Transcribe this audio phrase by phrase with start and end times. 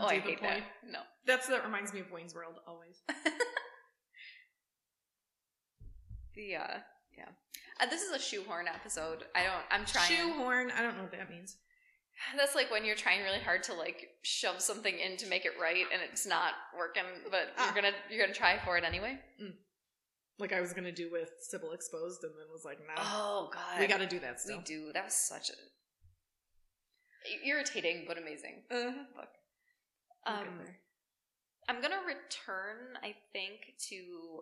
[0.00, 0.60] oh, I hate that.
[0.88, 1.00] No.
[1.26, 3.02] That's that reminds me of Wayne's World always.
[6.34, 6.78] The uh,
[7.16, 7.24] yeah.
[7.80, 9.24] Uh, this is a shoehorn episode.
[9.34, 9.64] I don't.
[9.70, 10.08] I'm trying.
[10.08, 10.70] Shoehorn.
[10.70, 11.56] I don't know what that means.
[12.36, 15.52] That's like when you're trying really hard to like shove something in to make it
[15.60, 17.66] right, and it's not working, but Ah.
[17.66, 19.18] you're gonna you're gonna try for it anyway.
[20.38, 23.80] Like I was gonna do with Sybil Exposed, and then was like, nah, Oh god,
[23.80, 24.90] we got to do that We do.
[24.94, 25.54] That was such a
[27.46, 28.62] irritating but amazing.
[28.70, 28.92] Uh-huh.
[29.14, 29.28] Book.
[30.26, 30.60] Um.
[31.68, 34.40] I'm gonna return, I think, to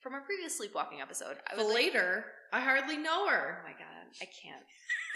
[0.00, 1.36] from our previous sleepwalking episode.
[1.50, 3.58] I would like- later, I hardly know her.
[3.60, 4.62] oh my god, I can't.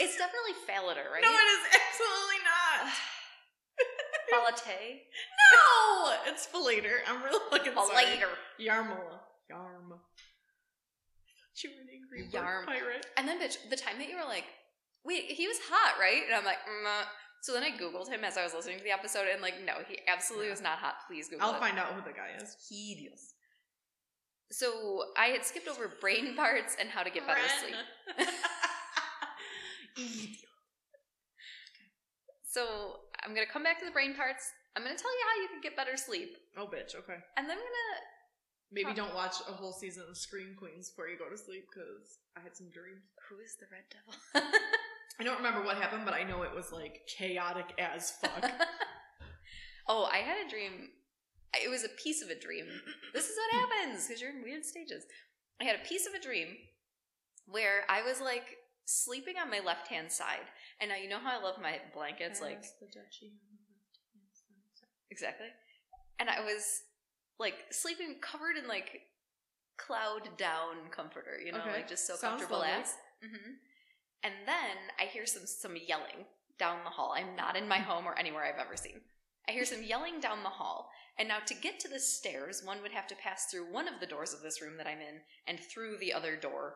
[0.01, 1.23] It's definitely Fallader, right?
[1.23, 2.93] No, it is absolutely not.
[4.33, 5.01] Falate.
[5.53, 6.99] no, it's Falater.
[7.07, 8.05] I'm really fucking sorry.
[8.07, 8.33] Falater.
[8.61, 9.21] Yarmila.
[9.51, 9.99] Yarm.
[11.63, 12.65] You were an angry Yarm.
[12.67, 13.07] pirate.
[13.17, 14.45] And then, bitch, the time that you were like,
[15.05, 16.23] wait, he was hot, right?
[16.27, 17.05] And I'm like, mm, uh.
[17.43, 19.75] So then I Googled him as I was listening to the episode, and like, no,
[19.87, 20.95] he absolutely was not hot.
[21.07, 21.61] Please Google I'll it.
[21.61, 22.57] find out who the guy is.
[22.71, 23.35] Hideous.
[24.51, 27.77] So I had skipped over brain parts and how to get better sleep.
[32.49, 34.45] So I'm gonna come back to the brain parts.
[34.77, 36.95] I'm gonna tell you how you can get better sleep, oh, bitch.
[36.95, 37.17] Okay.
[37.37, 37.97] and then I'm gonna.
[38.71, 38.95] Maybe Huh.
[39.09, 42.41] don't watch a whole season of Scream Queens before you go to sleep because I
[42.41, 43.05] had some dreams.
[43.29, 44.51] Who is the red devil?
[45.21, 48.51] I don't remember what happened, but I know it was like chaotic as fuck.
[49.89, 50.89] oh, I had a dream.
[51.55, 52.67] It was a piece of a dream.
[53.13, 55.05] This is what happens because you're in weird stages.
[55.61, 56.49] I had a piece of a dream
[57.47, 60.49] where I was like sleeping on my left hand side,
[60.81, 64.33] and now you know how I love my blankets, like the duchy on the left-hand
[64.75, 64.89] side.
[65.11, 65.49] exactly.
[66.19, 66.83] And I was
[67.39, 69.03] like sleeping covered in like
[69.77, 71.73] cloud down comforter, you know, Okay.
[71.73, 72.81] like just so Sounds comfortable lovely.
[72.83, 72.95] as.
[73.23, 73.53] hmm
[74.25, 76.27] And then I hear some some yelling
[76.59, 77.15] down the hall.
[77.17, 79.01] I'm not in my home or anywhere I've ever seen.
[79.49, 80.89] I hear some yelling down the hall,
[81.19, 83.99] and now to get to the stairs, one would have to pass through one of
[83.99, 86.75] the doors of this room that I'm in, and through the other door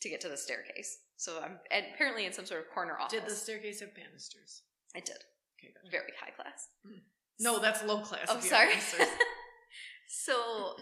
[0.00, 0.98] to get to the staircase.
[1.16, 3.20] So I'm apparently in some sort of corner office.
[3.20, 4.62] Did the staircase have banisters?
[4.94, 5.16] I did.
[5.58, 5.90] Okay, good.
[5.90, 6.68] Very high class.
[6.86, 7.00] Mm.
[7.40, 8.26] No, that's low class.
[8.28, 8.74] Oh, sorry.
[10.08, 10.76] so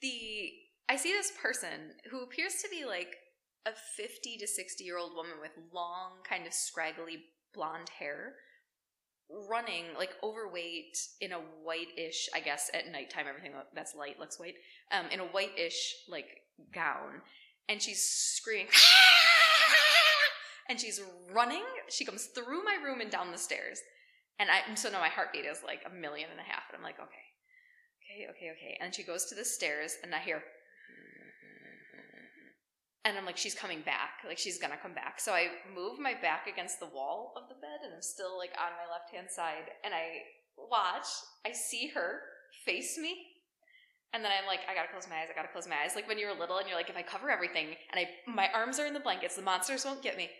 [0.00, 0.50] the
[0.88, 3.16] I see this person who appears to be like
[3.66, 8.34] a 50 to 60 year old woman with long, kind of scraggly blonde hair,
[9.48, 14.56] running like overweight in a white-ish, I guess at nighttime everything that's light looks white,
[14.92, 16.26] um, in a white-ish like
[16.72, 17.22] gown,
[17.68, 18.68] and she's screaming.
[20.68, 21.00] And she's
[21.32, 21.64] running.
[21.90, 23.80] She comes through my room and down the stairs.
[24.38, 26.64] And I so now my heartbeat is like a million and a half.
[26.70, 27.26] And I'm like, okay,
[28.00, 28.78] okay, okay, okay.
[28.80, 30.42] And she goes to the stairs, and I hear,
[33.04, 34.24] and I'm like, she's coming back.
[34.26, 35.20] Like she's gonna come back.
[35.20, 38.52] So I move my back against the wall of the bed, and I'm still like
[38.58, 40.24] on my left hand side, and I
[40.56, 41.06] watch.
[41.46, 42.20] I see her
[42.64, 43.16] face me.
[44.14, 45.28] And then I'm like, I gotta close my eyes.
[45.30, 45.94] I gotta close my eyes.
[45.94, 48.48] Like when you were little, and you're like, if I cover everything, and I my
[48.54, 50.30] arms are in the blankets, the monsters won't get me.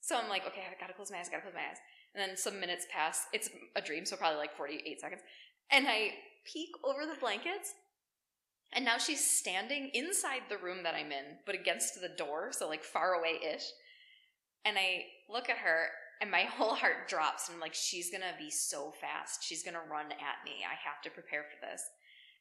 [0.00, 1.28] So I'm like, okay, I gotta close my eyes.
[1.28, 1.80] I gotta close my eyes.
[2.14, 3.26] And then some minutes pass.
[3.32, 5.22] It's a dream, so probably like 48 seconds.
[5.72, 6.12] And I
[6.44, 7.74] peek over the blankets,
[8.74, 12.68] and now she's standing inside the room that I'm in, but against the door, so
[12.68, 13.64] like far away ish.
[14.64, 15.86] And I look at her,
[16.20, 17.48] and my whole heart drops.
[17.48, 19.44] And I'm like, she's gonna be so fast.
[19.44, 20.64] She's gonna run at me.
[20.64, 21.82] I have to prepare for this.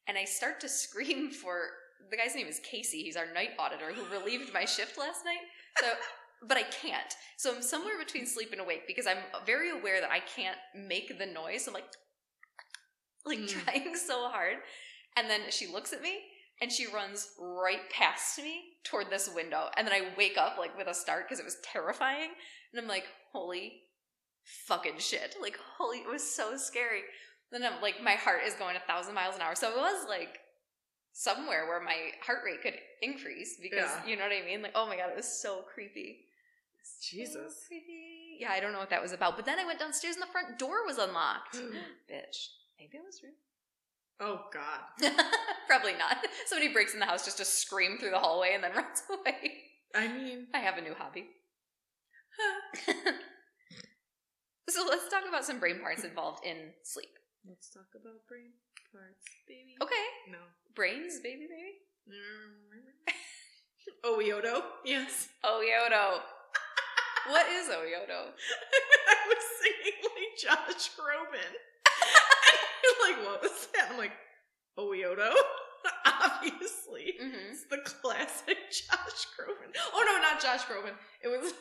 [0.07, 1.69] And I start to scream for
[2.11, 3.03] the guy's name is Casey.
[3.03, 5.39] He's our night auditor who relieved my shift last night.
[5.79, 5.87] So
[6.47, 7.15] but I can't.
[7.37, 11.17] So I'm somewhere between sleep and awake because I'm very aware that I can't make
[11.17, 11.67] the noise.
[11.67, 11.85] I'm like,
[13.25, 13.47] like Mm.
[13.47, 14.57] trying so hard.
[15.17, 16.19] And then she looks at me
[16.61, 19.67] and she runs right past me toward this window.
[19.77, 22.29] And then I wake up like with a start because it was terrifying.
[22.71, 23.81] And I'm like, holy
[24.65, 25.35] fucking shit.
[25.41, 27.01] Like, holy, it was so scary.
[27.51, 29.55] Then I'm like, my heart is going a thousand miles an hour.
[29.55, 30.39] So it was like
[31.11, 31.95] somewhere where my
[32.25, 34.05] heart rate could increase because Yeah.
[34.07, 34.61] you know what I mean?
[34.63, 36.25] Like, oh my god, it was so creepy.
[36.83, 37.65] So Jesus.
[37.67, 38.37] creepy.
[38.39, 39.35] Yeah, I don't know what that was about.
[39.35, 41.55] But then I went downstairs and the front door was unlocked.
[42.11, 42.47] Bitch.
[42.79, 43.33] Maybe it was real.
[44.19, 44.79] Oh God.
[45.67, 46.17] Probably not.
[46.45, 49.53] Somebody breaks in the house just to scream through the hallway and then runs away.
[49.95, 51.25] I mean, I have a new hobby.
[54.69, 57.09] so let's talk about some brain parts involved in sleep.
[57.47, 58.53] let's talk about brain
[58.91, 59.75] parts, baby.
[59.81, 60.05] Okay.
[60.31, 60.39] No.
[60.75, 61.77] Brains, baby, baby.
[64.05, 64.61] Oyoto.
[64.85, 65.29] Yes.
[65.45, 66.19] Oyoto.
[67.29, 68.33] what is Oyoto?
[69.07, 71.53] I was singing like Josh Groban.
[73.03, 73.89] Like, what was that?
[73.91, 74.11] I'm like,
[74.77, 75.31] Oyoto.
[76.05, 77.13] Obviously.
[77.21, 77.51] Mm-hmm.
[77.51, 79.71] It's the classic Josh Groban.
[79.93, 80.93] Oh no, not Josh Groban.
[81.21, 81.53] It was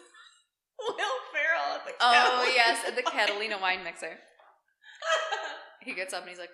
[0.79, 3.15] Will Ferrell at the Oh Catalina yes, at the Wine.
[3.15, 4.19] Catalina wine mixer.
[5.83, 6.51] he gets up and he's like,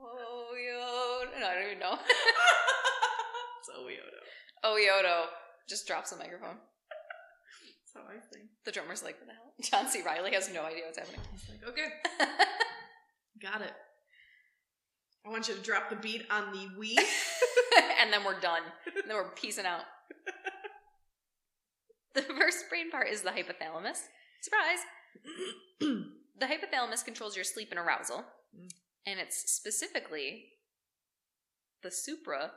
[0.00, 1.98] "Oh, Yodo," no, I don't even know.
[3.62, 4.20] so Yodo.
[4.64, 5.26] oh, Yodo
[5.68, 6.56] just drops the microphone.
[6.58, 8.46] That's how I think.
[8.64, 10.02] The drummer's like, "What the hell?" John C.
[10.04, 11.20] Reilly has no idea what's happening.
[11.32, 11.88] He's like, okay,
[13.42, 13.72] got it.
[15.26, 16.96] I want you to drop the beat on the we.
[18.00, 18.62] and then we're done.
[18.86, 19.82] And then we're peacing out.
[22.12, 23.98] The first brain part is the hypothalamus.
[24.42, 24.80] Surprise!
[25.80, 28.24] the hypothalamus controls your sleep and arousal,
[28.58, 28.68] Mm.
[29.06, 30.46] and it's specifically
[31.84, 32.50] the supra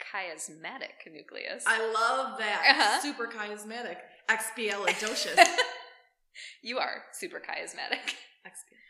[0.00, 1.62] chiasmatic nucleus.
[1.64, 2.74] I love that.
[2.76, 3.00] Uh-huh.
[3.00, 3.98] Super chiasmatic.
[4.28, 5.38] Expialidocious.
[6.62, 8.16] you are super chiasmatic.
[8.44, 8.81] Expialidocious.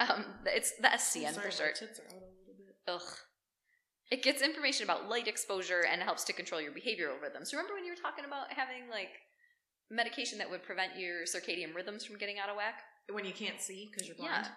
[0.00, 1.74] Um, it's the SCN sorry, for short.
[1.76, 2.76] tits are out a little bit.
[2.88, 3.18] Ugh.
[4.10, 7.44] It gets information about light exposure and helps to control your behavior over them.
[7.44, 9.10] So remember when you were talking about having like
[9.90, 12.82] medication that would prevent your circadian rhythms from getting out of whack?
[13.10, 14.46] When you can't see because you're blind.
[14.46, 14.52] Yeah.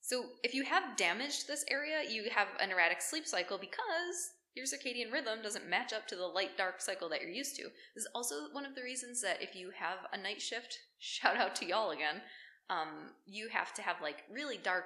[0.00, 4.66] So if you have damaged this area, you have an erratic sleep cycle because your
[4.66, 7.64] circadian rhythm doesn't match up to the light dark cycle that you're used to.
[7.94, 11.36] This is also one of the reasons that if you have a night shift, shout
[11.36, 12.22] out to y'all again,
[12.70, 14.84] um, you have to have like really dark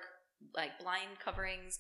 [0.54, 1.78] like blind coverings.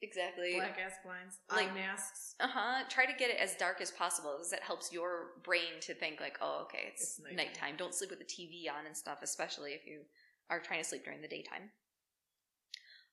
[0.00, 0.54] Exactly.
[0.54, 1.38] Black ass blinds.
[1.50, 2.34] Like- eye masks.
[2.40, 2.84] Uh huh.
[2.88, 6.20] Try to get it as dark as possible because that helps your brain to think
[6.20, 7.36] like, oh, okay, it's, It's nighttime.
[7.36, 7.74] nighttime.
[7.76, 10.02] Don't sleep with the TV on and stuff, especially if you
[10.50, 11.70] are trying to sleep during the daytime.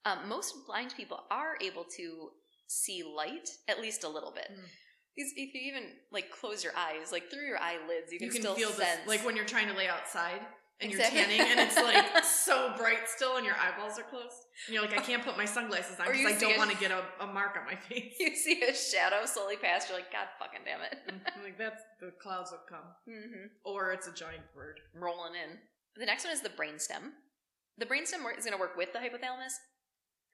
[0.06, 2.30] Um, most blind people are able to
[2.68, 4.48] see light at least a little bit.
[4.52, 4.64] Mm.
[5.18, 8.42] If you even like close your eyes, like through your eyelids, you can, You can
[8.42, 9.00] still feel sense.
[9.00, 10.42] this, like when you're trying to lay outside
[10.82, 11.20] and Exactly.
[11.20, 14.36] you're tanning and it's like so bright still and your eyeballs are closed.
[14.68, 16.92] And you're like, I can't put my sunglasses on because I don't want to get
[16.92, 18.16] a, a mark on my face.
[18.20, 20.98] you see a shadow slowly pass, you're like, God fucking damn it.
[21.08, 22.88] I'm like, that's the clouds have come.
[23.10, 23.46] mm-hmm.
[23.64, 24.80] Or it's a giant bird.
[24.94, 25.58] rolling in.
[25.98, 27.12] The next one is the brainstem.
[27.78, 29.54] The brainstem is going to work with the hypothalamus,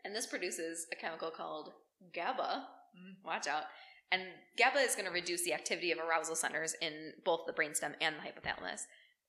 [0.05, 1.69] and this produces a chemical called
[2.15, 2.65] GABA.
[2.97, 3.23] Mm.
[3.25, 3.63] Watch out.
[4.11, 4.23] And
[4.57, 8.15] GABA is going to reduce the activity of arousal centers in both the brainstem and
[8.15, 8.81] the hypothalamus.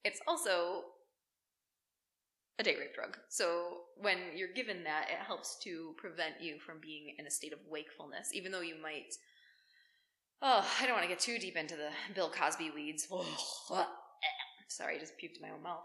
[0.04, 0.82] It's also
[2.58, 3.16] a date rape drug.
[3.28, 7.52] So when you're given that, it helps to prevent you from being in a state
[7.52, 9.14] of wakefulness, even though you might.
[10.42, 13.06] Oh, I don't want to get too deep into the Bill Cosby weeds.
[14.68, 15.84] Sorry, I just puked in my own mouth.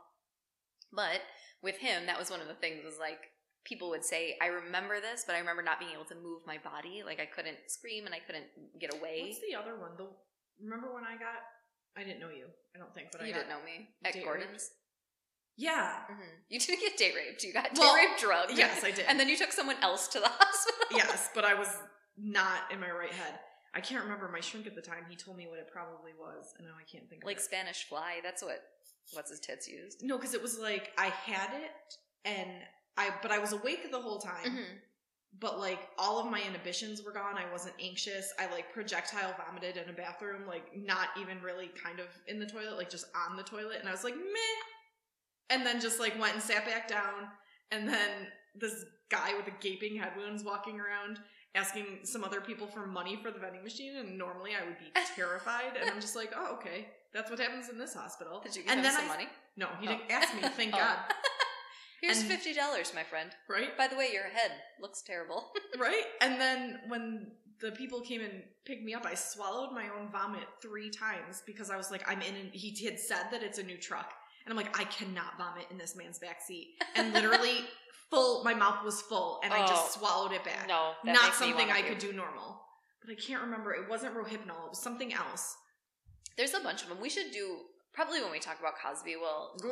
[0.92, 1.22] But
[1.62, 3.20] with him, that was one of the things was like
[3.66, 6.58] people would say, I remember this, but I remember not being able to move my
[6.64, 7.04] body.
[7.06, 8.48] Like I couldn't scream and I couldn't
[8.80, 9.28] get away.
[9.28, 9.92] What's the other one?
[9.98, 10.08] The
[10.64, 11.44] remember when I got?
[11.98, 12.48] I didn't know you.
[12.76, 14.72] I don't think, but you I didn't know me at Gordon's.
[15.58, 15.92] Yeah.
[16.08, 17.44] hmm You didn't get date raped.
[17.44, 18.58] You got date raped drugged.
[18.58, 19.06] Yes, I did.
[19.08, 20.80] And then you took someone else to the hospital.
[20.92, 21.70] yes, but I was
[22.18, 23.40] not in my right head.
[23.74, 25.04] I can't remember my shrink at the time.
[25.10, 27.44] He told me what it probably was, and now I can't think of like it.
[27.44, 28.20] Spanish fly.
[28.24, 28.60] That's what
[29.14, 30.00] what's his tits used.
[30.04, 31.72] No, because it was like I had it,
[32.26, 32.50] and
[32.98, 34.46] I but I was awake the whole time.
[34.46, 34.74] Mm-hmm.
[35.40, 37.36] But like all of my inhibitions were gone.
[37.38, 38.34] I wasn't anxious.
[38.40, 42.48] I like projectile vomited in a bathroom, like not even really kind of in the
[42.48, 43.78] toilet, like just on the toilet.
[43.80, 44.64] And I was like, meh.
[45.50, 47.28] And then just like went and sat back down.
[47.72, 48.10] And then
[48.56, 51.20] this guy with a gaping head wounds walking around
[51.56, 53.96] asking some other people for money for the vending machine.
[53.98, 55.78] And normally I would be terrified.
[55.80, 56.88] And I'm just like, oh, okay.
[57.14, 58.42] That's what happens in this hospital.
[58.44, 59.28] Did you give and him then some I, money?
[59.56, 59.92] No, he Oh.
[59.92, 60.78] didn't ask me, thank Oh.
[60.78, 60.98] God.
[62.02, 63.32] Here's And- fifty dollars, my friend.
[63.50, 63.76] Right?
[63.78, 64.52] By the way, your head
[64.82, 65.52] looks terrible.
[65.80, 66.04] right?
[66.22, 70.44] And then when the people came and picked me up, I swallowed my own vomit
[70.62, 72.36] three times because I was like, I'm in.
[72.36, 74.14] An, he had said that it's a new truck,
[74.48, 76.68] and I'm like, I cannot vomit in this man's backseat.
[76.96, 77.66] And literally,
[78.10, 79.68] full, my mouth was full, and I Oh.
[79.68, 80.68] just swallowed it back.
[80.70, 82.62] no, Not something I could do normal.
[83.04, 83.74] But I can't remember.
[83.74, 84.66] It wasn't Rohypnol.
[84.66, 85.56] It was something else.
[86.38, 87.00] There's a bunch of them.
[87.02, 87.58] We should do
[87.94, 89.16] probably when we talk about Cosby.
[89.20, 89.68] We'll do.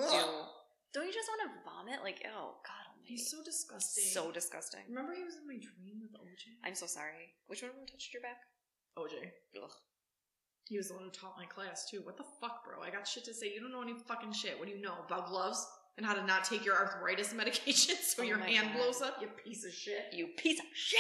[0.94, 2.04] Don't you just want to vomit?
[2.04, 4.04] Like, oh God Almighty, He's so disgusting.
[4.12, 4.82] so disgusting.
[4.90, 6.56] Remember he was in my dream with OJ?
[6.64, 7.36] I'm so sorry.
[7.48, 8.38] Which one of them touched your back?
[8.98, 9.32] OJ.
[9.62, 9.72] Ugh.
[10.68, 12.02] He was the one who taught my class too.
[12.04, 12.82] What the fuck, bro?
[12.82, 13.52] I got shit to say.
[13.54, 14.58] You don't know any fucking shit.
[14.58, 15.66] What do you know about gloves
[15.98, 18.78] and how to not take your arthritis medication so Oh your hand God.
[18.78, 19.18] blows up?
[19.22, 20.06] You piece of shit.
[20.12, 21.00] You piece of shit!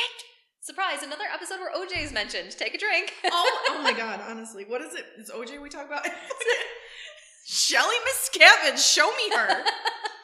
[0.61, 1.03] Surprise!
[1.03, 2.51] Another episode where OJ is mentioned.
[2.57, 3.13] Take a drink.
[3.25, 4.19] oh, oh my god!
[4.27, 5.05] Honestly, what is it?
[5.17, 6.05] Is OJ we talk about?
[7.47, 9.63] Shelly Miscavige, show me her.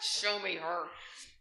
[0.01, 0.83] Show me her.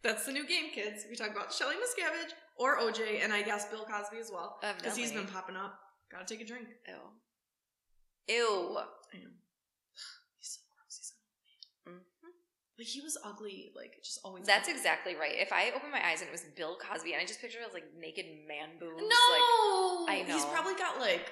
[0.02, 1.04] That's the new game, kids.
[1.09, 4.97] We talk about Shelly Miscavige or OJ, and I guess Bill Cosby as well because
[4.97, 5.78] he's been popping up.
[6.12, 6.69] Gotta take a drink.
[6.88, 6.95] Ew.
[8.31, 8.79] Ew.
[9.13, 9.35] I know.
[10.39, 10.97] He's so gross.
[10.99, 12.01] He's so Mhm.
[12.79, 13.73] like he was ugly.
[13.75, 14.47] Like just always.
[14.47, 14.79] That's ugly.
[14.79, 15.35] exactly right.
[15.37, 17.67] If I open my eyes and it was Bill Cosby, and I just picture it
[17.67, 20.35] as like naked man boobs, No, like I know.
[20.35, 21.31] He's probably got like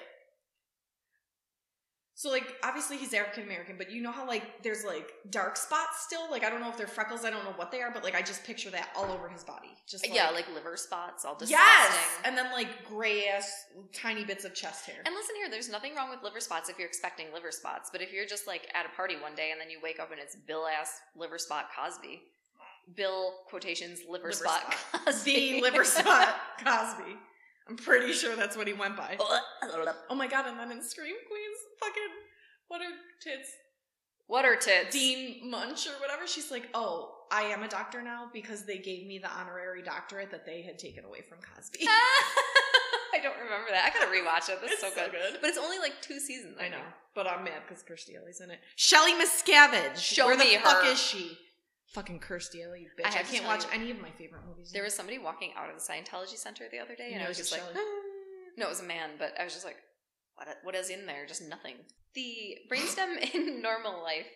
[2.19, 6.01] So like obviously he's African American, but you know how like there's like dark spots
[6.01, 6.29] still?
[6.29, 8.13] Like I don't know if they're freckles, I don't know what they are, but like
[8.13, 9.69] I just picture that all over his body.
[9.87, 11.57] Just like, yeah, like liver spots, all disgusting.
[11.65, 11.97] Yes!
[12.25, 13.49] And then like gray ass
[13.93, 14.97] tiny bits of chest hair.
[15.05, 18.01] And listen here, there's nothing wrong with liver spots if you're expecting liver spots, but
[18.01, 20.19] if you're just like at a party one day and then you wake up and
[20.19, 22.21] it's Bill ass liver spot Cosby.
[22.97, 25.05] Bill quotations liver, Liver spot, spot.
[25.05, 25.33] Cosby.
[25.53, 26.35] the liver spot
[26.65, 27.15] Cosby.
[27.69, 29.17] I'm pretty sure that's what he went by.
[30.09, 32.01] Oh my god, and then in Scream Queens, fucking
[32.67, 33.49] what are tits?
[34.27, 34.91] what are tits?
[34.93, 36.25] Dean Munsch or whatever.
[36.27, 40.31] She's like, oh, I am a doctor now because they gave me the honorary doctorate
[40.31, 41.79] that they had taken away from Cosby.
[43.13, 43.91] I don't remember that.
[43.91, 44.61] I gotta rewatch it.
[44.61, 45.11] This is It's so so good.
[45.11, 45.41] good.
[45.41, 46.57] But it's only like two seasons.
[46.59, 46.77] I know,
[47.15, 48.59] but I'm mad because Kirstie Alley's in it.
[48.75, 49.97] Shelly Miscavige.
[49.97, 50.91] Show Where me the fuck her.
[50.91, 51.37] is she?
[51.93, 53.05] Fucking cursed Alley, bitch.
[53.15, 54.71] I I, can't watch you- any of my favorite movies.
[54.71, 57.27] There was somebody walking out of the Scientology Center the other day, You and I
[57.27, 57.63] was just like,
[58.57, 59.77] no, it was a man, but I was just like,
[60.35, 60.47] what?
[60.63, 61.25] What is in there?
[61.25, 61.75] Just nothing.
[62.13, 64.27] The brainstem in normal life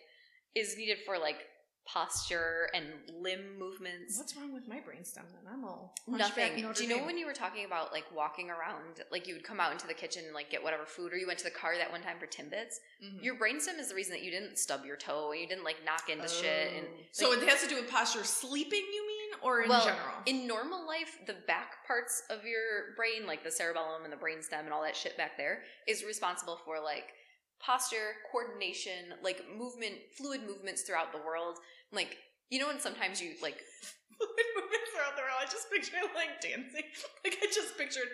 [0.54, 1.36] is needed for like
[1.86, 2.86] posture and
[3.20, 4.16] limb movements.
[4.16, 5.52] What's wrong with my brainstem then?
[5.52, 6.52] I'm all Nothing.
[6.54, 7.06] Do you know Dame.
[7.06, 9.94] when you were talking about like walking around, like you would come out into the
[9.94, 12.16] kitchen and like get whatever food, or you went to the car that one time
[12.18, 12.76] for Timbits?
[13.04, 13.22] Mhm.
[13.22, 15.84] Your brainstem is the reason that you didn't stub your toe, and you didn't like
[15.84, 17.00] knock into shit, and Oh.
[17.12, 18.24] so it has to do with posture.
[18.24, 20.16] Sleeping, you mean, or in well, general?
[20.26, 24.60] in normal life, the back parts of your brain, like the cerebellum and the brainstem
[24.60, 27.12] and all that shit back there, is responsible for like
[27.60, 31.58] posture, coordination, like movement, fluid movements throughout the world.
[31.92, 32.16] Like
[32.50, 33.58] you know, when sometimes you like
[34.18, 35.40] fluid movements around the world.
[35.40, 36.86] I just picture like dancing.
[37.24, 38.08] Like I just pictured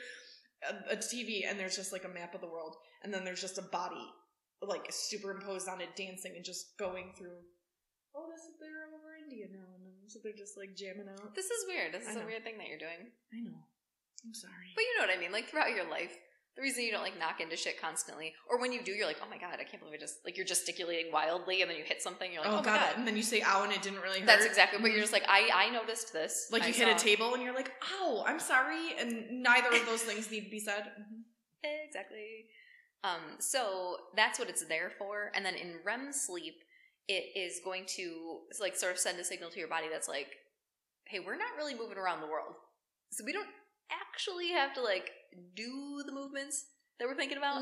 [0.62, 3.40] a, a TV and there's just like a map of the world, and then there's
[3.40, 4.06] just a body
[4.62, 7.40] like superimposed on it, dancing and just going through.
[8.14, 11.34] Oh, this is they're over India now, and then so they're just like jamming out.
[11.34, 11.94] this is weird.
[11.94, 12.26] This is a know.
[12.26, 13.14] weird thing that you're doing.
[13.32, 13.56] I know.
[14.24, 14.74] I'm sorry.
[14.74, 15.32] But you know what I mean?
[15.32, 16.12] Like throughout your life,
[16.56, 19.20] the reason you don't like knock into shit constantly, or when you do, you're like,
[19.24, 21.84] oh my god, I can't believe I just like you're gesticulating wildly, and then you
[21.84, 22.80] hit something, you're like, oh, oh, my god.
[22.80, 22.98] god.
[22.98, 24.26] And then you say ow, and it didn't really hurt.
[24.26, 24.80] That's exactly.
[24.80, 26.48] But you're just like, I I noticed this.
[26.50, 29.86] like I you hit a table and you're like, ow, I'm sorry, and neither of
[29.86, 30.84] those things need to be said.
[31.62, 32.46] Exactly.
[33.04, 35.30] Um, so that's what it's there for.
[35.34, 36.54] And then in REM sleep,
[37.08, 40.28] it is going to like sort of send a signal to your body that's like,
[41.06, 42.54] hey, we're not really moving around the world.
[43.12, 43.48] So we don't
[43.90, 45.10] actually have to like
[45.54, 46.66] do the movements
[46.98, 47.60] that we're thinking about.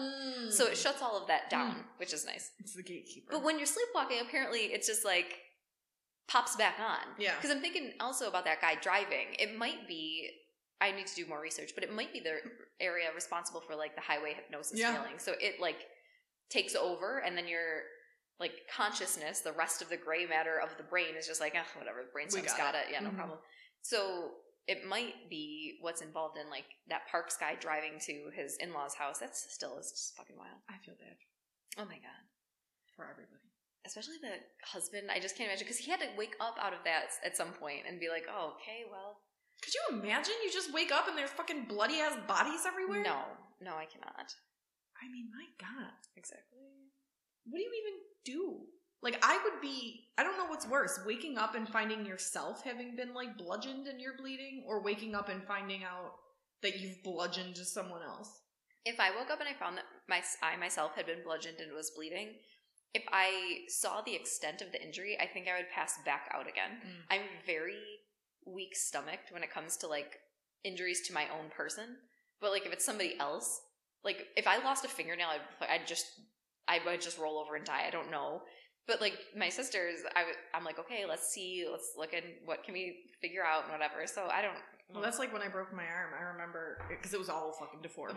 [0.51, 2.51] So it shuts all of that down, which is nice.
[2.59, 3.29] It's the gatekeeper.
[3.33, 5.39] But when you're sleepwalking, apparently it's just like
[6.29, 7.15] pops back on.
[7.19, 7.35] yeah.
[7.37, 9.29] Because I'm thinking also about that guy driving.
[9.39, 10.31] It might be.
[10.81, 12.37] I need to do more research, but it might be the
[12.81, 14.93] area responsible for like the highway hypnosis Yeah.
[14.95, 15.19] feeling.
[15.19, 15.79] So it like
[16.51, 17.83] takes over, and then your
[18.39, 21.67] like consciousness, the rest of the gray matter of the brain is just like, ah,
[21.77, 22.03] whatever.
[22.05, 22.87] The brainstem's got got, it.
[22.89, 22.93] it.
[22.93, 23.17] Yeah, no Mhm.
[23.17, 23.39] problem.
[23.83, 24.35] So
[24.69, 28.95] it might be what's involved in like that Parks guy driving to his in law's
[28.95, 29.19] house.
[29.19, 30.61] That's still is just fucking wild.
[30.69, 31.17] I feel bad
[31.81, 32.23] Oh my god.
[32.95, 33.43] for everybody.
[33.87, 34.37] Especially the
[34.69, 37.37] husband, I just can't imagine because he had to wake up out of that at
[37.37, 39.23] some point and be like, "Oh, okay, well,
[39.63, 40.35] Could you imagine?
[40.45, 43.03] You just wake up and there's fucking bloody ass bodies everywhere.
[43.03, 43.23] no,
[43.61, 44.35] no, I cannot."
[45.01, 46.59] I mean, my God, Exactly.
[47.47, 48.67] what do you even do?
[49.03, 50.09] Like, I would be.
[50.19, 54.01] I don't know what's worse: waking up and finding yourself having been like bludgeoned and
[54.01, 56.15] you're bleeding, or waking up and finding out
[56.63, 58.41] that you've bludgeoned someone else.
[58.85, 61.73] If I woke up and I found that my I myself had been bludgeoned and
[61.73, 62.35] was bleeding,
[62.95, 66.49] if I saw the extent of the injury, I think I would pass back out
[66.49, 66.81] again.
[66.85, 67.15] Mm.
[67.17, 67.83] I'm very
[68.47, 70.19] weak stomached when it comes to like
[70.65, 71.97] injuries to my own person.
[72.41, 73.61] But like if it's somebody else,
[74.05, 76.07] like if I lost a fingernail, I'd, I'd just
[76.67, 77.85] I would just roll over and die.
[77.87, 78.43] I don't know.
[78.89, 82.65] But like my sisters, I w- I'm like, okay, let's see, let's look and what
[82.65, 84.07] can we figure out and whatever.
[84.07, 84.57] So I don't.
[84.93, 86.15] Well, that's like when I broke my arm.
[86.19, 88.17] I remember because it was all fucking deformed.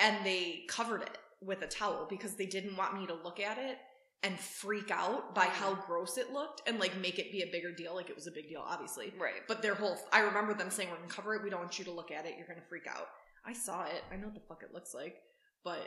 [0.00, 3.58] and they covered it with a towel because they didn't want me to look at
[3.58, 3.78] it
[4.22, 5.86] and freak out by how mm.
[5.86, 8.30] gross it looked and like make it be a bigger deal like it was a
[8.30, 9.46] big deal obviously right.
[9.46, 11.84] but their whole i remember them saying we're gonna cover it we don't want you
[11.84, 13.08] to look at it you're gonna freak out
[13.44, 15.16] i saw it i know what the fuck it looks like
[15.64, 15.86] but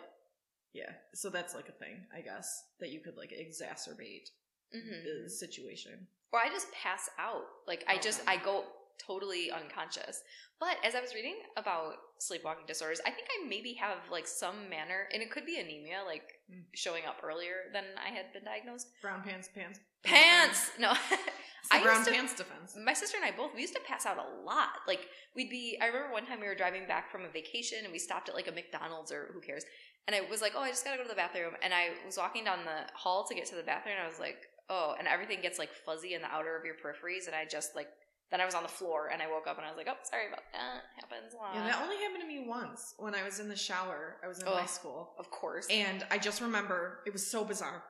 [0.73, 4.29] yeah so that's like a thing i guess that you could like exacerbate
[4.73, 7.41] hmm the situation or I just pass out.
[7.67, 8.21] Like I just.
[8.27, 8.65] I go
[9.03, 10.21] totally unconscious.
[10.59, 14.69] But as I was reading about sleepwalking disorders, I think I maybe have like some
[14.69, 16.21] manner, and it could be anemia, like
[16.51, 16.65] Mm.
[16.75, 18.89] showing up earlier than I had been diagnosed.
[19.01, 20.93] brown pants pants Pants, no.
[21.71, 24.05] I brown used to- pants defense My sister and I both we used to pass
[24.05, 24.69] out a lot.
[24.87, 25.77] Like we'd be.
[25.81, 28.35] I remember one time we were driving back from a vacation and we stopped at
[28.35, 29.63] like a McDonald's or who cares.
[30.07, 31.53] And I was like, oh, I just gotta go to the bathroom.
[31.61, 34.19] And I was walking down the hall to get to the bathroom, and I was
[34.19, 34.37] like,
[34.69, 37.75] oh, and everything gets like fuzzy in the outer of your peripheries, and I just
[37.75, 37.89] like
[38.31, 39.97] then I was on the floor and I woke up and I was like, oh,
[40.03, 40.83] sorry about that.
[40.95, 41.55] Happens a lot.
[41.55, 44.17] Yeah, that only happened to me once when I was in the shower.
[44.23, 45.13] I was in high school.
[45.17, 45.65] of course.
[45.71, 47.83] And I just remember it was so bizarre.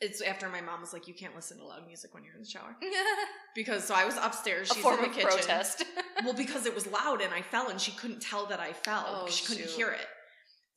[0.00, 2.40] It's after my mom was like, "You can't listen to loud music when you're in
[2.42, 2.76] the shower,"
[3.54, 4.70] because so I was upstairs.
[4.70, 5.28] a She's form in the of kitchen.
[5.30, 5.84] protest.
[6.24, 9.04] Well, because it was loud and I fell and she couldn't tell that I fell.
[9.08, 9.76] Oh, because she couldn't shoot.
[9.76, 10.06] hear it.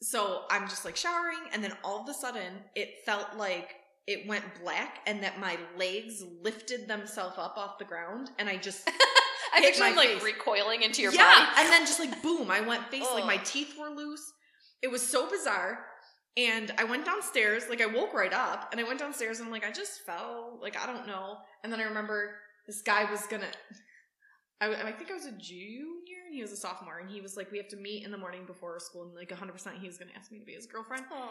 [0.02, 3.76] So I'm just like showering, and then all of a sudden, it felt like
[4.08, 8.58] it went black, and that my legs lifted themselves up off the ground, and I
[8.58, 8.90] just
[9.54, 10.24] I hit my them like face.
[10.24, 11.62] recoiling into your yeah, body.
[11.62, 14.34] and then just like boom, I went face like my teeth were loose.
[14.82, 15.80] It was so bizarre.
[16.38, 19.52] And I went downstairs, like I woke right up, and I went downstairs and I'm
[19.52, 21.38] like, I just fell, like I don't know.
[21.64, 22.36] And then I remember
[22.68, 23.50] this guy was gonna,
[24.62, 27.38] I, I think I was a junior and he was a sophomore, and he was
[27.38, 29.88] like, we have to meet in the morning before school, and like 100 percent he
[29.88, 31.06] was gonna ask me to be his girlfriend.
[31.12, 31.30] Aw.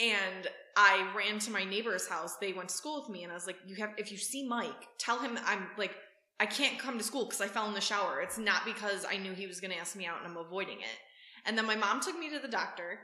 [0.00, 2.36] And I ran to my neighbor's house.
[2.40, 4.44] They went to school with me, and I was like, "You have, if you see
[4.44, 5.94] Mike, tell him I'm like,
[6.40, 8.20] I can't come to school because I fell in the shower.
[8.22, 10.98] It's not because I knew he was to ask me out and I'm avoiding it."
[11.44, 12.98] And then my mom took me to the doctor,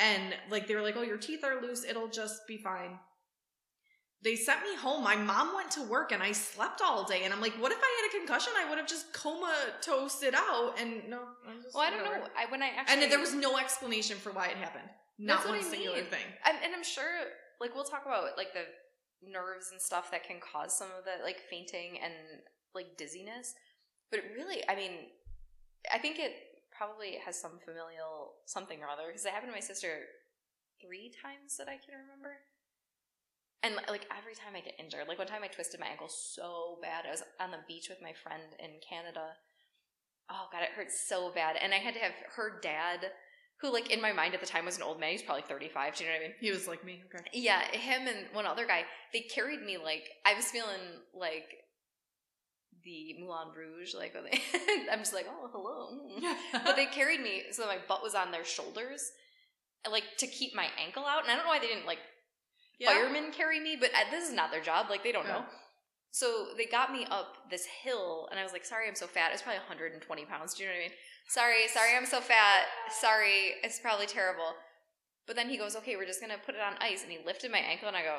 [0.00, 1.84] and like they were like, "Oh, your teeth are loose.
[1.84, 2.98] It'll just be fine."
[4.22, 5.02] They sent me home.
[5.02, 7.22] My mom went to work, and I slept all day.
[7.24, 8.52] And I'm like, "What if I had a concussion?
[8.56, 12.26] I would have just comatose it out." And no, I'm just Well, I don't know.
[12.36, 14.88] I, when I actually And there was no explanation for why it happened.
[15.18, 16.06] Not one I singular mean.
[16.06, 16.24] thing.
[16.44, 17.04] I'm, and I'm sure,
[17.60, 18.64] like, we'll talk about like the
[19.22, 22.14] nerves and stuff that can cause some of the like fainting and
[22.74, 23.54] like dizziness.
[24.10, 24.92] But it really, I mean,
[25.92, 26.32] I think it
[26.80, 30.08] probably has some familial something or other because it happened to my sister
[30.80, 32.40] three times that I can remember.
[33.60, 36.80] And like every time I get injured, like one time I twisted my ankle so
[36.80, 37.04] bad.
[37.04, 39.36] I was on the beach with my friend in Canada.
[40.32, 41.60] Oh god, it hurt so bad.
[41.60, 43.12] And I had to have her dad,
[43.60, 45.12] who like in my mind at the time was an old man.
[45.12, 45.94] He's probably thirty five.
[45.94, 46.36] Do you know what I mean?
[46.40, 47.04] He was like me.
[47.12, 47.28] Okay.
[47.34, 48.88] Yeah, him and one other guy.
[49.12, 51.59] They carried me like I was feeling like
[52.84, 53.94] the Moulin Rouge.
[53.94, 54.40] Like when they,
[54.92, 55.98] I'm just like, oh hello.
[56.64, 59.10] But they carried me so my butt was on their shoulders,
[59.90, 61.22] like to keep my ankle out.
[61.22, 61.98] And I don't know why they didn't like
[62.84, 64.86] firemen carry me, but uh, this is not their job.
[64.90, 65.40] Like they don't Yeah.
[65.40, 65.44] know.
[66.12, 69.30] So they got me up this hill, and I was like, "Sorry, I'm so fat."
[69.32, 70.54] It's probably 120 pounds.
[70.54, 70.96] Do you know what I mean?
[71.28, 72.64] Sorry, sorry, I'm so fat.
[72.90, 74.54] Sorry, it's probably terrible.
[75.28, 77.52] But then he goes, "Okay, we're just gonna put it on ice," and he lifted
[77.52, 78.18] my ankle, and I go,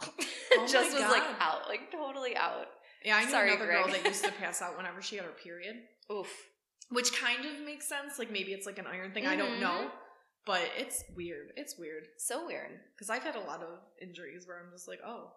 [0.54, 2.68] Oh just was like out, like totally out.
[3.04, 5.30] Yeah, I knew Sorry, another girl that used to pass out whenever she had her
[5.32, 5.76] period,
[6.12, 6.28] Oof.
[6.90, 8.18] which kind of makes sense.
[8.18, 9.26] Like maybe it's like an iron thing.
[9.26, 9.60] I don't Mhm.
[9.60, 9.90] know,
[10.46, 11.52] but it's weird.
[11.56, 12.80] It's weird So weird.
[12.94, 15.32] because I've had a lot of injuries where I'm just like, oh,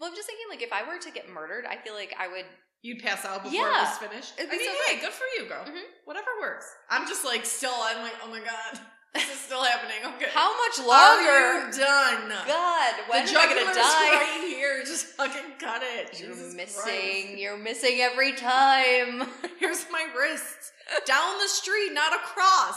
[0.00, 2.26] Well, I'm just thinking, like, if I were to get murdered, I feel like I
[2.28, 2.46] would.
[2.82, 3.78] you'd pass out before Yeah.
[3.78, 4.34] it was finished.
[4.38, 5.64] It'd I mean, so hey, good for you, girl.
[5.64, 5.82] Mhm.
[6.04, 6.66] Whatever works.
[6.90, 7.72] I'm just like still.
[7.74, 8.80] I'm like, oh my god,
[9.14, 9.96] this is still happening.
[10.16, 11.66] Okay, How much Are longer?
[11.66, 12.28] you done?
[12.46, 14.14] God, when the am I gonna die?
[14.14, 14.82] right here.
[14.84, 16.18] Just fucking cut it.
[16.20, 16.82] You're Jesus missing.
[16.82, 17.38] Christ.
[17.38, 19.28] You're missing every time.
[19.60, 20.72] Here's my wrist.
[21.06, 22.76] Down the street, not across.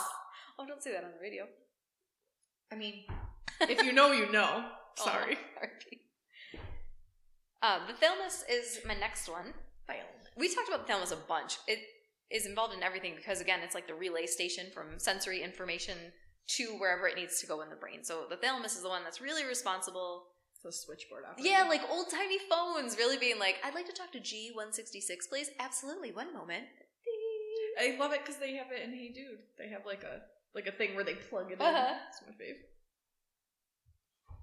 [0.58, 1.44] Oh, don't say that on the radio.
[2.72, 3.04] I mean,
[3.62, 4.64] if you know, you know.
[5.00, 5.38] Oh, Sorry.
[5.54, 5.70] sorry.
[7.62, 9.54] Uh, the thalamus is my next one.
[10.36, 11.58] We talked about the thalamus a bunch.
[11.68, 11.78] It
[12.32, 15.96] is involved in everything because, again, it's like the relay station from sensory information
[16.56, 18.02] to wherever it needs to go in the brain.
[18.02, 20.24] So the thalamus is the one that's really responsible.
[20.64, 21.48] The switchboard operator.
[21.48, 25.50] Yeah, like old timey phones, really being like, I'd like to talk to G166, please.
[25.60, 26.64] Absolutely, one moment.
[27.78, 29.38] I love it because they have it in Hey Dude.
[29.56, 30.22] They have like a
[30.54, 31.62] like a thing where they plug it in.
[31.62, 31.94] Uh-huh.
[32.08, 32.58] It's my fave.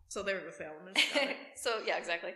[0.07, 1.35] So they're the thalamus.
[1.55, 2.31] So yeah, exactly.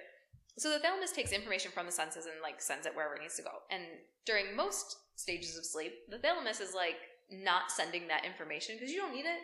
[0.57, 3.37] So the thalamus takes information from the senses and like sends it wherever it needs
[3.37, 3.63] to go.
[3.71, 3.83] And
[4.25, 6.97] during most stages of sleep, the thalamus is like
[7.31, 9.39] not sending that information because you don't need it.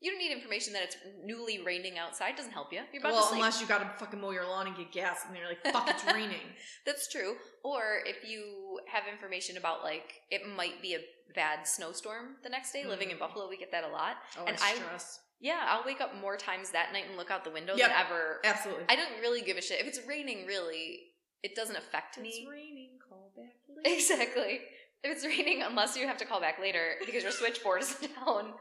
[0.00, 2.36] You don't need information that it's newly raining outside.
[2.36, 2.80] Doesn't help you.
[2.92, 3.38] You're about well, to sleep.
[3.40, 5.88] unless you gotta fucking mow your lawn and get gas, and then you're like, "Fuck,
[5.90, 6.54] it's raining."
[6.86, 7.34] That's true.
[7.64, 11.00] Or if you have information about like it might be a
[11.34, 12.84] bad snowstorm the next day.
[12.86, 13.20] Living in Mm.
[13.20, 14.16] Buffalo, we get that a lot.
[14.38, 15.20] Oh, And I I- stress.
[15.40, 17.88] Yeah, I'll wake up more times that night and look out the window Yep.
[17.88, 18.40] than ever.
[18.44, 18.84] Absolutely.
[18.88, 20.46] I don't really give a shit if it's raining.
[20.46, 21.00] Really,
[21.44, 22.28] it doesn't affect me.
[22.30, 22.98] It's raining.
[23.08, 23.96] Call back later.
[23.96, 24.60] Exactly.
[25.04, 27.94] If it's raining, unless you have to call back later because your switchboard is
[28.26, 28.52] down,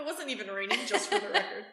[0.00, 1.64] it wasn't even raining, just for the record.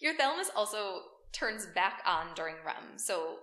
[0.00, 1.00] your thalamus also
[1.32, 2.96] turns back on during REM.
[2.96, 3.36] So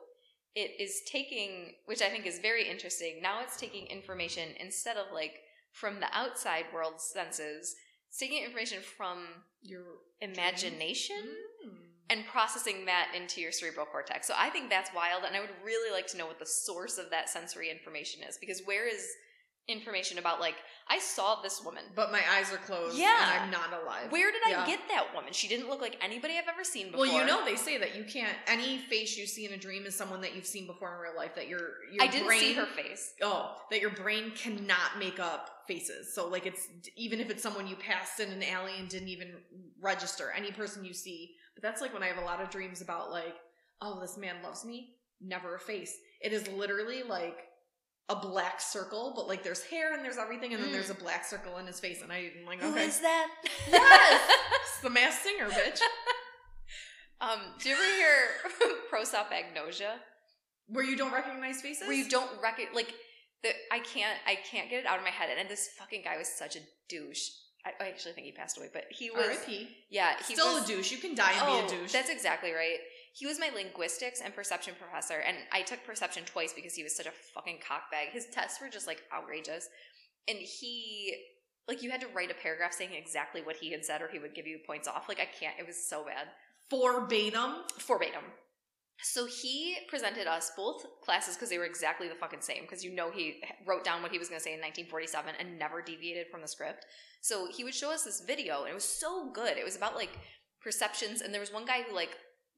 [0.56, 3.20] it is taking, which I think is very interesting.
[3.22, 5.34] Now it's taking information instead of like
[5.72, 7.76] from the outside world senses,
[8.10, 9.26] it's taking information from
[9.62, 9.84] Your
[10.22, 11.18] imagination.
[11.68, 11.74] Mm.
[12.10, 14.28] and processing that into your cerebral cortex.
[14.28, 16.98] So I think that's wild, and I would really like to know what the source
[16.98, 19.06] of that sensory information is because where is
[19.68, 20.56] information about like
[20.90, 21.84] I saw this woman.
[21.96, 22.98] But my eyes are closed.
[22.98, 23.34] Yeah.
[23.34, 24.10] And I'm not alive.
[24.12, 24.66] Where did I Yeah.
[24.66, 25.34] get that woman?
[25.34, 27.06] She didn't look like anybody I've ever seen before.
[27.06, 28.38] Well, you know they say that you can't.
[28.48, 31.16] Any face you see in a dream is someone that you've seen before in real
[31.18, 31.36] life.
[31.36, 31.60] That your
[31.92, 33.14] your I didn't brain, see her face.
[33.22, 36.16] Oh, that your brain cannot make up faces.
[36.16, 39.34] So like it's even if it's someone you passed in an alley and didn't even
[39.82, 41.36] register, any person you see.
[41.56, 43.36] But that's like when I have a lot of dreams about like,
[43.82, 44.94] oh, this man loves me.
[45.20, 45.94] Never a face.
[46.22, 47.47] It is literally like
[48.10, 50.74] a black circle, but like there's hair and there's everything, and then Mm.
[50.74, 53.28] there's a black circle in his face, and I'm like, Who okay, is that?
[53.72, 54.32] Yes!
[54.62, 55.80] it's the masked singer, bitch.
[57.22, 59.96] um, do you ever hear prosopagnosia?
[60.68, 61.88] Where you don't recognize faces?
[61.88, 62.94] Where you don't recognize like
[63.44, 65.30] the I can't I can't get it out of my head.
[65.38, 67.30] And this fucking guy was such a douche.
[67.66, 69.70] I, I actually think he passed away, but he was R.I.P.
[69.90, 70.92] yeah he Still was, a douche.
[70.92, 71.92] You can die and oh, be a douche.
[71.92, 72.78] That's exactly right.
[73.18, 76.96] He was my linguistics and perception professor, and I took perception twice because he was
[76.96, 78.12] such a fucking cockbag.
[78.12, 79.70] His tests were just like outrageous,
[80.28, 81.16] and he
[81.68, 84.20] like you had to write a paragraph saying exactly what he had said, or he
[84.20, 85.10] would give you points off.
[85.10, 85.56] Like I can't.
[85.60, 86.28] It was so bad.
[86.70, 87.64] Verbatim.
[87.80, 88.24] verbatim.
[89.02, 92.64] So he presented us both classes because they were exactly the fucking same.
[92.64, 95.58] Because you know he wrote down what he was going to say in 1947 and
[95.58, 96.86] never deviated from the script.
[97.22, 99.58] So he would show us this video, and it was so good.
[99.58, 100.20] It was about like
[100.62, 102.16] perceptions, and there was one guy who like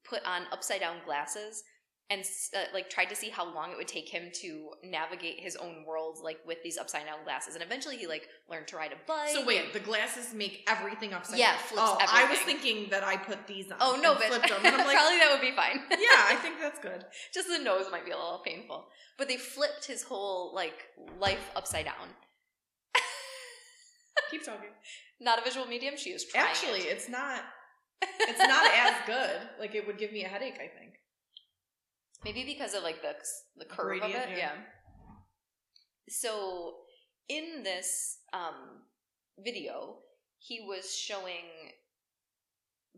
[0.08, 1.62] put on upside down glasses
[2.10, 2.24] and
[2.56, 5.84] uh, like tried to see how long it would take him to navigate his own
[5.86, 7.54] world like with these upside down glasses.
[7.54, 9.30] And eventually he like learned to ride a bike.
[9.30, 11.60] So wait, the glasses make everything upside Yeah, down.
[11.60, 13.76] flips oh, I was thinking that I put these on.
[13.80, 14.26] Oh no, bitch!
[14.26, 14.58] flipped them.
[14.64, 15.80] And I'm like, Probably that would be fine.
[15.90, 17.04] yeah, I think that's good.
[17.34, 18.88] just the nose might be a little painful.
[19.16, 20.86] But they flipped his whole like
[21.20, 22.08] life upside down.
[24.32, 24.68] Keep talking.
[25.20, 25.96] Not a visual medium.
[25.96, 26.46] She is trying.
[26.46, 26.92] Actually, it.
[26.92, 27.42] it's not.
[28.02, 29.36] It's not as good.
[29.58, 30.54] Like it would give me a headache.
[30.54, 30.94] I think.
[32.24, 33.14] maybe because of like the
[33.56, 34.28] the curve of it.
[34.30, 34.36] yeah.
[34.36, 34.52] Yeah.
[36.08, 36.74] So
[37.28, 38.82] in this um,
[39.38, 39.98] video,
[40.38, 41.46] he was showing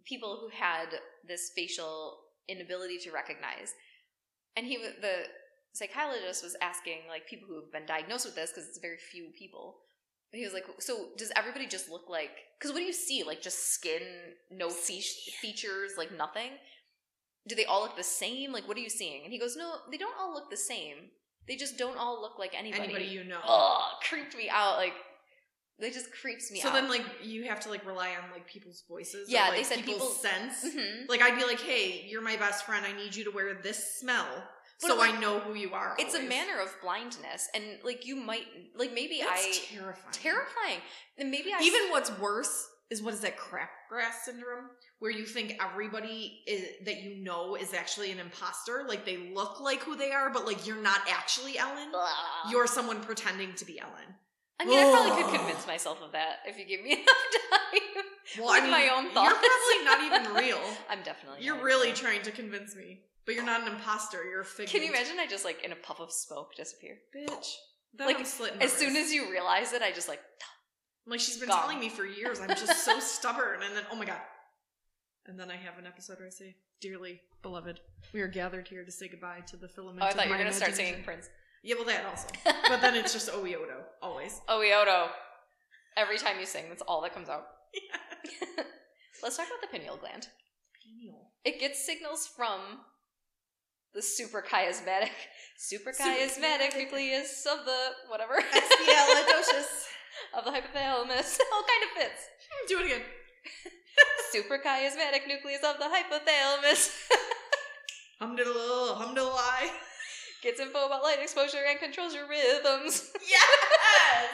[0.05, 0.88] people who had
[1.27, 3.75] this facial inability to recognize,
[4.57, 5.25] and he the
[5.75, 9.29] psychologist was asking like people who have been diagnosed with this because it's very few
[9.38, 9.77] people.
[10.33, 12.31] He was like, "So does everybody just look like?
[12.59, 13.23] Because what do you see?
[13.23, 14.03] Like just skin,
[14.51, 15.01] no fe-
[15.40, 16.53] features, like nothing?
[17.47, 18.53] Do they all look the same?
[18.53, 20.97] Like what are you seeing?" And he goes, "No, they don't all look the same.
[21.49, 23.40] They just don't all look like anybody." Anybody you know.
[23.45, 24.77] oh, creeped me out.
[24.79, 24.95] Like
[25.79, 26.75] they just creeps me so out.
[26.75, 29.29] then, like, you have to like rely on like people's voices.
[29.29, 30.64] or, Yeah, like, they said people's people- sense.
[30.64, 31.09] Mhm.
[31.09, 32.87] Like, I'd be like, "Hey, you're my best friend.
[32.87, 34.49] I need you to wear this smell,
[34.83, 37.64] But, so like, I know who you are." it's a always." manner of blindness, and
[37.85, 38.45] like you might,
[38.77, 40.12] like maybe That's I terrifying.
[40.12, 40.79] terrifying,
[41.18, 44.66] and maybe I Even what's worse is what is that crabgrass syndrome,
[44.99, 48.85] where you think everybody is, that you know is actually an imposter.
[48.87, 51.90] Like they look like who they are, but like you're not actually Ellen.
[51.90, 52.09] Blah.
[52.51, 54.14] You're someone pretending to be Ellen.
[54.61, 57.07] I mean, I probably could convince myself of that if you give me enough
[57.51, 58.05] time.
[58.38, 60.61] Well, I mean, my own thoughts you're probably not even real.
[60.88, 61.45] I'm definitely.
[61.45, 61.97] You're really real.
[61.97, 64.25] trying to convince me, but you're not an imposter.
[64.25, 64.71] You're a figment.
[64.71, 65.19] Can you imagine?
[65.21, 66.97] I just like in a puff of smoke disappear.
[67.17, 67.47] bitch?
[67.95, 70.21] Then Like, slitting As soon as you realize it, I just like.
[71.07, 71.61] like she's been gone.
[71.61, 74.21] telling me for years, I'm just so stubborn, and then oh my god,
[75.27, 77.81] and then I have an episode where I say, "Dearly beloved,
[78.13, 80.39] we are gathered here to say goodbye to the filament." Oh, I thought you were
[80.39, 81.29] gonna start singing Prince.
[81.65, 82.29] Yeah, well, that also.
[82.69, 84.41] But then it's just Oioto, always.
[84.49, 85.09] Oioto.
[85.97, 87.45] Every time you sing, that's all that comes out.
[87.75, 88.65] Yeah.
[89.23, 90.29] Let's talk about the pineal gland.
[90.83, 91.31] Pineal.
[91.45, 92.61] It gets signals from
[93.94, 95.11] the suprachiasmatic,
[95.59, 97.78] suprachiasmatic nucleus of the
[98.09, 99.87] whatever Expialidocious.
[100.37, 101.38] of the hypothalamus.
[101.52, 102.28] All kind of fits.
[102.68, 103.02] Do it again.
[104.35, 106.90] Suprachiasmatic nucleus of the hypothalamus
[108.20, 109.37] Humdiddle, humdiddle
[110.42, 113.11] gets info about light exposure and controls your rhythms.
[113.28, 114.31] Yes!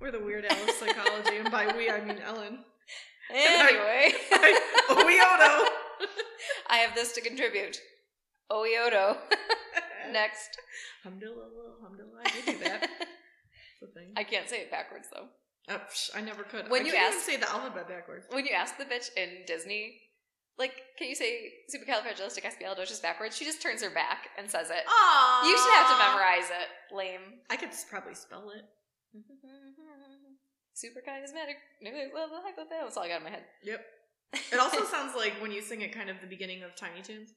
[0.00, 2.58] We're the Weird Al of psychology, and by we, I mean Ellen.
[3.30, 4.14] Anyway,
[4.90, 4.98] Oioto!
[4.98, 5.68] Oh,
[6.68, 7.78] I have this to contribute.
[8.50, 9.16] Oioto.
[10.12, 10.58] Next.
[11.06, 11.46] Humdiddle,
[11.82, 12.88] humdiddle, I give you that.
[13.82, 14.12] A thing.
[14.16, 15.26] I can't say it backwards though.
[15.68, 16.70] Oh, psh, I never could.
[16.70, 18.26] When I you can't ask- even say the alphabet backwards.
[18.30, 19.94] When you ask the bitch in Disney,
[20.58, 23.36] like, can you say supercalifragilisticexpialidocious backwards?
[23.36, 24.84] She just turns her back and says it.
[24.86, 25.44] Aww.
[25.44, 26.94] You should have to memorize it.
[26.94, 27.40] Lame.
[27.50, 28.62] I could s- probably spell it.
[30.76, 32.84] Superchiasmatic nucleus of the hypothalamus.
[32.84, 33.44] That's all I got in my head.
[33.62, 33.80] Yep.
[34.52, 37.32] It also sounds like when you sing it kind of the beginning of Tiny Toons.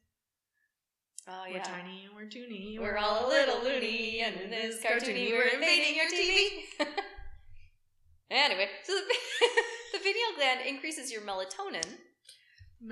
[1.27, 2.79] Oh We're tiny and we're toony.
[2.79, 6.85] We're all a little loony, and in this cartoony, we're invading your TV.
[8.29, 9.01] anyway, so the,
[9.93, 11.87] the pineal gland increases your melatonin,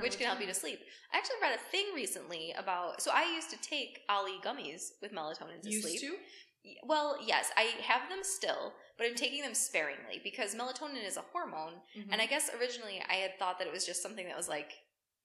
[0.02, 0.80] which can help you to sleep.
[1.14, 3.04] I actually read a thing recently about.
[3.04, 6.02] So I used to take Olly gummies with melatonin to Used sleep.
[6.02, 6.16] to?
[6.84, 11.24] Well, yes, I have them still, but I'm taking them sparingly because melatonin is a
[11.34, 11.74] hormone.
[11.96, 12.12] Mm-hmm.
[12.12, 14.72] And I guess originally I had thought that it was just something that was like,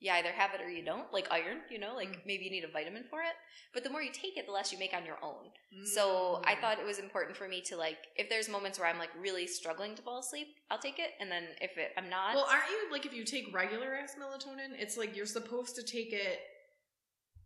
[0.01, 2.27] you either have it or you don't, like iron, you know, like Mm.
[2.27, 3.35] maybe you need a vitamin for it.
[3.75, 5.51] But the more you take it, the less you make on your own.
[5.85, 6.61] So I Mm.
[6.61, 9.47] thought it was important for me to like, if there's moments where I'm like really
[9.47, 11.15] struggling to fall asleep, I'll take it.
[11.21, 14.15] And then if it, I'm not, Well, aren't you like if you take regular ass
[14.15, 16.41] melatonin, it's like you're supposed to take it.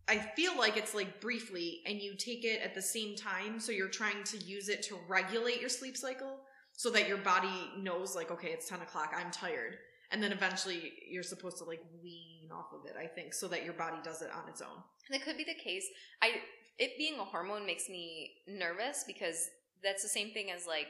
[0.08, 3.70] I feel like it's like briefly, and you take it at the same time, so
[3.70, 6.40] you're trying to use it to regulate your sleep cycle,
[6.72, 9.78] so that your body knows like, okay, it's ten o'clock, I'm tired,
[10.12, 12.96] and then eventually you're supposed to like wean off of it.
[12.98, 14.82] I think so that your body does it on its own.
[15.10, 15.86] that could be the case.
[16.22, 16.34] I
[16.78, 19.50] it being a hormone makes me nervous because
[19.82, 20.88] that's the same thing as like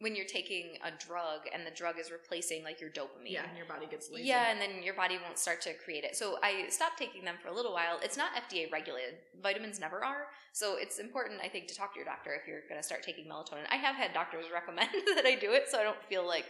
[0.00, 3.28] when you're taking a drug and the drug is replacing like your dopamine.
[3.36, 4.28] Yeah, and your body gets lazy.
[4.28, 6.16] Yeah, and then your body won't start to create it.
[6.16, 8.00] So I stopped taking them for a little while.
[8.02, 9.16] It's not FDA regulated.
[9.42, 10.28] Vitamins never are.
[10.52, 13.02] So it's important, I think, to talk to your doctor if you're going to start
[13.02, 13.68] taking melatonin.
[13.70, 16.46] I have had doctors recommend that I do it, so I don't feel like,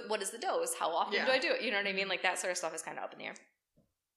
[0.00, 0.74] but what is the dose?
[0.78, 1.26] How often Yeah.
[1.26, 1.62] do I do it?
[1.62, 2.08] You know what I mean?
[2.08, 3.34] Like that sort of stuff is kind of up in the air.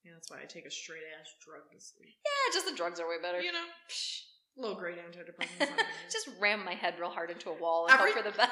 [0.04, 2.16] yeah, that's why I take a straight ass drug to sleep.
[2.26, 3.42] Yeah, just the drugs are way better.
[3.42, 4.22] You know, Psh,
[4.58, 5.70] low grade antidepressants.
[6.12, 8.52] just ram my head real hard into a wall and Every- hope for the best.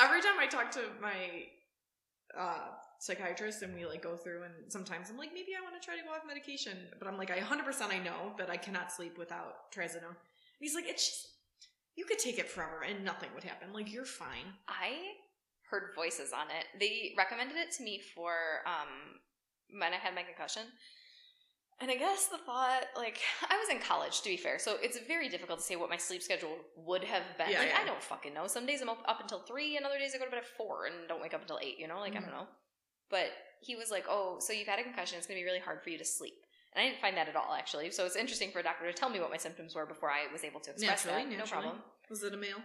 [0.00, 1.44] every time I talk to my
[2.38, 5.84] uh, psychiatrist and we like go through and sometimes I'm like maybe I want to
[5.84, 8.90] try to go off medication but I'm like I 100% I know that I cannot
[8.92, 11.28] sleep without trazodone and he's like it's just
[11.96, 14.92] you could take it forever and nothing would happen like you're fine I
[15.72, 16.66] heard voices on it.
[16.78, 18.32] They recommended it to me for
[18.66, 19.18] um
[19.80, 20.62] when I had my concussion.
[21.80, 23.18] And I guess the thought, like,
[23.50, 25.96] I was in college, to be fair, so it's very difficult to say what my
[25.96, 27.50] sleep schedule would have been.
[27.50, 27.80] Yeah, like, yeah.
[27.82, 28.46] I don't fucking know.
[28.46, 30.86] Some days I'm up, until three, and other days I go to bed at four
[30.86, 31.98] and don't wake up until eight, you know?
[31.98, 32.26] Like, I Mhm.
[32.26, 32.46] don't know.
[33.10, 33.32] But
[33.62, 35.90] he was like, oh, so you've had a concussion, it's gonna be really hard for
[35.90, 36.38] you to sleep.
[36.72, 37.90] And I didn't find that at all, actually.
[37.90, 40.30] So it's interesting for a doctor to tell me what my symptoms were before I
[40.32, 41.36] was able to express Naturally, that.
[41.36, 41.64] naturally.
[41.64, 41.82] No problem.
[42.10, 42.62] was it a male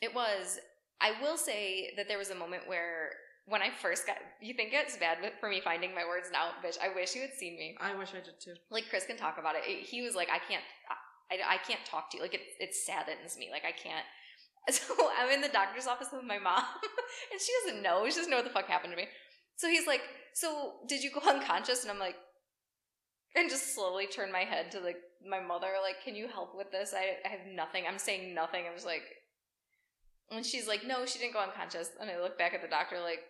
[0.00, 0.58] It was.
[1.00, 3.10] I will say that there was a moment where
[3.46, 6.78] when I first got, you think it's bad for me finding my words now, bitch.
[6.82, 7.76] I wish you had seen me.
[7.80, 9.62] I wish I did too Like Chris can talk about it.
[9.66, 10.64] It- He was like, I can't,
[11.30, 12.22] I, I can't talk to you.
[12.22, 13.48] Like it, it saddens me.
[13.50, 14.04] Like I can't.
[14.68, 16.58] So I'm in the doctor's office with my mom,
[17.32, 18.04] and she doesn't know.
[18.08, 19.06] She doesn't know what the fuck happened to me.
[19.56, 20.00] So he's like,
[20.34, 22.16] "So did you go unconscious?" And I'm like,
[23.36, 24.96] and just slowly turn my head to like
[25.28, 26.94] my mother, like, "Can you help with this?
[26.96, 27.84] I, I have nothing.
[27.86, 29.02] I'm saying nothing." I'm just like,
[30.30, 33.00] and she's like, "No, she didn't go unconscious." And I look back at the doctor,
[33.00, 33.20] like,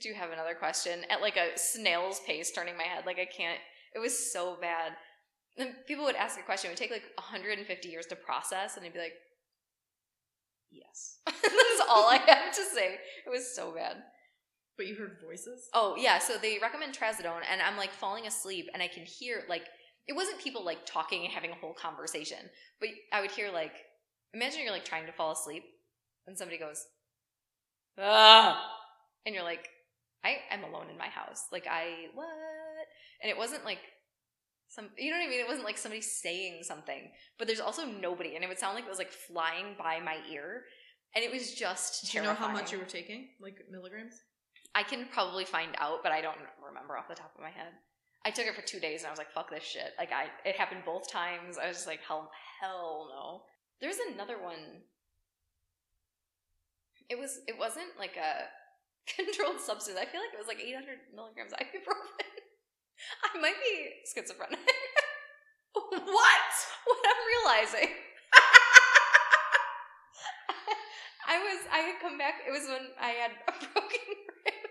[0.00, 3.26] "Do you have another question?" At like a snail's pace, turning my head, like I
[3.26, 3.60] can't.
[3.94, 4.92] It was so bad.
[5.58, 6.68] And people would ask a question.
[6.68, 9.14] It would take like 150 years to process, and I'd be like,
[10.70, 12.98] "Yes." That's all I have to say.
[13.26, 13.96] It was so bad.
[14.76, 18.68] but you heard voices Oh yeah, so they recommend trazodone, and I'm like falling asleep,
[18.72, 19.64] and I can hear like
[20.08, 22.38] it wasn't people like talking and having a whole conversation,
[22.80, 23.74] but I would hear like
[24.34, 25.64] imagine you're like trying to fall asleep,
[26.26, 26.84] and somebody goes,
[27.98, 28.60] ah,
[29.26, 29.68] and you're like,
[30.24, 32.26] I am alone in my house, like I what,
[33.22, 33.80] and it wasn't like
[34.68, 35.40] some you know what I mean?
[35.40, 38.84] It wasn't like somebody saying something, but there's also nobody, and it would sound like
[38.84, 40.62] it was like flying by my ear,
[41.14, 44.14] and it was just do you know how much you were taking like milligrams
[44.74, 47.72] I can probably find out, but I don't remember off the top of my head.
[48.24, 50.26] I took it for two days and I was like, "Fuck this shit!" Like I,
[50.48, 51.58] it happened both times.
[51.58, 52.30] I was just like, "Hell,
[52.60, 53.42] hell no."
[53.80, 54.82] There's another one.
[57.08, 57.40] It was.
[57.46, 58.46] It wasn't like a
[59.16, 59.98] controlled substance.
[59.98, 62.26] I feel like it was like 800 milligrams ibuprofen.
[63.34, 64.58] I might be schizophrenic.
[65.74, 66.52] what
[66.86, 67.90] what I'm realizing.
[71.26, 72.34] I was I had come back.
[72.46, 74.06] It was when I had a broken
[74.44, 74.62] rib.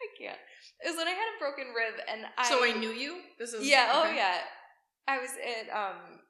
[0.00, 0.38] I can't.
[0.84, 2.48] It was when I had a broken rib, and I.
[2.48, 3.90] so I knew you this is Yeah.
[3.92, 4.38] Oh yeah.
[5.06, 6.20] I was at um.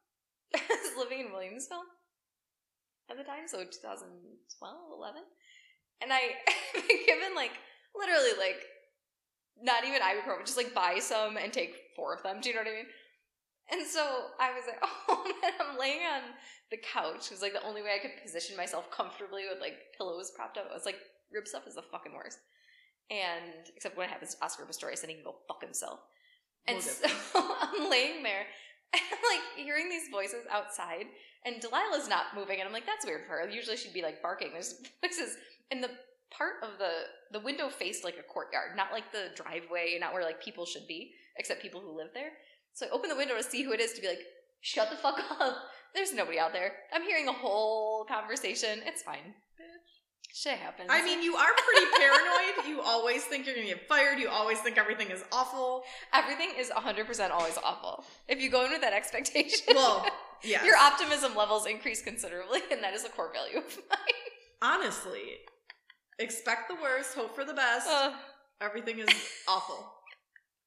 [0.54, 1.86] I was living in Williamsville
[3.10, 5.22] at the time, so 2012, 11,
[6.02, 6.20] and I
[6.74, 7.52] been given like
[7.94, 8.64] literally like
[9.60, 12.40] not even ibuprofen, just like buy some and take four of them.
[12.40, 12.90] Do you know what I mean?
[13.70, 14.04] And so
[14.40, 16.22] I was like, oh man, I'm laying on
[16.70, 17.26] the couch.
[17.26, 20.58] It was like the only way I could position myself comfortably with like pillows propped
[20.58, 20.68] up.
[20.70, 20.98] I was like,
[21.32, 22.38] rib stuff is the fucking worst.
[23.10, 26.00] And except when it happens to Oscar Pistorius, then he can go fuck himself.
[26.66, 27.08] And We'll so
[27.60, 28.46] I'm laying there
[28.92, 31.06] and like hearing these voices outside,
[31.44, 33.48] and Delilah's not moving, and I'm like, that's weird for her.
[33.48, 34.50] Usually she'd be like barking.
[34.52, 35.36] There's voices,
[35.70, 35.90] and the
[36.30, 40.24] part of the the window faced like a courtyard, not like the driveway, not where
[40.24, 42.30] like people should be, except people who live there.
[42.74, 44.22] So I open the window to see who it is to be like,
[44.60, 45.56] shut the fuck up.
[45.94, 46.72] There's nobody out there.
[46.92, 48.80] I'm hearing a whole conversation.
[48.84, 49.34] It's fine.
[50.36, 50.88] Shit happens.
[50.90, 52.66] I mean, you are pretty paranoid.
[52.68, 54.18] You always think you're gonna get fired.
[54.18, 55.84] You always think everything is awful.
[56.12, 58.04] everything is 100% always awful.
[58.26, 59.60] If you go in with that expectation.
[59.74, 60.06] Well,
[60.42, 60.66] Yes.
[60.66, 63.98] Your optimism levels increase considerably, and that is a core value of mine.
[64.60, 65.22] Honestly,
[66.18, 67.88] expect the worst, hope for the best.
[67.88, 68.12] Uh,
[68.60, 69.08] Everything is
[69.48, 69.90] awful.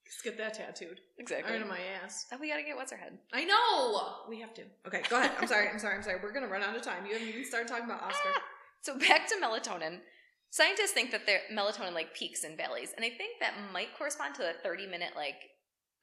[0.08, 1.00] Just get that tattooed.
[1.20, 1.52] exactly.
[1.52, 2.26] Right in my ass.
[2.32, 3.20] And we gotta get what's her head.
[3.34, 4.26] I know.
[4.30, 4.64] We have to.
[4.88, 5.32] Okay, go ahead.
[5.40, 5.68] I'm sorry.
[5.70, 5.96] I'm sorry.
[5.98, 6.18] I'm sorry.
[6.24, 7.06] We're gonna run out of time.
[7.06, 8.30] You haven't even started talking about Oscar.
[8.82, 10.00] So back to melatonin.
[10.50, 14.36] Scientists think that the melatonin like peaks and valleys, and I think that might correspond
[14.36, 15.36] to a 30 minute like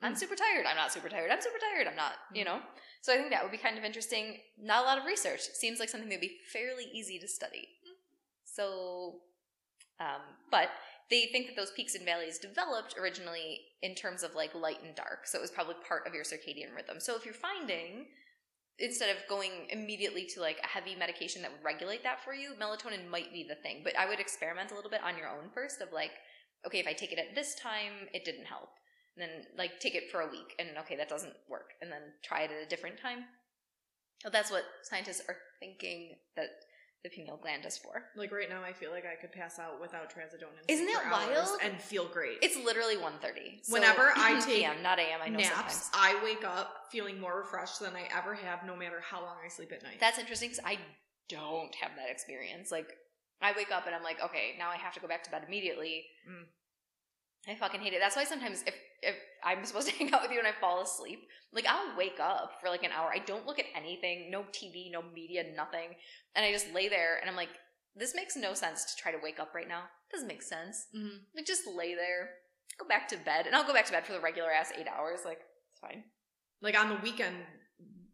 [0.03, 0.19] I'm Mm.
[0.19, 2.61] super tired, I'm not super tired, I'm super tired, I'm not, you know?
[3.01, 4.39] So I think that would be kind of interesting.
[4.59, 5.41] Not a lot of research.
[5.41, 7.69] Seems like something that would be fairly easy to study.
[8.45, 9.21] So
[10.01, 10.71] um, but
[11.11, 14.95] they think that those peaks and valleys developed originally in terms of like light and
[14.95, 15.27] dark.
[15.27, 16.99] So it was probably part of your circadian rhythm.
[16.99, 18.07] So if you're finding
[18.79, 22.55] instead of going immediately to like a heavy medication that would regulate that for you,
[22.61, 23.83] melatonin might be the thing.
[23.85, 26.11] But I would experiment a little bit on your own first of like,
[26.67, 28.71] okay, if I take it at this time, it didn't help.
[29.17, 31.75] And then like take it for a week and okay, that doesn't work.
[31.81, 33.25] And then try it at a different time.
[34.33, 36.49] That's what scientists are thinking that
[37.05, 38.03] the pineal gland is for.
[38.17, 40.57] Like right now, I feel like I could pass out without trazodone.
[40.59, 41.61] and Isn't that wild?
[41.63, 42.39] And feel great.
[42.43, 43.63] It's literally 1.30.
[43.63, 45.53] So Whenever I take PM, not AM, I know naps.
[45.53, 45.91] sometimes.
[45.93, 49.49] I wake up feeling more refreshed than I ever have, no matter how long I
[49.49, 49.99] sleep at night.
[50.01, 50.79] That's interesting because I
[51.29, 52.73] don't have that experience.
[52.73, 52.89] Like,
[53.43, 55.45] I wake up and I'm like, okay, now I have to go back to bed
[55.47, 56.07] immediately.
[56.29, 56.45] Mm.
[57.49, 58.01] I fucking hate it.
[58.01, 60.83] That's why sometimes if if I'm supposed to hang out with you and I fall
[60.83, 63.11] asleep, like I'll wake up for like an hour.
[63.13, 65.91] I don't look at anything, no TV, no media, nothing,
[66.35, 67.51] and I just lay there and I'm like,
[67.97, 69.83] this makes no sense to try to wake up right now.
[70.11, 70.87] doesn't make sense.
[70.97, 71.17] Mm-hmm.
[71.37, 72.31] Like just lay there,
[72.79, 74.89] go back to bed, and I'll go back to bed for the regular ass eight
[74.89, 75.21] hours.
[75.25, 75.41] Like
[75.73, 76.05] it's fine.
[76.63, 77.37] like on the weekend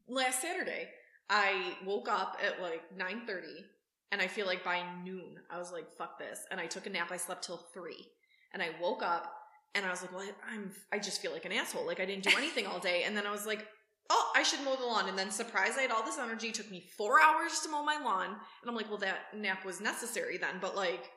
[0.08, 0.88] last Saturday,
[1.28, 3.64] I woke up at like nine thirty,
[4.12, 6.90] and I feel like by noon I was like, "Fuck this!" And I took a
[6.90, 7.10] nap.
[7.10, 8.06] I slept till three,
[8.52, 9.32] and I woke up
[9.74, 11.86] and I was like, "Well, I'm I just feel like an asshole.
[11.86, 13.66] Like I didn't do anything all day." And then I was like.
[14.12, 15.08] Oh, I should mow the lawn.
[15.08, 16.48] And then surprise, I had all this energy.
[16.48, 18.26] It took me four hours to mow my lawn.
[18.26, 20.56] And I'm like, well, that nap was necessary then.
[20.60, 21.08] But like,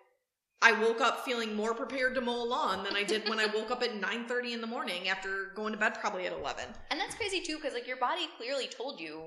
[0.62, 3.48] I woke up feeling more prepared to mow a lawn than I did when I
[3.48, 6.63] woke up at 9.30 in the morning after going to bed probably at 11.
[6.89, 9.24] And that's crazy too, because like your body clearly told you,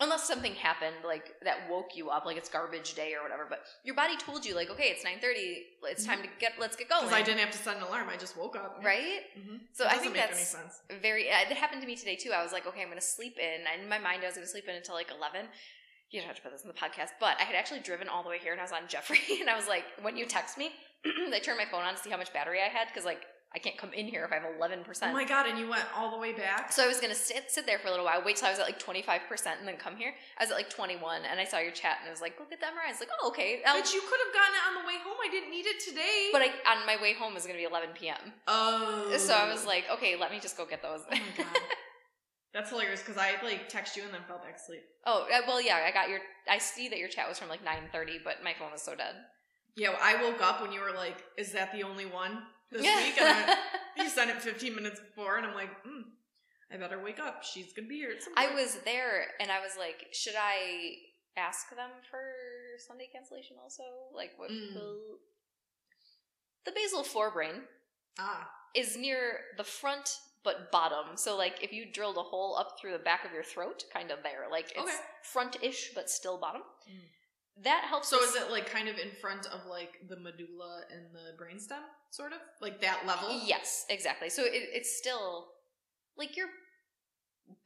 [0.00, 3.46] unless something happened like that woke you up, like it's garbage day or whatever.
[3.48, 5.64] But your body told you, like, okay, it's nine thirty.
[5.84, 6.52] It's time to get.
[6.58, 7.02] Let's get going.
[7.04, 8.08] Because I didn't have to set an alarm.
[8.10, 8.80] I just woke up.
[8.82, 9.20] Right.
[9.38, 9.60] Mhm.
[9.72, 10.80] So I think make that's any sense.
[11.00, 11.24] very.
[11.28, 12.30] It happened to me today too.
[12.32, 13.60] I was like, okay, I'm going to sleep in.
[13.72, 15.46] And in my mind, I was going to sleep in until like eleven.
[16.10, 18.22] You don't have to put this in the podcast, but I had actually driven all
[18.22, 20.58] the way here and I was on Jeffrey, and I was like, when you text
[20.58, 20.70] me,
[21.06, 23.22] I turned my phone on to see how much battery I had because like
[23.54, 25.10] I can't come in here if I have eleven percent.
[25.10, 26.72] Oh my god, and you went all the way back?
[26.72, 28.58] So I was gonna sit sit there for a little while, wait till I was
[28.58, 30.14] at like twenty five percent, and then come here.
[30.38, 32.38] I was at like twenty one, and I saw your chat, and I was like,
[32.38, 34.54] "Go get that MRI." I was like, "Oh, okay." I'll- But you could have gotten
[34.54, 35.16] it on the way home.
[35.22, 36.30] I didn't need it today.
[36.32, 38.32] but I, on my way home is gonna be eleven p.m.
[38.48, 39.14] oh.
[39.18, 41.46] So I was like, "Okay, let me just go get those." oh my god.
[42.54, 44.82] That's hilarious because I like text you and then fell back asleep.
[45.06, 46.20] oh uh, well, yeah, I got your.
[46.48, 48.94] I see that your chat was from like nine thirty, but my phone was so
[48.94, 49.14] dead.
[49.74, 52.96] Yeah, I woke up when you were like, "Is that the only one this Yeah.
[52.96, 53.56] week?" And I,
[54.02, 56.02] you sent it 15 minutes before, and I'm like, hmm,
[56.72, 57.42] "I better wake up.
[57.44, 60.96] She's gonna be here." At some I was there, and I was like, "Should I
[61.36, 62.22] ask them for
[62.86, 63.82] Sunday cancellation also?
[64.14, 64.74] Like, what Mm.
[64.74, 65.18] will
[66.64, 67.62] the basal forebrain?"
[68.18, 68.50] ah.
[68.74, 71.16] is near the front but bottom.
[71.16, 74.10] So like if you drilled a hole up through the back of your throat, kind
[74.10, 74.96] of there, like it's Okay.
[75.22, 76.62] front-ish but still bottom.
[76.90, 77.00] Mm.
[77.62, 78.08] That helps.
[78.08, 81.42] So us- is it like kind of in front of like the medulla and the
[81.42, 83.40] brainstem, sort of like that level?
[83.44, 84.30] Yes, exactly.
[84.30, 85.48] So it, it's still
[86.16, 86.48] like your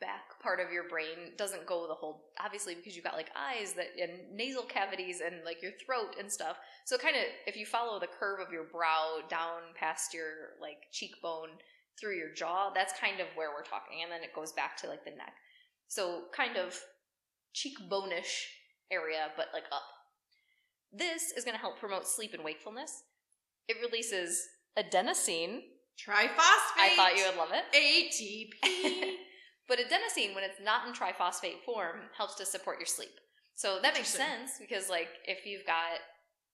[0.00, 3.74] back part of your brain doesn't go the whole obviously because you've got like eyes
[3.74, 7.64] that and nasal cavities and like your throat and stuff so kind of if you
[7.66, 11.50] follow the curve of your brow down past your like cheekbone
[12.00, 14.88] through your jaw that's kind of where we're talking and then it goes back to
[14.88, 15.34] like the neck
[15.88, 16.78] so kind of
[17.52, 18.48] cheekbone-ish
[18.90, 19.82] area but like up
[20.92, 23.02] this is going to help promote sleep and wakefulness
[23.68, 24.46] it releases
[24.78, 25.62] adenosine
[25.96, 26.76] Triphosphate.
[26.76, 27.64] I thought you would love it.
[27.72, 29.12] ATP.
[29.68, 33.18] But adenosine, when it's not in triphosphate form, helps to support your sleep.
[33.56, 35.98] So that makes sense because, like, if you've got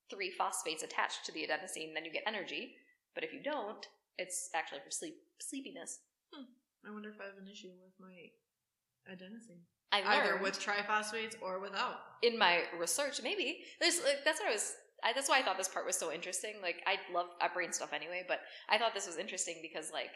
[0.09, 2.73] three phosphates attached to the adenosine, then you get energy.
[3.14, 3.85] But if you don't,
[4.16, 6.01] it's actually for sleep sleepiness.
[6.33, 6.49] Hmm.
[6.88, 8.33] I wonder if I have an issue with my
[9.12, 11.97] adenosine, I either learned with triphosphates or without.
[12.22, 14.74] in my research, maybe there's like, that's what I was.
[15.05, 16.55] I, that's why I thought this part was so interesting.
[16.62, 18.38] Like, I love brain stuff anyway, but
[18.68, 20.11] I thought this was interesting because, like,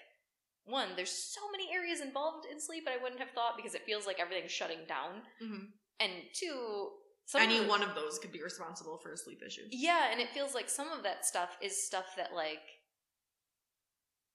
[0.65, 3.83] one, there's so many areas involved in sleep that I wouldn't have thought because it
[3.85, 5.23] feels like everything's shutting down.
[5.43, 5.73] Mhm.
[5.99, 6.93] And two,
[7.25, 9.67] some of Any one of those could be responsible for a sleep issue.
[9.71, 12.63] Yeah, and it feels like some of that stuff is stuff that like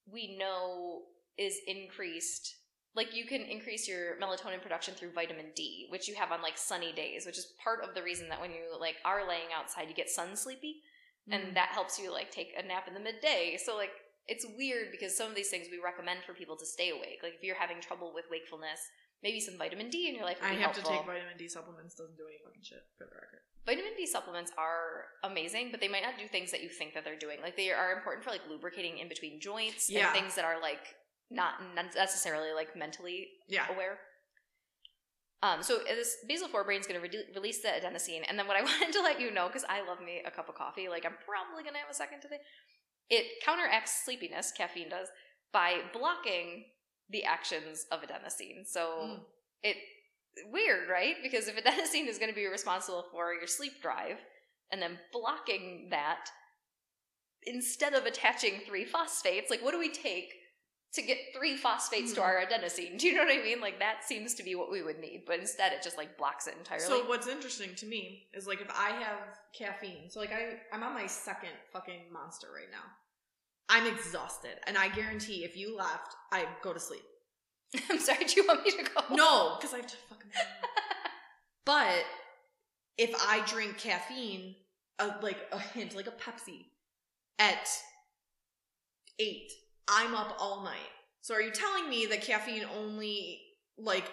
[0.05, 1.03] we know
[1.37, 2.55] is increased
[2.95, 6.57] like you can increase your melatonin production through vitamin D, which you have on like
[6.57, 9.87] sunny days, which is part of the reason that when you like are laying outside,
[9.87, 10.81] you get sun sleepy,
[11.29, 11.35] Mm.
[11.35, 13.55] and that helps you like take a nap in the midday.
[13.63, 13.91] So like
[14.27, 17.19] it's weird because some of these things we recommend for people to stay awake.
[17.21, 18.79] Like if you're having trouble with wakefulness,
[19.21, 20.83] maybe some vitamin D in your life would I have helpful.
[20.91, 21.93] to take vitamin D supplements.
[21.93, 23.41] Doesn't do any fucking shit for the record.
[23.67, 27.05] vitamin D supplements are amazing, but they might not do things that you think that
[27.05, 27.37] they're doing.
[27.41, 30.07] Like they are important for like lubricating in between joints Yeah.
[30.09, 30.81] and things that are like
[31.31, 31.53] not
[31.95, 33.65] necessarily like mentally Yeah.
[33.71, 33.97] aware.
[35.43, 38.57] Um, so this basal forebrain is going to re- release the adenosine, and then what
[38.57, 41.05] I wanted to let you know, because I love me a cup of coffee, like
[41.05, 42.37] I'm probably going to have a second today.
[43.09, 45.07] It counteracts sleepiness, caffeine does,
[45.51, 46.65] by blocking
[47.09, 48.65] the actions of adenosine.
[48.67, 49.19] So Mm.
[49.63, 49.77] it
[50.51, 51.15] weird, right?
[51.23, 54.17] Because if adenosine is going to be responsible for your sleep drive,
[54.71, 56.29] and then blocking that
[57.43, 60.33] instead of attaching three phosphates, like what do we take
[60.93, 62.27] to get three phosphates to Hmm.
[62.27, 62.97] our adenosine?
[62.99, 63.61] Do you know what I mean?
[63.61, 66.47] Like that seems to be what we would need, but instead it just like blocks
[66.47, 66.85] it entirely.
[66.85, 70.83] So what's interesting to me is like if I have caffeine, so like I I'm
[70.83, 72.83] on my second fucking monster right now.
[73.69, 77.03] I'm exhausted, and I guarantee if you left, I go to sleep.
[77.89, 79.15] I'm sorry, do you want me to go?
[79.15, 80.31] No, because I have to fucking.
[81.65, 82.03] but
[82.97, 84.55] if I drink caffeine,
[84.99, 86.65] a, like a hint, like a Pepsi,
[87.39, 87.69] at
[89.19, 89.51] eight,
[89.91, 90.79] I'm up all night.
[91.21, 93.41] So are you telling me that caffeine only
[93.77, 94.09] like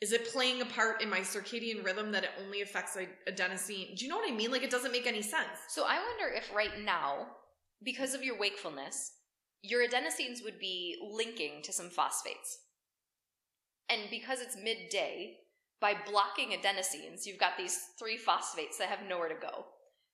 [0.00, 2.96] is it playing a part in my circadian rhythm that it only affects
[3.28, 3.96] adenosine?
[3.96, 4.50] Do you know what I mean?
[4.50, 5.46] Like it doesn't make any sense.
[5.68, 7.28] So I wonder if right now,
[7.84, 9.12] because of your wakefulness,
[9.62, 12.58] your adenosines would be linking to some phosphates.
[13.88, 15.36] And because it's midday,
[15.80, 19.66] by blocking adenosines, you've got these three phosphates that have nowhere to go.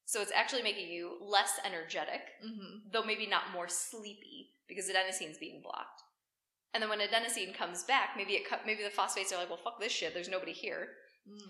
[0.09, 2.89] So it's actually making you less energetic, Mm-hmm.
[2.93, 6.01] though maybe not more sleepy because adenosine's being blocked.
[6.73, 9.61] And then when adenosine comes back, maybe it cut, maybe the phosphates are like, well,
[9.63, 10.15] fuck this shit.
[10.15, 10.89] There's nobody here,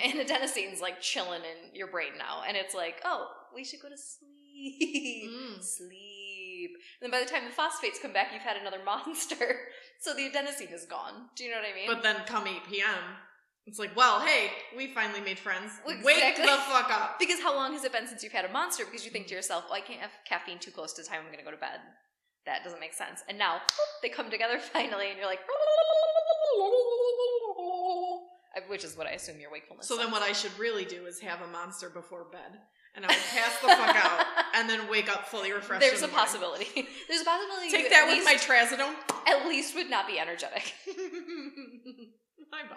[0.00, 3.88] and adenosine's like chilling in your brain now, and it's like, oh, we should go
[3.88, 5.62] to sleep, Mm.
[5.76, 6.70] sleep.
[7.00, 9.56] And then by the time the phosphates come back, you've had another monster,
[10.00, 11.28] so the adenosine is gone.
[11.36, 11.86] Do you know what I mean?
[11.86, 12.98] But then come 8 p.m.,
[13.68, 15.72] it's like, well, hey, we finally made friends.
[15.86, 16.02] Wake
[16.36, 17.18] the fuck up.
[17.20, 18.84] because how long has it been since you've had a monster?
[18.86, 21.18] Because you think to yourself, oh, I can't have caffeine too close to the time
[21.20, 21.80] I'm going to go to bed.
[22.46, 23.22] That doesn't make sense.
[23.28, 23.60] And now
[24.02, 25.40] they come together finally, and you're like,
[28.68, 29.86] which is what I assume your wakefulness.
[29.86, 32.58] So then what I should really do is have a monster before bed.
[32.94, 35.82] And I would pass the fuck out and then wake up fully refreshed.
[35.82, 36.88] There's a possibility.
[37.06, 37.70] There's a possibility.
[37.70, 38.94] Take you that at with my least, trazodone.
[39.28, 40.72] At least would not be energetic.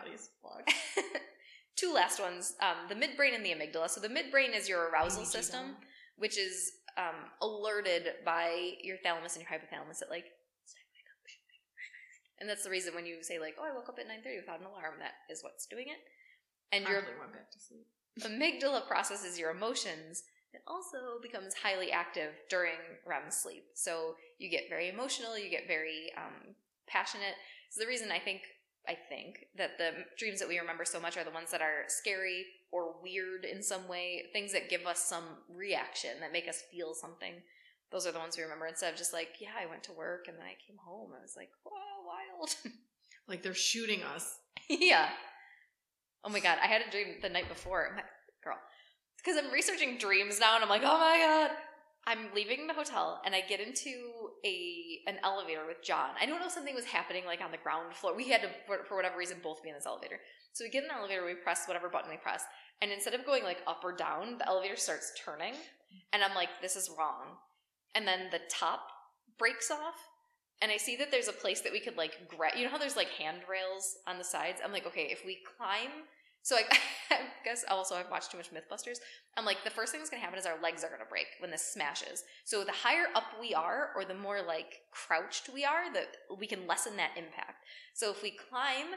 [0.01, 0.73] My body's fucked.
[1.75, 3.89] Two last ones: um, the midbrain and the amygdala.
[3.89, 5.77] So the midbrain is your arousal system,
[6.17, 10.25] which is um, alerted by your thalamus and your hypothalamus at like.
[12.39, 14.37] And that's the reason when you say like, "Oh, I woke up at nine thirty
[14.37, 15.99] without an alarm," that is what's doing it.
[16.71, 17.85] And your Actually went back to sleep.
[18.21, 20.23] amygdala processes your emotions.
[20.53, 22.75] It also becomes highly active during
[23.05, 23.63] REM sleep.
[23.75, 26.55] So you get very emotional, you get very um,
[26.87, 27.35] passionate.
[27.69, 28.41] So the reason I think
[28.87, 31.83] I think that the dreams that we remember so much are the ones that are
[31.87, 35.23] scary or weird in some way, things that give us some
[35.53, 37.33] reaction that make us feel something.
[37.91, 40.25] Those are the ones we remember instead of just like, yeah, I went to work
[40.27, 41.11] and then I came home.
[41.17, 42.55] I was like, wow, wild.
[43.27, 44.39] Like they're shooting us.
[44.67, 45.09] yeah.
[46.23, 47.93] Oh my god, I had a dream the night before.
[47.95, 48.03] My,
[48.43, 48.57] girl,
[49.17, 51.51] because I'm researching dreams now, and I'm like, oh my god.
[52.07, 56.09] I'm leaving the hotel, and I get into a an elevator with John.
[56.19, 58.15] I don't know if something was happening like on the ground floor.
[58.15, 60.19] We had to, for, for whatever reason, both be in this elevator.
[60.53, 62.43] So we get in the elevator, we press whatever button we press,
[62.81, 65.53] and instead of going like up or down, the elevator starts turning,
[66.11, 67.37] and I'm like, this is wrong.
[67.93, 68.87] And then the top
[69.37, 69.95] breaks off,
[70.61, 72.53] and I see that there's a place that we could like grab.
[72.57, 74.59] You know how there's like handrails on the sides?
[74.63, 75.91] I'm like, okay, if we climb.
[76.43, 76.61] So I,
[77.11, 78.97] I guess also I've watched too much MythBusters.
[79.37, 81.51] I'm like, the first thing that's gonna happen is our legs are gonna break when
[81.51, 82.23] this smashes.
[82.45, 86.47] So the higher up we are, or the more like crouched we are, that we
[86.47, 87.65] can lessen that impact.
[87.93, 88.87] So if we climb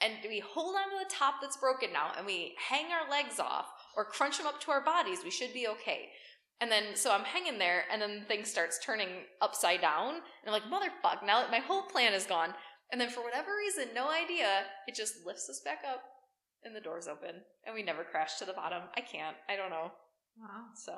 [0.00, 3.40] and we hold on to the top that's broken now, and we hang our legs
[3.40, 6.08] off or crunch them up to our bodies, we should be okay.
[6.60, 9.08] And then, so I'm hanging there, and then the thing starts turning
[9.40, 10.14] upside down.
[10.14, 12.52] And I'm like, motherfuck, now my whole plan is gone.
[12.90, 16.02] And then, for whatever reason, no idea, it just lifts us back up,
[16.64, 17.34] and the door's open.
[17.64, 18.82] And we never crash to the bottom.
[18.96, 19.36] I can't.
[19.48, 19.90] I don't know.
[20.40, 20.66] Wow.
[20.74, 20.92] So,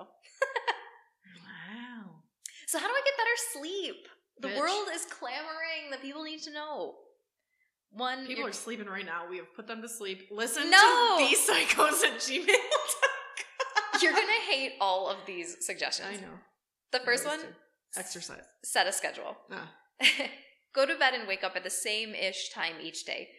[1.36, 2.22] Wow.
[2.66, 4.08] so how do I get better sleep?
[4.40, 4.58] The Bitch.
[4.58, 6.96] world is clamoring that people need to know.
[7.92, 9.26] One, People you're- are sleeping right now.
[9.28, 10.28] We have put them to sleep.
[10.30, 11.16] Listen No!
[11.18, 14.02] to these psychos at gmail.
[14.02, 16.08] you're gonna hate all of these suggestions.
[16.08, 16.38] I know.
[16.92, 17.40] The first one,
[17.96, 18.44] Exercise.
[18.64, 19.36] set a schedule.
[19.50, 19.72] Ah.
[20.72, 23.30] Go to bed and wake up at the same ish time each day.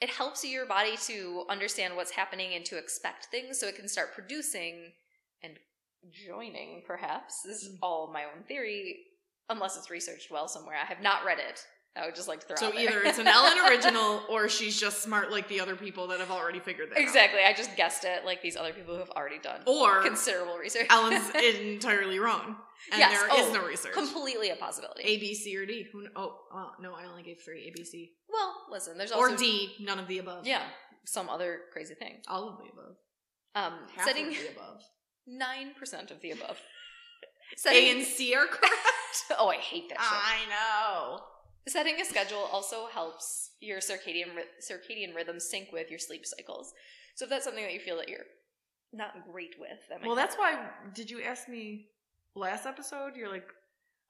[0.00, 3.88] It helps your body to understand what's happening and to expect things so it can
[3.88, 4.92] start producing
[5.42, 5.58] and
[6.10, 7.42] joining, perhaps.
[7.42, 7.78] This is Mm.
[7.82, 9.06] all my own theory,
[9.48, 10.76] unless it's researched well somewhere.
[10.76, 11.66] I have not read it.
[12.00, 12.82] I would just like to throw So out there.
[12.88, 16.30] either it's an Ellen original or she's just smart like the other people that have
[16.30, 17.02] already figured that out.
[17.02, 17.40] Exactly.
[17.46, 20.86] I just guessed it like these other people who have already done Or considerable research.
[20.90, 22.56] Ellen's entirely wrong.
[22.92, 23.12] And Yes.
[23.12, 23.92] there is Oh, no research.
[23.94, 25.02] Completely a possibility.
[25.04, 25.86] A, B, C, or D.
[25.92, 26.06] Who?
[26.14, 27.68] Oh, well, no, I only gave three.
[27.68, 29.72] A, B, C, well, listen, there's also or D.
[29.80, 30.46] None of the above.
[30.46, 30.62] Yeah,
[31.06, 32.16] some other crazy thing.
[32.28, 32.96] all of the above.
[33.54, 34.82] Um, Half setting of the above.
[35.26, 36.60] nine percent of the above.
[37.66, 38.74] A and C are correct.
[39.38, 40.08] oh, I hate that shit.
[40.12, 41.20] I know.
[41.68, 44.28] Setting a schedule also helps your circadian
[44.62, 46.72] circadian rhythm sync with your sleep cycles.
[47.16, 48.26] So if that's something that you feel that you're
[48.92, 50.68] not great with, that might Well, that's why.
[50.94, 51.88] Did you ask me
[52.34, 53.16] last episode?
[53.16, 53.48] You're like,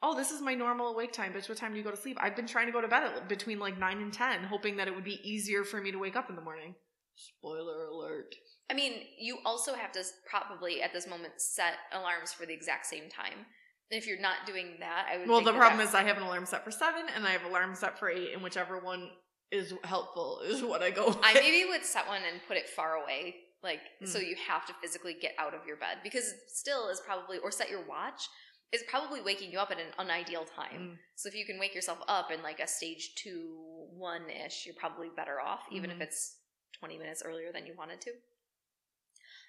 [0.03, 1.33] oh, this is my normal awake time.
[1.33, 2.19] Bitch, what time do you go to sleep?
[2.21, 4.89] I've been trying to go to bed at between like nine and ten, hoping that
[4.89, 6.75] it would be easier for me to wake up in the morning.
[7.15, 8.35] Spoiler alert.
[8.71, 12.85] I mean, you also have to probably at this moment set alarms for the exact
[12.87, 13.47] same time.
[13.91, 15.29] If you're not doing that, I would.
[15.29, 17.75] Well, the problem is I have an alarm set for seven, and I have alarm
[17.75, 19.11] set for eight, and whichever one
[19.53, 21.19] is helpful is what I go with.
[21.23, 24.09] I maybe would set one and put it far away, like Mm.
[24.09, 27.39] so you have to physically get out of your bed because it still is probably
[27.39, 28.29] or set your watch
[28.73, 30.81] is probably waking you up at an unideal time.
[30.81, 30.99] Mm.
[31.15, 33.57] So if you can wake yourself up in like a stage two
[33.93, 35.95] one ish, you're probably better off, even Mhm.
[35.95, 36.39] if it's
[36.77, 38.13] twenty minutes earlier than you wanted to.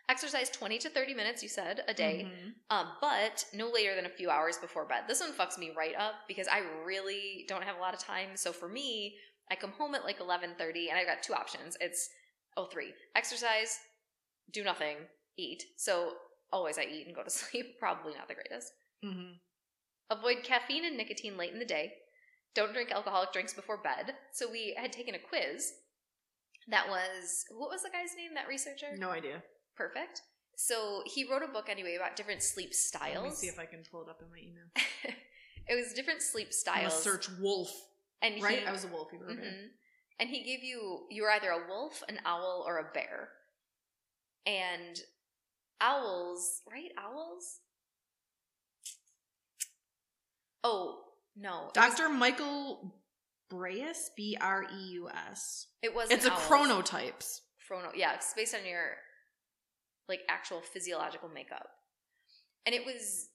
[0.10, 2.54] Exercise twenty to thirty minutes, you said a day, Mhm.
[2.70, 5.04] um, but no later than a few hours before bed.
[5.06, 8.38] This one fucks me right up because I really don't have a lot of time.
[8.38, 9.20] So for me,
[9.52, 11.76] I come home at like eleven thirty, and I've got two options.
[11.82, 12.10] It's
[12.56, 13.78] oh three exercise,
[14.52, 14.96] do nothing,
[15.38, 15.64] eat.
[15.76, 16.18] So
[16.54, 17.78] always I eat and go to sleep.
[17.78, 18.72] Probably not the greatest.
[19.04, 19.40] Mhm.
[20.10, 21.94] Avoid caffeine and nicotine late in the day.
[22.54, 24.16] Don't drink alcoholic drinks before bed.
[24.32, 25.74] So we had taken a quiz.
[26.70, 28.36] That was what was the guy's name?
[28.36, 28.96] That researcher.
[28.96, 29.44] No idea.
[29.78, 30.22] Perfect.
[30.56, 33.16] So he wrote a book anyway about different sleep styles.
[33.16, 34.66] Let me see if I can pull it up in my email.
[35.68, 37.04] it was different sleep styles.
[37.04, 37.70] search wolf.
[38.22, 38.60] and Right?
[38.60, 39.10] He, I was a wolf.
[39.14, 39.46] You were a bear.
[39.46, 39.68] Mhm.
[40.20, 43.30] And he gave you you were either a wolf, an owl, or a bear.
[44.48, 45.00] And
[45.80, 46.92] owls, right?
[46.98, 47.60] Owls.
[50.64, 51.02] Oh
[51.36, 52.10] no, Dr.
[52.10, 52.96] Michael
[53.52, 55.68] Breus, B R E U S.
[55.84, 56.10] It was.
[56.10, 57.42] It's a chronotypes.
[57.68, 57.92] Chrono.
[57.96, 58.96] Yeah, it's based on your
[60.10, 61.68] like actual physiological makeup,
[62.66, 63.30] and it was.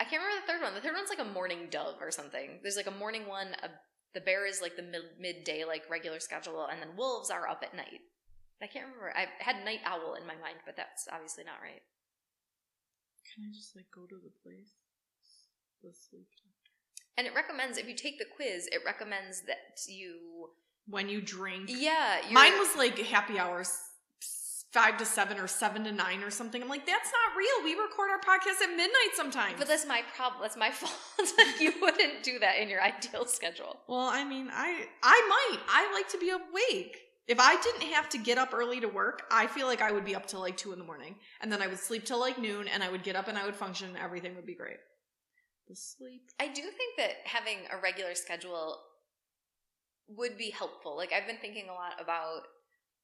[0.00, 0.74] I can't remember the third one.
[0.74, 2.58] The third one's like a morning dove or something.
[2.62, 3.48] There's like a morning one.
[3.62, 3.68] A,
[4.14, 7.62] the bear is like the mid midday like regular schedule, and then wolves are up
[7.62, 8.00] at night.
[8.62, 9.12] I can't remember.
[9.16, 11.82] I had night owl in my mind, but that's obviously not right.
[13.34, 14.74] Can I just like go to the place?
[15.82, 16.26] The sleep.
[17.16, 20.50] And it recommends if you take the quiz, it recommends that you.
[20.86, 21.68] When you drink.
[21.68, 23.72] Yeah, Mine was like happy hours,
[24.72, 26.62] five to seven or seven to nine or something.
[26.62, 27.64] I'm like, that's not real.
[27.64, 29.54] We record our podcast at midnight sometimes.
[29.58, 30.40] But that's my problem.
[30.42, 30.92] That's my fault.
[31.60, 33.76] you wouldn't do that in your ideal schedule.
[33.88, 35.60] well, I mean, I I might.
[35.68, 36.96] I like to be awake.
[37.28, 40.04] If I didn't have to get up early to work, I feel like I would
[40.04, 42.38] be up till like two in the morning, and then I would sleep till like
[42.38, 43.88] noon, and I would get up and I would function.
[43.90, 44.78] and Everything would be great.
[45.68, 46.22] The sleep.
[46.40, 48.78] I do think that having a regular schedule
[50.08, 50.96] would be helpful.
[50.96, 52.40] Like I've been thinking a lot about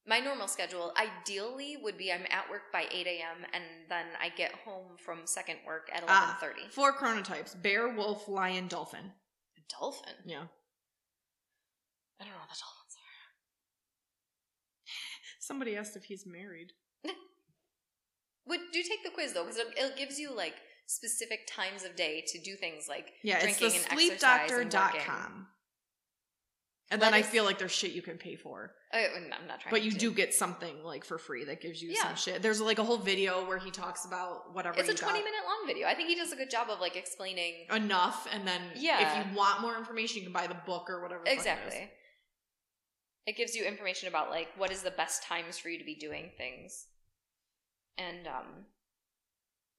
[0.09, 0.93] my normal schedule.
[0.97, 3.45] Ideally, would be I'm at work by eight a.m.
[3.53, 6.07] and then I get home from second work at 11:30.
[6.09, 6.35] Ah.
[6.71, 9.13] Four chronotypes: bear, wolf, lion, dolphin.
[9.79, 10.15] Dolphin.
[10.25, 10.45] Yeah.
[12.21, 13.19] I don't know what the dolphins are.
[15.41, 16.73] Somebody asked if he's married.
[18.47, 20.55] Would do take the quiz though, because it, it gives you like
[20.87, 24.51] specific times of day to do things like Yeah, it's the drinking and exercise
[26.91, 27.01] and.
[27.03, 28.73] Then I feel like there's shit you can pay for.
[28.93, 29.71] I, I'm not trying.
[29.71, 29.99] But you to.
[29.99, 32.05] do get something like for free that gives you Yeah.
[32.05, 32.41] some shit.
[32.43, 35.25] There's like a whole video where he talks about whatever It's a 20 got.
[35.25, 35.87] minute long video.
[35.87, 39.21] I think he does a good job of like explaining enough and then Yeah.
[39.21, 41.39] if you want more information you can buy the book or whatever fuck it is.
[41.39, 41.91] exactly.
[43.27, 45.95] It gives you information about like what is the best times for you to be
[45.97, 46.87] doing things,
[47.99, 48.65] and um,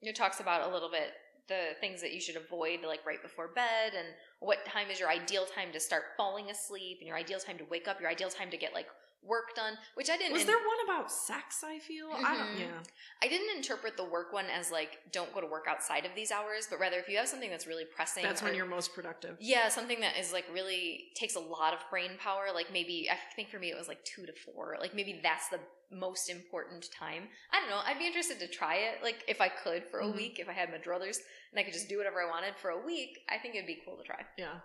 [0.02, 1.10] it talks about a little bit
[1.50, 4.08] the things that you should avoid like right before bed and
[4.40, 7.66] what time is your ideal time to start falling asleep and your ideal time to
[7.66, 8.88] wake up, your ideal time to get like
[9.22, 9.74] work done.
[9.96, 10.32] Which I didn't.
[10.32, 12.10] Was there one about sex, I feel?
[12.14, 12.60] I don't Mhm.
[12.60, 12.84] yeah.
[13.22, 16.32] I didn't interpret the work one as like don't go to work outside of these
[16.32, 19.36] hours, but rather if you have something that's really pressing, That's when you're most productive.
[19.42, 22.48] Yeah, something that is like really takes a lot of brain power.
[22.54, 24.78] Like maybe I think for me it was like two to four.
[24.80, 25.60] Like maybe that's the
[25.92, 27.28] most important time.
[27.52, 27.82] I don't know.
[27.84, 29.02] I'd be interested to try it.
[29.04, 30.16] Like if I could for a Mhm.
[30.16, 31.18] week, if I had my druthers
[31.52, 33.82] and I could just do whatever I wanted for a week, I think it'd be
[33.84, 34.26] cool to try.
[34.38, 34.60] Yeah.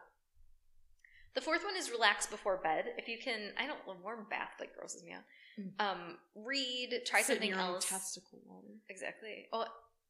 [1.35, 2.95] The fourth one is relax before bed.
[2.97, 5.25] If you can, I don't a warm bath like grosses me out.
[5.59, 5.81] Mm.
[5.81, 7.89] Um, read, try Sit in something else.
[7.89, 8.69] Testicle water.
[8.89, 9.49] Exactly.
[9.53, 9.67] Oh,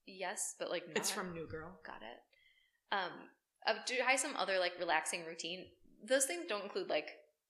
[0.07, 1.79] yes, but like It's from New Girl.
[1.85, 2.23] Got it.
[2.93, 3.31] Um,
[3.67, 5.71] uh, try some other like relaxing routine.
[6.03, 7.09] Those things don't include like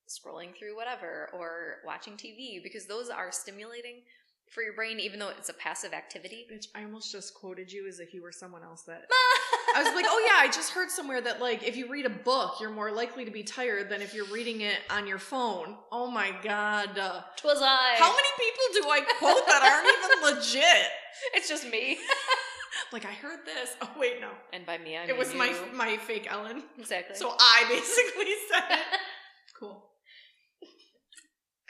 [0.09, 4.03] scrolling through whatever or watching TV because those are stimulating
[4.51, 6.47] for your brain, even though it's a passive activity.
[6.53, 9.05] Bitch, I almost just quoted you as if you were someone else that.
[9.77, 12.11] I was like, oh yeah, I just heard somewhere that like if you read a
[12.11, 15.77] book, you're more likely to be tired than if you're reading it on your phone.
[15.91, 16.97] Oh my god.
[16.97, 17.95] Uh, Twas I.
[17.99, 20.87] how many people do I quote that aren't even legit?
[21.35, 21.99] It's just me.
[22.93, 23.75] Like I heard this.
[23.83, 24.29] Oh wait, no.
[24.53, 25.57] And by me, I It mean was my you.
[25.73, 26.63] my fake Ellen.
[26.79, 27.17] exactly.
[27.17, 29.01] So I basically said it.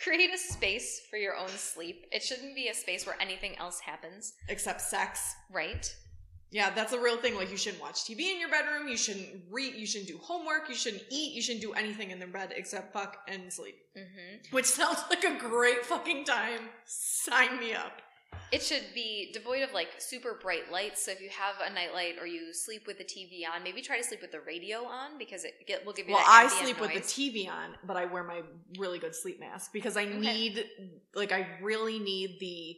[0.04, 2.06] Create a space for your own sleep.
[2.12, 5.34] It shouldn't be a space where anything else happens, Except sex.
[5.50, 5.92] right?
[6.50, 7.34] Yeah, that's a real thing.
[7.34, 8.86] Like you shouldn't watch TV in your bedroom.
[8.86, 9.74] You shouldn't read.
[9.74, 10.68] You shouldn't do homework.
[10.68, 11.32] You shouldn't eat.
[11.34, 13.74] You shouldn't do anything in the bed except fuck and sleep.
[13.98, 14.54] Mm-hmm.
[14.54, 16.60] Which sounds like a great fucking time.
[16.84, 18.00] Sign me up.
[18.52, 21.04] It should be devoid of like super bright lights.
[21.04, 23.98] So if you have a nightlight or you sleep with the TV on, maybe try
[23.98, 26.14] to sleep with the radio on because it get, will give you.
[26.14, 27.00] Well, I sleep with the.
[27.00, 28.42] TV on, but I wear my
[28.78, 30.18] really good sleep mask because I Okay.
[30.18, 30.64] need,
[31.14, 32.76] like, I really need the.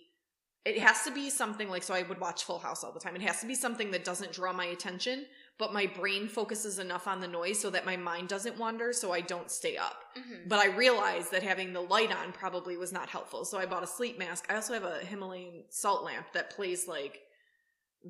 [0.65, 1.95] It has to be something like so.
[1.95, 3.15] I would watch Full House all the time.
[3.15, 5.27] It has to be something that doesn't draw my attention,
[5.59, 9.13] but my brain focuses enough on the noise so that my mind doesn't wander, so
[9.13, 10.03] I don't stay up.
[10.17, 10.49] Mhm.
[10.49, 13.83] But I realized that having the light on probably was not helpful, so I bought
[13.83, 14.47] a sleep mask.
[14.51, 17.21] I also have a Himalayan salt lamp that plays like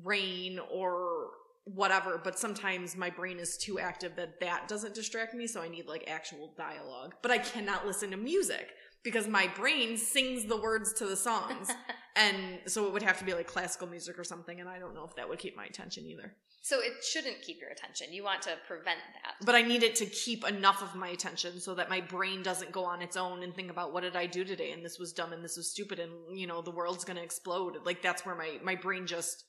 [0.03, 1.31] rain or
[1.63, 5.67] whatever, but sometimes my brain is too active that that doesn't distract me, so I
[5.67, 7.15] need like actual dialogue.
[7.21, 8.73] But I cannot listen to music
[9.03, 11.69] because my brain sings the words to the songs.
[12.15, 14.93] and so it would have to be like classical music or something, and I don't
[14.93, 16.35] know if that would keep my attention either.
[16.67, 18.11] So it shouldn't keep your attention.
[18.11, 19.35] You want to prevent that.
[19.45, 22.73] But I need it to keep enough of my attention so that my brain doesn't
[22.73, 25.13] go on its own and think about what did I do today and this was
[25.13, 27.77] dumb and this was stupid and you know the world's gonna explode.
[27.85, 29.45] Like that's where my my brain just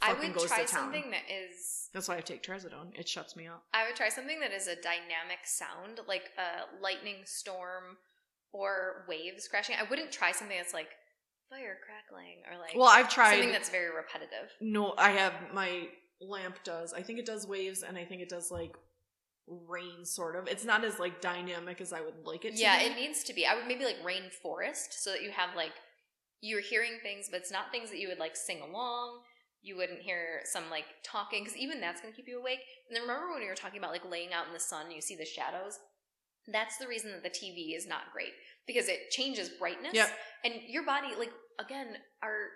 [0.00, 1.88] I would try to something that is.
[1.92, 2.96] That's why I take trazodone.
[2.96, 3.64] It shuts me up.
[3.74, 7.96] I would try something that is a dynamic sound, like a lightning storm
[8.52, 9.74] or waves crashing.
[9.76, 10.90] I wouldn't try something that's like
[11.50, 13.32] fire crackling or like Well, I've tried.
[13.32, 14.52] something that's very repetitive.
[14.60, 15.88] no, I have my
[16.20, 16.92] lamp does.
[16.92, 18.74] I think it does waves and I think it does like
[19.46, 20.46] rain sort of.
[20.46, 22.84] It's not as like dynamic as I would like it to Yeah, be.
[22.86, 23.46] it needs to be.
[23.46, 25.72] I would maybe like rainforest so that you have like
[26.40, 29.20] you're hearing things, but it's not things that you would like sing along.
[29.60, 32.60] You wouldn't hear some like talking because even that's going to keep you awake.
[32.88, 34.94] And then remember when we were talking about like laying out in the sun, and
[34.94, 35.78] you see the shadows.
[36.50, 38.32] That's the reason that the TV is not great
[38.66, 39.94] because it changes brightness.
[39.94, 40.10] Yep.
[40.44, 42.48] And your body, like again, our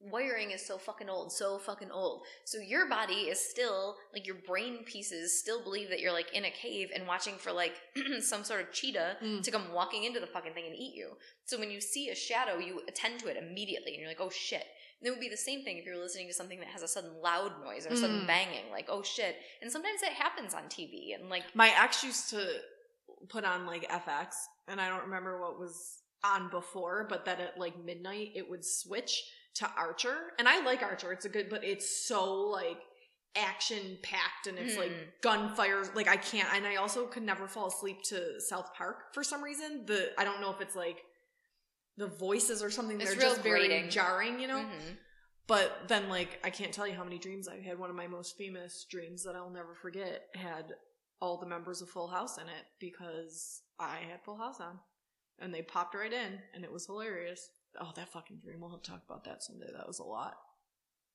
[0.00, 2.22] wiring is so fucking old, so fucking old.
[2.44, 6.44] So your body is still like your brain pieces still believe that you're like in
[6.44, 7.74] a cave and watching for like
[8.20, 9.42] some sort of cheetah Mm.
[9.42, 11.12] to come walking into the fucking thing and eat you.
[11.46, 14.30] So when you see a shadow, you attend to it immediately and you're like, oh
[14.30, 14.64] shit.
[15.00, 16.88] And it would be the same thing if you're listening to something that has a
[16.88, 18.26] sudden loud noise or a sudden Mm.
[18.26, 19.36] banging, like, oh shit.
[19.62, 22.46] And sometimes that happens on TV and like My ex used to
[23.28, 24.34] put on like FX,
[24.68, 28.64] and I don't remember what was on before, but that at like midnight it would
[28.64, 29.22] switch
[29.56, 30.16] to Archer.
[30.38, 32.78] And I like Archer, it's a good, but it's so like
[33.36, 35.06] action packed and it's like Mm.
[35.22, 35.84] gunfire.
[35.94, 39.42] Like I can't, and I also could never fall asleep to South Park for some
[39.42, 39.84] reason.
[39.86, 41.02] The I don't know if it's like
[41.96, 43.00] the voices or something.
[43.00, 44.60] It's They're just very jarring, you know.
[44.60, 44.96] mhm.
[45.46, 47.78] But then, like, I can't tell you how many dreams I've had.
[47.78, 50.72] One of my most famous dreams that I'll never forget had
[51.20, 54.80] all the members of Full House in it because I had Full House on.
[55.38, 57.48] And they popped right in, and it was hilarious.
[57.80, 58.60] Oh, that fucking dream.
[58.60, 59.66] We'll have to talk about that someday.
[59.76, 60.36] That was a lot.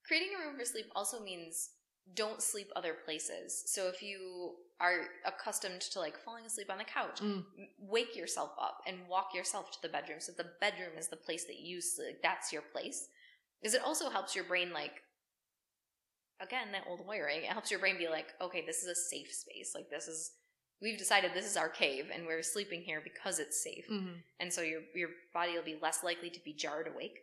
[0.06, 1.70] creating a room for sleep also means
[2.14, 3.62] don't sleep other places.
[3.66, 7.44] So if you are accustomed to like falling asleep on the couch, Mm.
[7.78, 10.18] wake yourself up and walk yourself to the bedroom.
[10.20, 12.20] So the bedroom is the place that you sleep.
[12.20, 13.08] That's your place.
[13.60, 15.02] Because it also helps your brain like
[16.40, 17.42] again that old wiring.
[17.44, 19.72] It helps your brain be like, okay, this is a safe space.
[19.74, 20.32] Like this is
[20.82, 23.86] we've decided this is our cave and we're sleeping here because it's safe.
[23.90, 24.14] Mm-hmm.
[24.40, 27.20] And so your your body will be less likely to be jarred awake.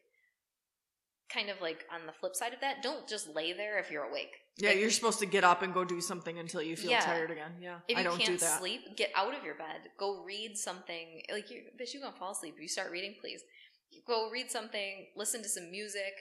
[1.32, 4.04] Kind of like on the flip side of that, don't just lay there if you're
[4.06, 4.32] awake.
[4.58, 7.02] Yeah, Like, you're supposed to get up and go do something until you feel Yeah.
[7.02, 7.52] tired again.
[7.62, 8.60] Yeah, If I you don't can't do that.
[8.60, 9.92] sleep, get out of your bed.
[9.98, 11.22] Go read something.
[11.32, 12.56] Like you, bitch, you gonna fall asleep.
[12.60, 13.44] You start reading, please.
[14.08, 15.08] Go read something.
[15.16, 16.14] Listen to some music.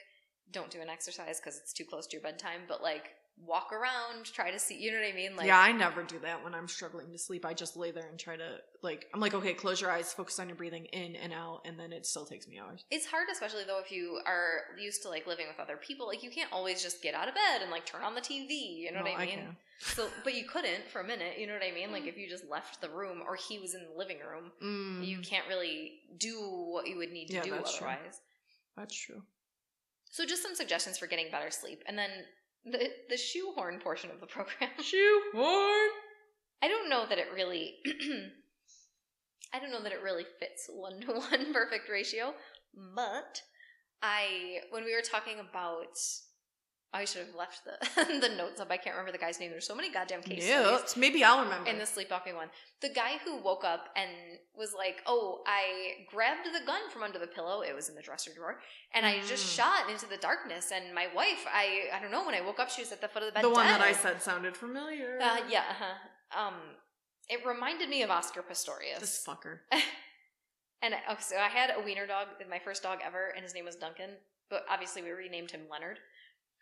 [0.51, 2.61] Don't do an exercise because it's too close to your bedtime.
[2.67, 3.05] But like,
[3.45, 4.77] walk around, try to see.
[4.77, 5.35] You know what I mean?
[5.35, 7.45] Like, yeah, I never do that when I'm struggling to sleep.
[7.45, 9.07] I just lay there and try to like.
[9.13, 11.93] I'm like, okay, close your eyes, focus on your breathing in and out, and then
[11.93, 12.83] it still takes me hours.
[12.91, 16.07] It's hard, especially though if you are used to like living with other people.
[16.07, 18.77] Like you can't always just get out of bed and like turn on the TV.
[18.77, 19.35] You know No, what I mean?
[19.35, 19.57] can.
[19.81, 21.39] So, but you couldn't for a minute.
[21.39, 21.89] You know what I mean?
[21.89, 21.93] Mm.
[21.93, 25.05] Like if you just left the room or he was in the living room, Mm,
[25.07, 27.87] you can't really do what you would need to Yeah, do that's true.
[27.87, 28.19] otherwise.
[28.75, 29.21] that's true.
[30.11, 32.09] So, just some suggestions for getting better sleep, and then
[32.65, 34.69] the the shoehorn portion of the program.
[34.81, 35.89] Shoehorn.
[36.61, 37.75] I don't know that it really.
[39.53, 42.33] I don't know that it really fits one to one perfect ratio,
[42.95, 43.41] but
[44.01, 45.97] I when we were talking about.
[46.91, 48.71] I should have left the the notes up.
[48.71, 49.51] I can't remember the guy's name.
[49.51, 50.97] There's so many goddamn case studies.
[50.97, 51.69] Maybe I'll remember.
[51.69, 52.47] in the sleepwalking one.
[52.81, 54.09] The guy who woke up and
[54.57, 57.61] was like, "Oh, I grabbed the gun from under the pillow.
[57.61, 58.59] It was in the dresser drawer,
[58.93, 59.55] and I just Mm.
[59.57, 60.71] shot into the darkness.
[60.71, 62.25] And my wife, I I don't know.
[62.25, 63.43] When I woke up, she was at the foot of the bed.
[63.43, 65.19] the one that I said sounded familiar.
[65.21, 65.65] Uh, yeah.
[65.69, 66.47] Uh-huh.
[66.47, 66.55] Um,
[67.29, 68.99] it reminded me of Oscar Pistorius.
[68.99, 69.59] This fucker.
[70.81, 73.53] And I- okay, so I had a wiener dog, my first dog ever, and his
[73.53, 74.11] name was Duncan.
[74.49, 75.99] But obviously, we renamed him Leonard.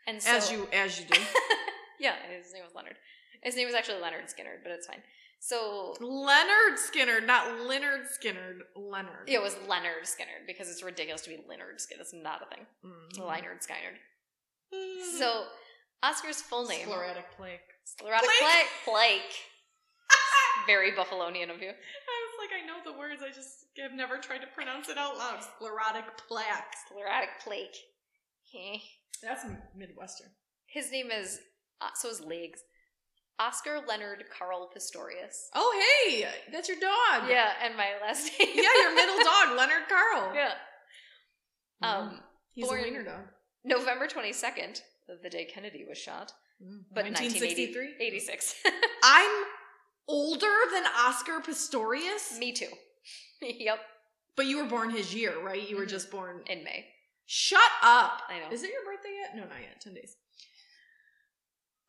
[0.07, 1.19] And so, as you as you do.
[1.99, 2.95] yeah, his name was Leonard.
[3.43, 5.03] His name was actually Leonard Skinner, but it's fine.
[5.39, 8.55] So Leonard Skinner, not Leonard Skinner.
[8.75, 9.27] Leonard.
[9.27, 12.01] it was Leonard Skinner because it's ridiculous to be Leonard Skinner.
[12.01, 12.65] It's not a thing.
[12.83, 13.27] Mm.
[13.27, 13.99] Leonard Skinner.
[15.19, 15.45] So
[16.03, 17.61] Oscar's full name, Sclerotic plaque.
[17.85, 18.65] sclerotic Plaque.
[18.83, 19.33] plaque.
[20.67, 21.69] Very Buffalonian of you.
[21.69, 24.97] I was like, I know the words, I just have never tried to pronounce it
[24.97, 25.43] out loud.
[25.43, 26.73] Sclerotic plaque.
[26.87, 27.75] Sclerotic plaque.
[28.51, 28.79] Heh.
[29.23, 29.45] That's
[29.75, 30.27] Midwestern.
[30.67, 31.39] His name is
[31.81, 32.61] uh, so his legs.
[33.39, 35.49] Oscar Leonard Carl Pistorius.
[35.53, 35.79] Oh,
[36.09, 37.29] hey, that's your dog.
[37.29, 38.49] Yeah, and my last name.
[38.55, 40.31] yeah, your middle dog, Leonard Carl.
[40.35, 40.53] yeah.
[41.83, 41.87] Mm.
[41.87, 42.19] Um,
[42.53, 43.21] he's born- a wiener dog.
[43.63, 44.81] November twenty second,
[45.23, 46.31] the day Kennedy was shot,
[46.63, 46.85] Mm.
[46.91, 48.07] but 1963, 1963.
[48.07, 48.55] 86.
[49.03, 49.31] I'm
[50.07, 52.69] older than Oscar Pistorius, Me too.
[53.41, 53.79] yep,
[54.35, 55.69] but you were born his year, right?
[55.69, 55.89] You were Mhm.
[55.89, 56.43] just born.
[56.47, 56.87] in May.
[57.27, 58.21] Shut up.
[58.29, 58.51] I know.
[58.51, 59.35] Is it your birthday yet?
[59.35, 59.81] No, not yet.
[59.81, 60.15] Ten days.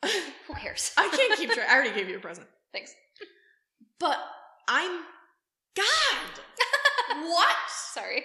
[0.46, 0.92] Who cares?
[0.96, 1.68] I can't keep track.
[1.70, 2.48] I already gave you a present.
[2.72, 2.92] Thanks.
[4.00, 4.18] But
[4.68, 5.00] I'm
[5.76, 6.42] God.
[7.22, 7.56] what?
[7.92, 8.24] Sorry.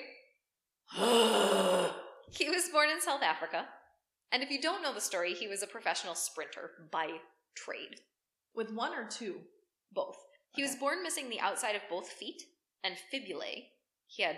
[2.36, 3.68] He was born in South Africa.
[4.32, 7.18] And if you don't know the story, he was a professional sprinter by
[7.55, 7.99] trade.
[8.55, 9.36] With one or two?
[9.91, 10.18] Both.
[10.55, 12.41] He was born missing the outside of both feet
[12.84, 13.68] and fibulae.
[14.07, 14.38] He had,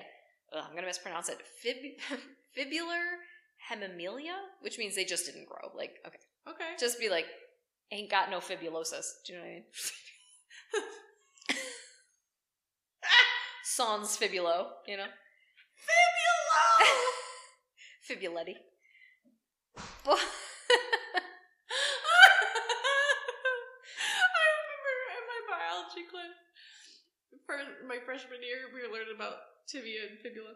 [0.53, 2.19] ugh, I'm going to mispronounce it, fib-
[2.57, 3.03] fibular
[3.69, 5.71] hemimelia, which means they just didn't grow.
[5.75, 6.19] Like, okay.
[6.47, 6.75] Okay.
[6.79, 7.25] Just be like,
[7.91, 9.23] ain't got no fibulosis.
[9.25, 9.63] Do you know what I mean?
[13.63, 15.07] Sans fibulo, you know?
[15.85, 16.87] Fibulo!
[18.07, 18.55] Fibuletti.
[20.05, 20.17] Well, I
[24.55, 26.39] remember in my biology class,
[27.45, 29.37] for my freshman year, we were learning about
[29.67, 30.53] tibia and fibula.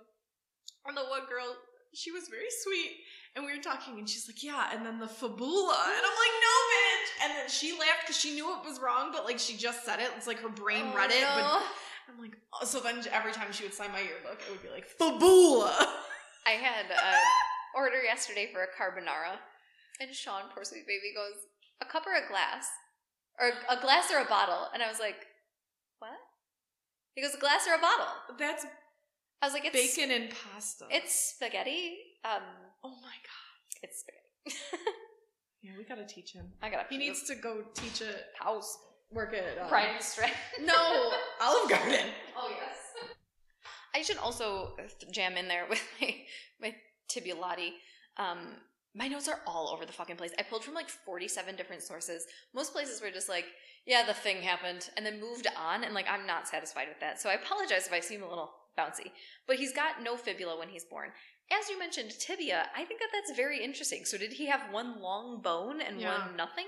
[0.86, 1.58] And the one girl,
[1.94, 2.98] she was very sweet,
[3.36, 5.78] and we were talking, and she's like, "Yeah," and then the fabula.
[5.86, 9.12] and I'm like, "No, bitch!" And then she laughed because she knew it was wrong,
[9.12, 10.10] but like she just said it.
[10.18, 11.64] It's like her brain Oh, read it, but.
[12.10, 14.70] I'm like, oh, so then every time she would sign my yearbook, it would be
[14.70, 15.78] like fabula.
[16.48, 17.22] I had uh, an
[17.76, 19.38] order yesterday for a carbonara,
[20.02, 21.46] and Sean, poor sweet baby, goes,
[21.82, 22.66] a cup or a glass?
[23.40, 24.68] Or a glass or a bottle?
[24.74, 25.16] And I was like,
[26.00, 26.18] what?
[27.14, 28.08] He goes, a glass or a bottle?
[28.40, 28.66] That's
[29.42, 30.86] I was like, it's bacon and pasta.
[30.90, 31.98] It's spaghetti.
[32.26, 32.42] Um,
[32.84, 33.84] oh my god.
[33.84, 34.58] it's spaghetti.
[35.62, 36.46] Yeah, we gotta teach him.
[36.62, 36.86] I gotta.
[36.90, 38.28] He needs to go teach it.
[38.40, 38.78] house.
[39.12, 40.36] Work at uh, Brian Stratton.
[40.64, 41.12] No,
[41.42, 42.06] Olive Garden.
[42.38, 42.78] Oh yes.
[43.94, 44.78] I should also
[45.12, 46.16] jam in there with my
[46.62, 46.76] my
[47.12, 47.72] tibulati.
[48.18, 48.38] Um,
[48.96, 50.32] my notes are all over the fucking place.
[50.40, 52.26] I pulled from like forty-seven different sources.
[52.56, 53.46] Most places were just like,
[53.86, 55.84] "Yeah, the thing happened," and then moved on.
[55.84, 57.20] And like, I'm not satisfied with that.
[57.20, 59.11] So I apologize if I seem a little bouncy.
[59.47, 61.09] But he's got no fibula when he's born.
[61.51, 62.67] As you mentioned, tibia.
[62.76, 64.05] I think that that's very interesting.
[64.05, 66.28] So did he have one long bone and Yeah.
[66.28, 66.67] one nothing?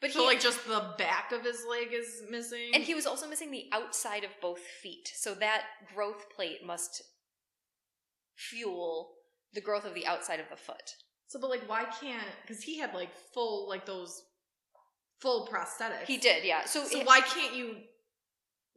[0.00, 2.74] But So like just the back of his leg is missing.
[2.74, 5.10] and he was also missing the outside of both feet.
[5.14, 7.02] So that growth plate must
[8.34, 9.14] fuel
[9.54, 10.96] the growth of the outside of the foot.
[11.28, 12.26] so, but like, why can't?
[12.42, 14.22] Because he had like full like those
[15.20, 16.04] full prosthetics.
[16.06, 16.64] He did, yeah.
[16.66, 17.76] So, So it- why can't you?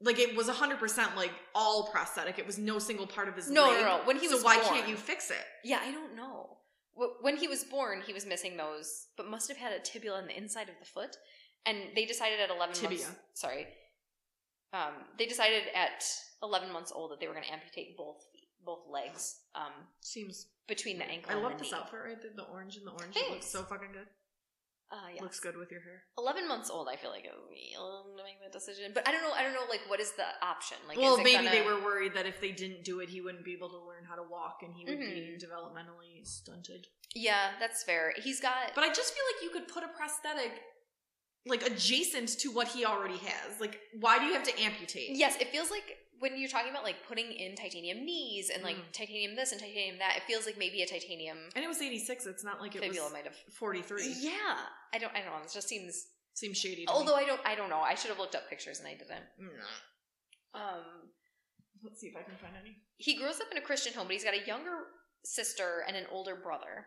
[0.02, 2.40] Like it was hundred percent like all prosthetic.
[2.40, 3.82] It was no single part of his No, leg.
[3.82, 4.06] no, no.
[4.06, 5.46] When he was so why born- can't you fix it?
[5.64, 6.58] yeah, I don't know.
[7.22, 10.28] When he was born, he was missing those, but must have had a tibia on
[10.28, 11.16] the inside of the foot.
[11.66, 13.00] And they decided at 11 Tibia.
[13.06, 13.20] months.
[13.34, 13.68] Sorry.
[14.74, 16.04] Um, they decided at
[16.44, 19.72] 11 months old that they were going to amputate both feet, both legs um,
[20.02, 20.48] Seems.
[20.68, 21.78] between the ankle I love this knee.
[21.78, 22.32] outfit right there.
[22.36, 23.16] The orange and the orange.
[23.16, 24.08] It looks so fucking good.
[24.92, 25.22] Uh, yes.
[25.22, 26.02] Looks good with your hair.
[26.18, 28.92] 11 months old, I feel like it would be um, to make that decision.
[28.94, 30.78] But I don't know, I don't know, like, what is the option?
[30.88, 33.46] Like, well, maybe gonna- they were worried that if they didn't do it, he wouldn't
[33.46, 35.06] be able to learn how to walk and he would be
[35.38, 35.40] Mhm.
[35.40, 36.88] developmentally stunted.
[37.14, 38.14] Yeah, that's fair.
[38.18, 38.74] He's got.
[38.74, 40.64] But I just feel like you could put a prosthetic
[41.46, 43.60] like adjacent to what he already has.
[43.62, 45.12] Like, why do you have to amputate?
[45.16, 48.76] Yes, it feels like when you're talking about, like, putting in titanium knees and, like,
[48.78, 48.92] Mm.
[48.92, 52.26] titanium this and titanium that, it feels like maybe a titanium And it was 86.
[52.26, 53.36] It's not like it fibula was might have.
[53.54, 54.08] 43.
[54.20, 54.66] Yeah.
[54.94, 55.44] I don't, I don't know.
[55.44, 56.08] It just seems.
[56.34, 56.86] Seems shady.
[56.88, 57.24] Although me.
[57.24, 57.80] I don't, I don't know.
[57.82, 59.26] I should have looked up pictures and I didn't.
[59.42, 59.60] Mm.
[60.54, 60.84] Um,
[61.84, 62.76] let's see if I can find any.
[62.98, 64.78] he grows up in a Christian home, but he's got a younger
[65.26, 66.86] sister and an older brother.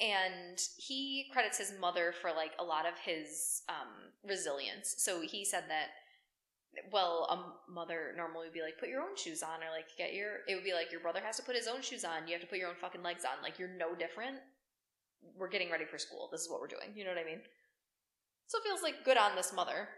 [0.00, 4.94] And he credits his mother for like a lot of his um, resilience.
[4.98, 5.88] So he said that,
[6.92, 10.14] well, a mother normally would be like, put your own shoes on, or like get
[10.14, 10.46] your.
[10.48, 12.26] It would be like your brother has to put his own shoes on.
[12.26, 13.42] You have to put your own fucking legs on.
[13.42, 14.36] Like you're no different.
[15.36, 16.28] We're getting ready for school.
[16.30, 16.94] This is what we're doing.
[16.94, 17.40] You know what I mean?
[18.46, 19.88] So it feels like good on this mother.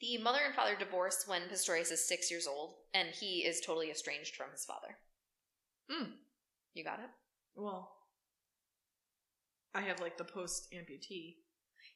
[0.00, 3.90] The mother and father divorced when Pistorius is six years old, and he is totally
[3.90, 4.98] estranged from his father.
[5.90, 6.10] Hmm.
[6.74, 7.10] You got it?
[7.54, 7.92] Well,
[9.74, 11.36] I have like the post amputee.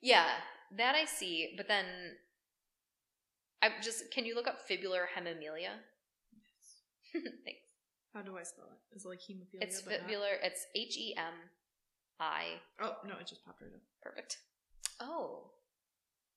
[0.00, 0.28] Yeah,
[0.76, 1.84] that I see, but then
[3.62, 5.72] I just can you look up fibular hemimelia?
[6.32, 7.22] Yes.
[7.44, 7.60] Thanks.
[8.14, 8.96] How do I spell it?
[8.96, 9.62] Is it like hemophilia?
[9.62, 10.36] It's fibular.
[10.42, 11.34] It's H E M
[12.20, 12.44] I.
[12.80, 13.80] Oh no, it just popped right up.
[14.02, 14.38] Perfect.
[15.00, 15.50] Oh,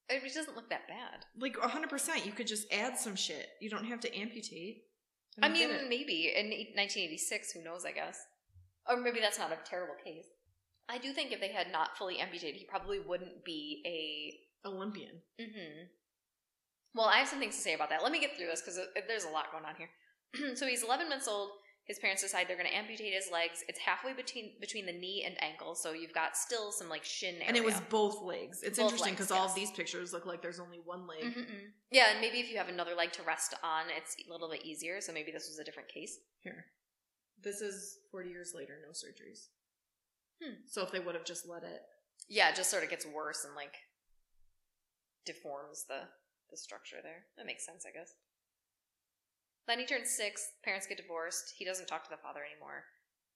[0.10, 1.26] it doesn't look that bad.
[1.40, 1.90] Like 100.
[1.90, 3.48] percent You could just add some shit.
[3.60, 4.84] You don't have to amputate.
[5.42, 7.86] I, don't mean, maybe in 1986, who knows?
[7.86, 8.20] I guess,
[8.90, 10.26] or maybe that's not a terrible case.
[10.90, 15.22] I do think if they had not fully amputated, he probably wouldn't be a Olympian.
[15.40, 15.86] Mm-hmm.
[16.94, 18.04] Well, I have some things to say about that.
[18.04, 20.56] Let me get through this because there's a lot going on here.
[20.56, 21.52] so he's 11 months old.
[21.86, 23.64] His parents decide they're going to amputate his legs.
[23.68, 27.36] It's halfway between between the knee and ankle, so you've got still some like shin
[27.36, 27.48] area.
[27.48, 28.62] And it was both legs.
[28.64, 31.24] It's Both interesting because all of these pictures look like there's only one leg.
[31.24, 31.72] Mhm.
[31.89, 34.64] yeah, and maybe if you have another leg to rest on, it's a little bit
[34.64, 35.02] easier.
[35.02, 36.20] So maybe this was a different case.
[36.39, 36.68] Here.
[37.42, 39.48] This is 40 years later, no surgeries.
[40.42, 40.62] Hmm.
[40.68, 41.82] So if they would have just let it.
[42.30, 43.76] Yeah, it just sort of gets worse and like
[45.26, 46.08] deforms the
[46.52, 47.26] the structure there.
[47.38, 48.14] That makes sense, I guess.
[49.68, 50.52] Then he turns six.
[50.64, 51.54] Parents get divorced.
[51.58, 52.84] He doesn't talk to the father anymore.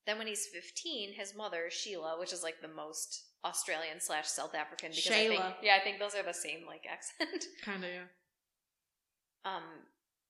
[0.06, 4.54] Then when he's fifteen, his mother Sheila, which is like the most Australian slash South
[4.54, 7.46] African, because I think yeah, I think those are the same like accent.
[7.64, 9.52] Kind of, yeah.
[9.52, 9.64] Um,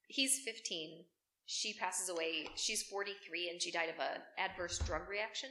[0.08, 1.04] he's fifteen.
[1.46, 2.48] She passes away.
[2.56, 5.50] She's forty three, and she died of an adverse drug reaction.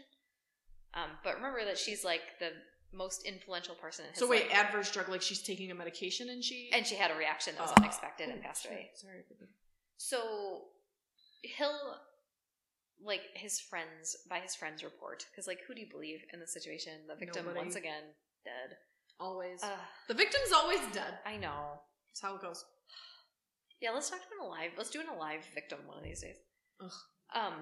[0.96, 2.50] Um, but remember that she's like the
[2.94, 4.54] most influential person in his So wait, life.
[4.66, 6.70] adverse drug, like she's taking a medication and she.
[6.74, 7.82] and she had a reaction that was Oh.
[7.82, 8.72] unexpected and Oh, passed shit.
[8.72, 8.92] away.
[8.96, 9.24] Sorry.
[9.98, 10.66] So
[11.42, 11.96] he'll
[13.04, 16.48] like his friends by his friends report because like who do you believe in the
[16.48, 16.94] situation?
[17.08, 17.60] The victim Nobody.
[17.66, 18.04] once again
[18.44, 18.78] dead.
[19.20, 19.62] Always.
[19.64, 21.20] Ugh, the victim's always dead.
[21.26, 21.80] I know.
[22.10, 22.64] That's how it goes.
[23.82, 24.72] Yeah, let's talk to an alive.
[24.78, 26.38] Let's do an alive victim one of these days.
[26.82, 26.92] Ugh.
[27.34, 27.54] Um,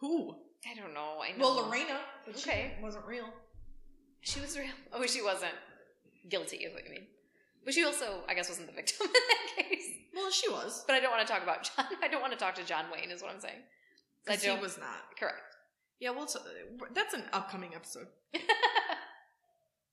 [0.00, 0.34] Who?
[0.66, 1.20] I don't know.
[1.22, 1.38] I know.
[1.44, 2.00] Well, Lorena.
[2.26, 2.72] But Okay.
[2.76, 3.28] She wasn't real.
[4.24, 4.72] She was real.
[4.92, 5.52] Oh, she wasn't
[6.28, 7.06] guilty, is what you mean.
[7.64, 9.86] But she also, I guess, wasn't the victim in that case.
[10.14, 10.84] Well, she was.
[10.86, 11.86] But I don't want to talk about John.
[12.02, 13.60] I don't want to talk to John Wayne, is what I'm saying.
[14.24, 15.16] Because he was not.
[15.18, 15.40] Correct.
[16.00, 16.40] Yeah, well, it's, uh,
[16.92, 18.08] that's an upcoming episode.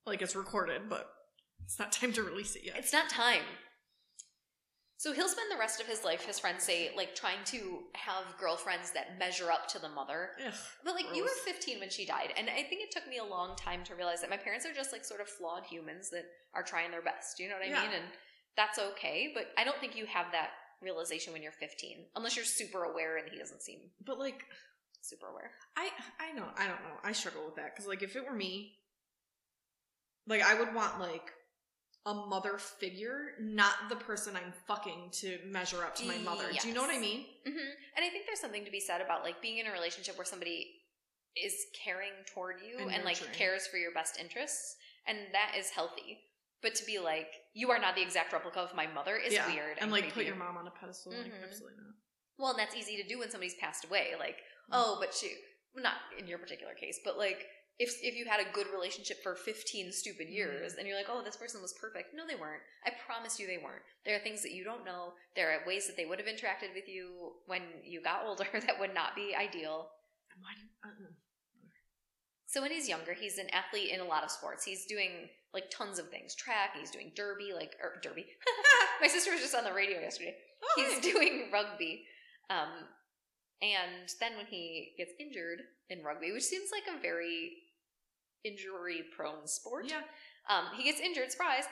[0.05, 1.07] Like, it's recorded, but
[1.63, 2.75] it's not time to release it yet.
[2.77, 3.43] it's not time.
[5.01, 8.37] So he'll spend the rest of his life, his friends say, like trying to have
[8.39, 10.29] girlfriends that measure up to the mother.
[10.45, 10.53] Ugh.
[10.85, 13.23] But like you were 15 when she died, and I think it took me a
[13.23, 16.25] long time to realize that my parents are just like sort of flawed humans that
[16.53, 17.39] are trying their best.
[17.39, 17.81] You know what I Yeah.
[17.81, 17.93] mean?
[17.95, 18.03] And
[18.55, 19.31] that's okay.
[19.33, 20.51] But I don't think you have that
[20.83, 24.45] realization when you're 15, unless you're super aware, and he doesn't seem But, like,
[25.01, 25.49] super aware.
[25.75, 25.89] I
[26.19, 28.77] I know I don't know I struggle with that because like if it were me,
[30.27, 31.33] like I would want like
[32.05, 36.51] a mother figure, not the person I'm fucking to measure up to my mother.
[36.59, 37.01] Do you know what I Yes.
[37.01, 37.25] mean?
[37.45, 37.57] hmm
[37.95, 40.25] And I think there's something to be said about like being in a relationship where
[40.25, 40.77] somebody
[41.35, 44.75] is caring toward you And and, like cares for your best interests,
[45.05, 46.19] and that is healthy.
[46.61, 49.47] But to be like, you are not the exact replica of my mother is yeah,
[49.47, 49.77] weird.
[49.79, 51.13] and like put your mom on a pedestal.
[51.13, 51.43] Like Mhm.
[51.43, 51.93] absolutely not.
[52.37, 54.15] Well, and that's easy to do when somebody's passed away.
[54.17, 54.73] Like, Mm.
[54.73, 55.35] oh, but she,
[55.75, 57.47] not in your particular case, but like,
[57.81, 60.33] if if you had a good relationship for 15 stupid Mm.
[60.39, 62.13] years and you're like, oh, this person was perfect.
[62.13, 62.61] No, they weren't.
[62.85, 63.81] I promise you they weren't.
[64.05, 65.13] There are things that you don't know.
[65.35, 68.79] There are ways that they would have interacted with you when you got older that
[68.79, 69.89] would not be ideal.
[70.31, 71.13] And why do you, uh-uh.
[72.45, 74.63] So when he's younger, he's an athlete in a lot of sports.
[74.65, 76.35] He's doing like tons of things.
[76.35, 78.25] Track, he's doing derby, like or derby.
[79.01, 80.35] My sister was just on the radio yesterday.
[80.63, 81.11] Oh, he's hey.
[81.13, 82.05] doing rugby.
[82.49, 82.69] Um,
[83.61, 85.59] and then when he gets injured
[85.89, 87.51] in rugby, which seems like a very
[88.43, 90.01] injury prone sport, yeah.
[90.49, 91.63] Um, he gets injured, surprise.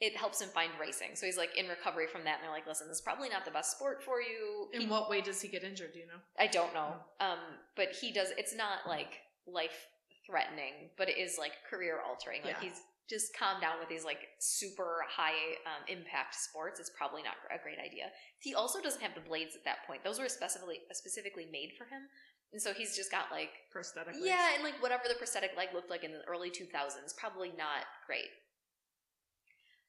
[0.00, 1.10] It helps him find racing.
[1.14, 3.44] So he's like in recovery from that, and they're like, listen, this is probably not
[3.44, 4.68] the best sport for you.
[4.72, 5.92] In He- what way does he get injured?
[5.92, 6.20] Do you know?
[6.38, 6.94] I don't know.
[7.20, 7.38] Um,
[7.76, 8.28] but he does.
[8.36, 9.86] It's not like life
[10.26, 12.42] threatening, but it is like career altering.
[12.44, 12.68] Like Yeah.
[12.70, 15.36] he's just calmed down with these like super high
[15.68, 16.80] um, impact sports.
[16.80, 18.08] It's probably not a great idea.
[18.40, 20.02] He also doesn't have the blades at that point.
[20.02, 22.08] Those were specifically specifically made for him,
[22.54, 24.14] and so he's just got like Prosthetic.
[24.14, 24.24] legs?
[24.24, 27.82] yeah, and like whatever the prosthetic leg looked like in the early 2000s, probably not
[28.06, 28.30] great.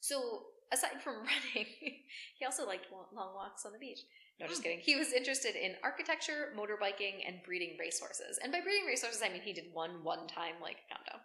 [0.01, 0.43] So,
[0.73, 3.99] aside from running, he also liked long walks on the beach.
[4.39, 4.63] No, just Hmm.
[4.63, 4.79] kidding.
[4.81, 8.37] He was interested in architecture, motorbiking, and breeding racehorses.
[8.43, 11.21] And by breeding racehorses, I mean he did one one time, like countdown.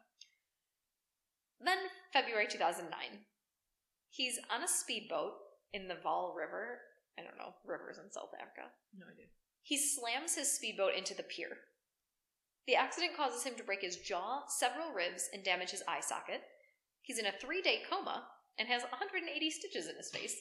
[1.62, 1.78] Then,
[2.12, 2.88] February 2009,
[4.10, 5.32] he's on a speedboat
[5.72, 6.80] in the Vaal River.
[7.18, 8.70] I don't know, rivers in South Africa.
[8.96, 9.26] No idea.
[9.62, 11.58] He slams his speedboat into the pier.
[12.66, 16.42] The accident causes him to break his jaw, several ribs, and damage his eye socket.
[17.02, 18.24] He's in a three day coma
[18.58, 20.36] and has 180 stitches in his face.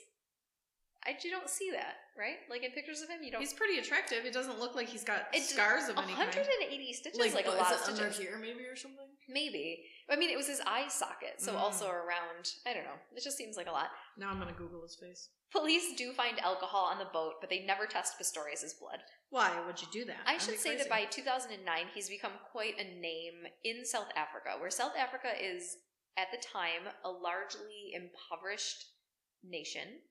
[1.05, 2.43] I, you don't see that, right?
[2.49, 3.39] Like in pictures of him, you don't.
[3.39, 4.25] He's pretty attractive.
[4.25, 6.27] It doesn't look like he's got It's scars of any kind.
[6.27, 8.19] 180 stitches, like, a lot of stitches.
[8.19, 9.07] here, maybe or something.
[9.29, 9.85] Maybe.
[10.09, 11.57] I mean, it was his eye socket, so Mm.
[11.59, 12.55] also around.
[12.65, 12.99] I don't know.
[13.15, 13.91] It just seems like a lot.
[14.17, 15.29] Now I'm gonna Google his face.
[15.51, 19.03] Police do find alcohol on the boat, but they never test Pistorius' blood.
[19.29, 20.21] Why would you do that?
[20.25, 24.57] I That'd should say that by 2009, he's become quite a name in South Africa,
[24.59, 25.77] where South Africa is,
[26.17, 28.85] at the time, a largely impoverished
[29.43, 30.01] nation.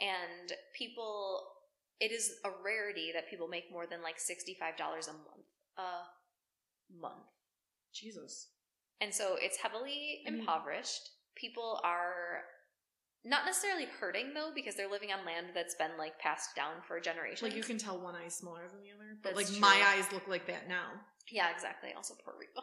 [0.00, 1.46] And people,
[2.00, 5.46] it is a rarity that people make more than like $65 a month.
[5.76, 6.02] A
[6.90, 7.26] month.
[7.92, 8.48] Jesus.
[9.00, 11.10] And so it's heavily mean- impoverished.
[11.36, 12.42] People are
[13.24, 16.98] not necessarily hurting though, because they're living on land that's been like passed down for
[17.00, 17.42] generations.
[17.42, 19.60] Like you can tell one eye's smaller than the other, but That's like true.
[19.60, 20.86] my eyes look like that now.
[21.30, 21.90] Yeah, exactly.
[21.96, 22.62] Also, poor Reeva.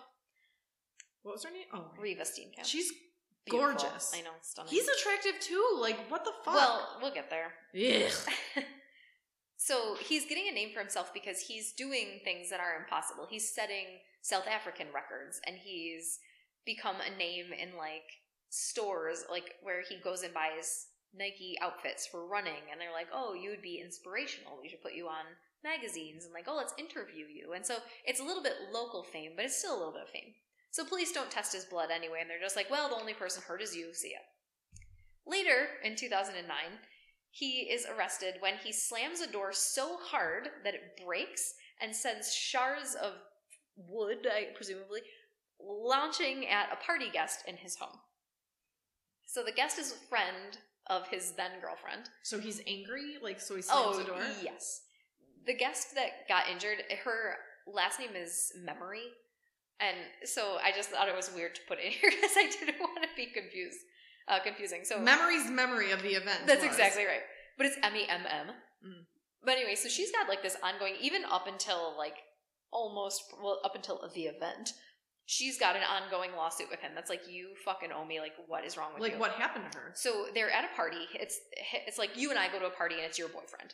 [1.23, 1.65] What was her name?
[1.73, 2.65] Oh, Reeva Steenkamp.
[2.65, 2.91] she's
[3.45, 3.73] Beautiful.
[3.73, 4.11] gorgeous.
[4.15, 4.71] I know, stunning.
[4.71, 5.63] He's attractive too.
[5.79, 6.53] Like what the fuck?
[6.55, 7.53] well, we'll get there.
[7.75, 8.11] Ugh.
[9.57, 13.27] so he's getting a name for himself because he's doing things that are impossible.
[13.29, 13.85] He's setting
[14.25, 16.17] South African records, and he's
[16.65, 18.09] become a name in like
[18.49, 23.35] stores, like where he goes and buys Nike outfits for running, and they're like, "Oh,
[23.35, 24.57] you would be inspirational.
[24.59, 25.25] We should put you on
[25.63, 29.33] magazines," and like, "Oh, let's interview you." And so it's a little bit local fame,
[29.35, 30.33] but it's still a little bit of fame.
[30.71, 33.43] So police don't test his blood anyway, and they're just like, "Well, the only person
[33.43, 33.93] hurt is you.
[33.93, 34.21] See ya."
[35.27, 36.79] Later in 2009,
[37.29, 42.33] he is arrested when he slams a door so hard that it breaks and sends
[42.33, 43.21] shards of
[43.77, 45.01] wood, I, presumably,
[45.59, 47.97] launching at a party guest in his home.
[49.25, 50.57] So the guest is a friend
[50.87, 52.09] of his then girlfriend.
[52.23, 53.15] so he's angry.
[53.21, 54.17] Like so he slams Oh, the door.
[54.43, 54.81] yes.
[55.45, 57.35] The guest that got injured, her
[57.67, 59.03] last name is Memory.
[59.79, 62.79] And so I just thought it was weird to put in here because I didn't
[62.79, 63.79] want to be confused,
[64.27, 64.81] uh, confusing.
[64.85, 66.41] So Memory's memory of the event.
[66.45, 66.71] That's was.
[66.71, 67.21] exactly right.
[67.57, 68.47] But it's M E M M.
[68.85, 69.03] Mm.
[69.43, 72.15] But anyway, so she's got like this ongoing, even up until like
[72.75, 74.73] almost, well, up until the event,
[75.25, 76.91] she's got an ongoing lawsuit with him.
[76.93, 78.19] That's like, you fucking owe me.
[78.19, 79.09] Like, what is wrong with you?
[79.09, 79.91] Like what happened to her?
[79.95, 81.07] So they're at a party.
[81.15, 81.39] It's
[81.87, 83.73] it's like you and I go to a party and it's your boyfriend,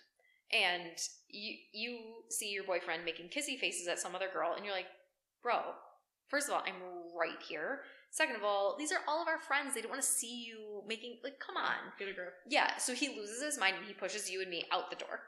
[0.53, 0.95] and
[1.27, 1.99] you you
[2.29, 4.91] see your boyfriend making kissy faces at some other girl, and you're like,
[5.43, 5.59] bro.
[6.29, 6.79] First of all, I'm
[7.19, 7.81] right here.
[8.09, 9.75] Second of all, these are all of our friends.
[9.75, 11.91] They don't want to see you making like, come on.
[11.99, 12.33] Get a grip.
[12.47, 15.19] Yeah, so he loses his mind and he pushes you and me out the door.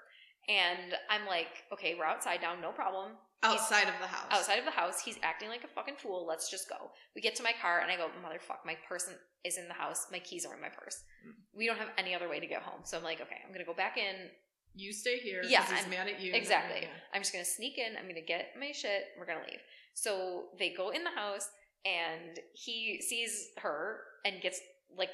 [0.47, 3.11] And I'm like, okay, we're outside now, no problem.
[3.43, 4.27] Outside of the house.
[4.31, 6.25] Outside of the house, he's acting like a fucking fool.
[6.27, 6.91] Let's just go.
[7.15, 9.09] We get to my car and I go, motherfuck, my purse
[9.43, 10.07] is in the house.
[10.11, 11.03] My keys are in my purse.
[11.27, 11.33] Mm.
[11.53, 12.81] We don't have any other way to get home.
[12.83, 14.29] So I'm like, okay, I'm gonna go back in.
[14.75, 15.41] You stay here.
[15.47, 16.33] Yeah, he's I'm- mad at you.
[16.33, 16.81] Exactly.
[16.83, 16.87] Yeah.
[17.13, 17.97] I'm just gonna sneak in.
[17.97, 19.07] I'm gonna get my shit.
[19.19, 19.59] We're gonna leave.
[19.93, 21.47] So they go in the house,
[21.85, 24.59] and he sees her and gets
[24.97, 25.11] like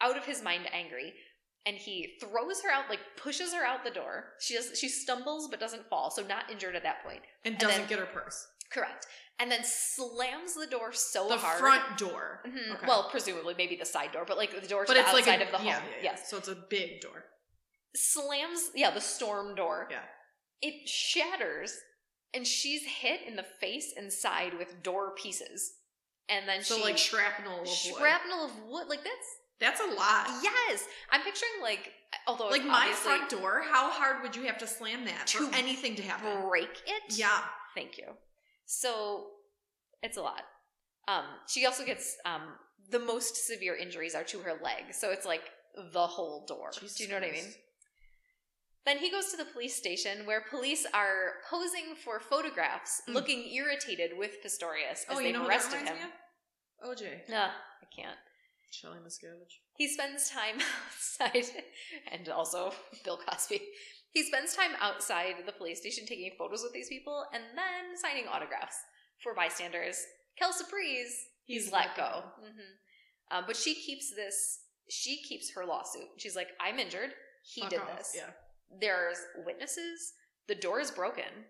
[0.00, 1.12] out of his mind angry,
[1.66, 4.32] and he throws her out, like pushes her out the door.
[4.40, 4.78] She does.
[4.78, 7.20] She stumbles but doesn't fall, so not injured at that point.
[7.44, 8.46] And And doesn't then- get her purse.
[8.70, 9.06] Correct.
[9.38, 11.56] And then slams the door so The hard.
[11.56, 12.42] The front door.
[12.46, 12.74] Mhm.
[12.76, 12.86] Okay.
[12.86, 15.22] Well, presumably maybe the side door, but like the door to but the it's like
[15.22, 15.66] outside a, of the home.
[15.66, 16.02] yeah, yeah, yeah.
[16.02, 16.30] Yes.
[16.30, 17.24] So it's a big door.
[17.94, 20.04] slams yeah the storm door Yeah.
[20.62, 21.76] it shatters
[22.32, 25.74] and she's hit in the face and side with door pieces
[26.28, 27.68] and then So she like shrapnel of wood.
[27.68, 29.28] shrapnel of wood like that's
[29.64, 30.24] That's a lot.
[30.42, 31.84] yes i'm picturing like
[32.26, 35.54] although Like my front door, how hard would you have to slam that To for
[35.62, 36.32] anything to happen?
[36.48, 37.40] break it Yeah.
[37.76, 38.08] thank you
[38.66, 39.28] so
[40.02, 40.42] it's a lot
[41.08, 42.42] um she also gets um
[42.90, 45.44] the most severe injuries are to her leg so it's like
[45.98, 47.50] the whole door Jesus do you know what i mean
[48.84, 53.14] Then he goes to the police station where police are posing for photographs, Mm.
[53.14, 55.96] looking irritated with Pistorius as Oh, you they've know arrested him.
[56.84, 57.02] OJ.
[57.28, 57.50] Nah,
[57.84, 58.18] I can't.
[58.72, 59.60] Shelly Miscavige.
[59.76, 60.56] He spends time
[60.86, 61.44] outside,
[62.10, 62.72] and also
[63.04, 63.60] Bill Cosby.
[64.10, 68.24] He spends time outside the police station taking photos with these people and then signing
[68.30, 68.76] autographs
[69.22, 69.96] for bystanders.
[70.38, 71.14] Kel Surprise,
[71.44, 72.02] he's, He's let go.
[72.02, 72.22] go.
[72.42, 74.60] hmm Um, but she keeps this.
[74.90, 76.08] She keeps her lawsuit.
[76.18, 77.10] She's like, "I'm injured.
[77.42, 77.98] He Fuck did off.
[77.98, 78.12] this.
[78.16, 78.30] Yeah.
[78.80, 80.12] There's witnesses.
[80.48, 81.46] The door is broken.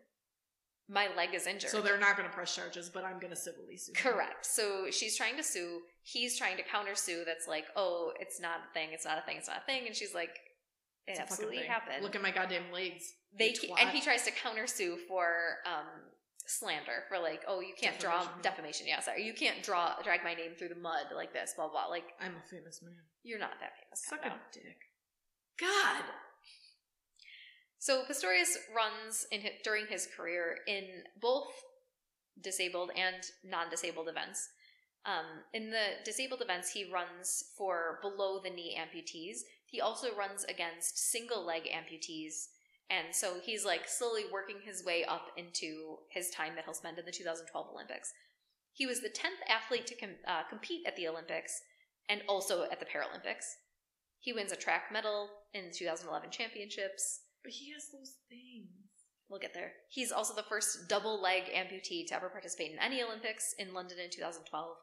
[0.89, 1.70] My leg is injured.
[1.70, 3.93] So they're not going to press charges, but I'm going to civilly sue.
[3.97, 4.45] Correct.
[4.45, 5.81] So she's trying to sue.
[6.05, 8.88] He's trying to counter Sue That's like, oh, it's not a thing.
[8.92, 9.36] It's not a thing.
[9.38, 9.86] It's not a thing.
[9.86, 10.30] And she's like,
[11.07, 12.03] it It's absolutely happened.
[12.03, 13.12] Look at my goddamn legs.
[13.36, 15.86] they and he tries to counter Sue for um,
[16.46, 18.42] slander for like, oh, you can't draw Defamation.
[18.42, 18.86] defamation.
[18.88, 21.55] Yeah, sorry, you can't draw drag my name through the mud like this.
[21.57, 21.86] Blah blah.
[21.86, 22.94] Like I'm a famous man.
[23.22, 24.05] you're not that famous.
[24.05, 24.78] Suck a dick.
[25.59, 26.03] God.
[27.78, 30.84] So Pistorius runs in during his career in
[31.20, 31.48] both
[32.40, 34.48] disabled and non-disabled events.
[35.05, 39.40] Um, in the disabled events, he runs for below the knee amputees.
[39.66, 42.48] He also runs against single leg amputees,
[42.90, 46.98] and so he's like slowly working his way up into his time that he'll spend
[46.98, 48.12] in the 2012 Olympics.
[48.72, 51.61] He was the 10th athlete to com- uh, compete at the Olympics
[52.09, 53.57] and also at the Paralympics.
[54.20, 57.20] He wins a track medal in the 2011 championships.
[57.42, 58.68] But he has those things.
[59.28, 59.72] We'll get there.
[59.88, 63.98] He's also the first double leg amputee to ever participate in any Olympics in London
[63.98, 64.76] in 2012.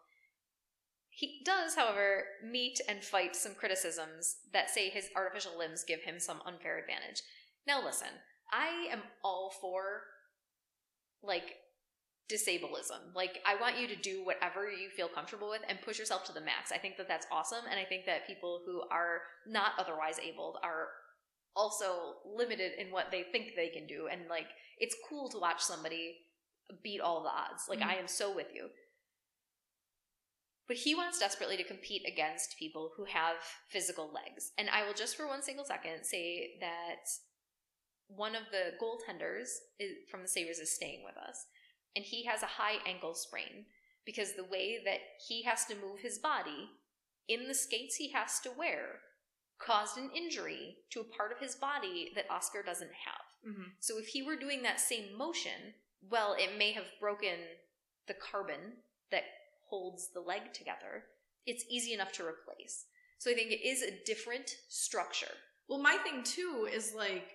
[1.19, 6.17] He does, however, meet and fight some criticisms that say his artificial limbs give him
[6.17, 7.23] some unfair advantage.
[7.67, 8.07] Now, listen,
[8.53, 10.03] I am all for,
[11.21, 11.57] like,
[12.31, 13.13] disableism.
[13.13, 16.31] Like, I want you to do whatever you feel comfortable with and push yourself to
[16.31, 16.71] the max.
[16.71, 20.55] I think that that's awesome, and I think that people who are not otherwise abled
[20.63, 20.87] are
[21.53, 24.45] also limited in what they think they can do and like
[24.77, 26.15] it's cool to watch somebody
[26.83, 27.87] beat all the odds like Mhm.
[27.87, 28.69] i am so with you
[30.69, 33.35] but he wants desperately to compete against people who have
[33.67, 37.09] physical legs and i will just for one single second say that
[38.07, 39.49] one of the goaltenders
[39.79, 41.45] is, from the sabres is staying with us
[41.95, 43.65] and he has a high ankle sprain
[44.05, 46.69] because the way that he has to move his body
[47.27, 49.01] in the skates he has to wear
[49.59, 53.53] caused an injury to a part of his body that Oscar doesn't have.
[53.53, 53.69] Mm-hmm.
[53.79, 55.75] So if he were doing that same motion,
[56.09, 57.35] well, it may have broken
[58.07, 58.77] the carbon
[59.69, 61.03] holds the leg together.
[61.45, 62.85] It's easy enough to replace.
[63.17, 65.31] So I think it is a different structure.
[65.67, 67.27] Well, my thing too is like,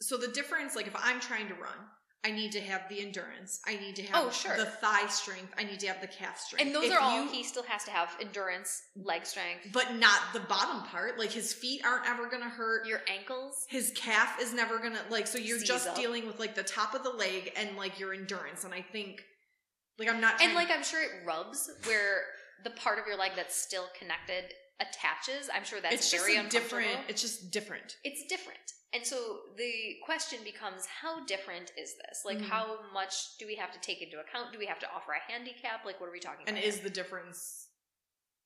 [0.00, 1.76] so the difference, like if I'm trying to run,
[2.24, 3.60] I need to have the endurance.
[3.66, 4.56] I need to have Oh, sure.
[4.56, 5.52] the thigh strength.
[5.58, 6.64] I need to have the calf strength.
[6.64, 9.94] And those If are all you- he still has to have endurance, leg strength, but
[9.94, 11.18] not the bottom part.
[11.18, 12.86] Like his feet aren't ever gonna hurt.
[12.86, 13.66] your ankles.
[13.68, 15.26] his calf is never gonna like.
[15.26, 15.96] So you're just up.
[15.96, 18.62] dealing with like the top of the leg and like your endurance.
[18.64, 19.24] And I think,
[19.98, 20.40] like I'm not.
[20.40, 22.22] And like I'm sure it rubs where
[22.64, 25.48] the part of your leg that's still connected attaches.
[25.54, 26.98] I'm sure that's it's just very different.
[27.08, 27.96] It's just different.
[28.04, 28.58] it's different.
[28.94, 29.16] And so
[29.56, 29.72] the
[30.04, 32.22] question becomes how different is this?
[32.26, 32.48] Like Mhm.
[32.48, 34.52] how much do we have to take into account?
[34.52, 35.84] Do we have to offer a handicap?
[35.86, 36.64] Like what are we talking And about?
[36.64, 37.68] And is the difference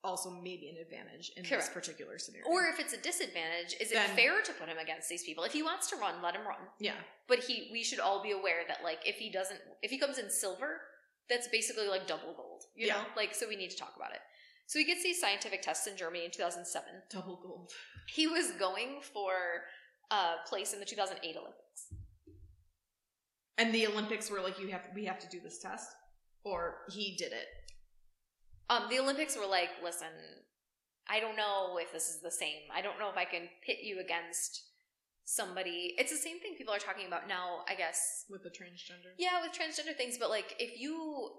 [0.05, 2.47] also maybe an advantage in this particular scenario?
[2.49, 5.43] or if it's a disadvantage, is it fair to put him against these people?
[5.43, 6.61] If he wants to run, let him run.
[6.79, 6.95] yeah,
[7.27, 10.19] But he we should all be aware that like if he doesn't if he comes
[10.19, 10.81] in silver,
[11.29, 12.63] that's basically like double gold.
[12.75, 12.95] You Yeah.
[12.95, 13.05] know?
[13.17, 14.21] Like so we need to talk about it.
[14.67, 16.89] So he gets these scientific tests in Germany in 2007.
[17.11, 17.71] double gold.
[18.09, 19.33] He was going for
[20.11, 21.93] a place in the 2008 Olympics.
[23.59, 25.89] And the Olympics were like, you have we have to do this test,
[26.45, 27.47] or he did it.
[28.69, 30.09] Um, the Olympics were like, listen,
[31.09, 32.63] I don't know if this is the same.
[32.75, 34.63] I don't know if I can pit you against
[35.27, 35.93] somebody.
[35.99, 38.25] It's the same thing people are talking about now, I guess.
[38.31, 39.13] with the transgender.
[39.19, 41.31] Yeah, with transgender things, but like if you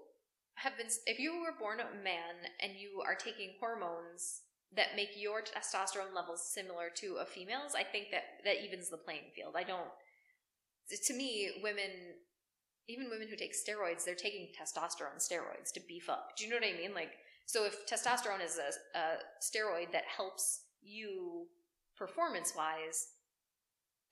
[0.56, 4.42] have been, if you were born a man and you are taking hormones
[4.76, 8.98] that make your testosterone levels similar to a female's, I think that that evens the
[8.98, 9.54] playing field.
[9.56, 9.88] I don't.
[11.06, 11.90] To me, women,
[12.88, 16.36] even women who take steroids, they're taking testosterone steroids to beef up.
[16.36, 16.94] Do you know what I mean?
[16.94, 17.12] Like,
[17.46, 19.02] so if testosterone is a, a
[19.40, 21.46] steroid that helps you
[21.96, 23.08] performance wise,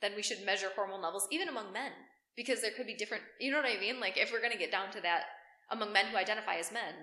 [0.01, 1.93] then we should measure hormone levels even among men
[2.37, 3.23] because there could be different.
[3.41, 3.99] You know what I mean?
[4.01, 5.25] Like, if we're gonna get down to that
[5.71, 6.95] among men who identify as men,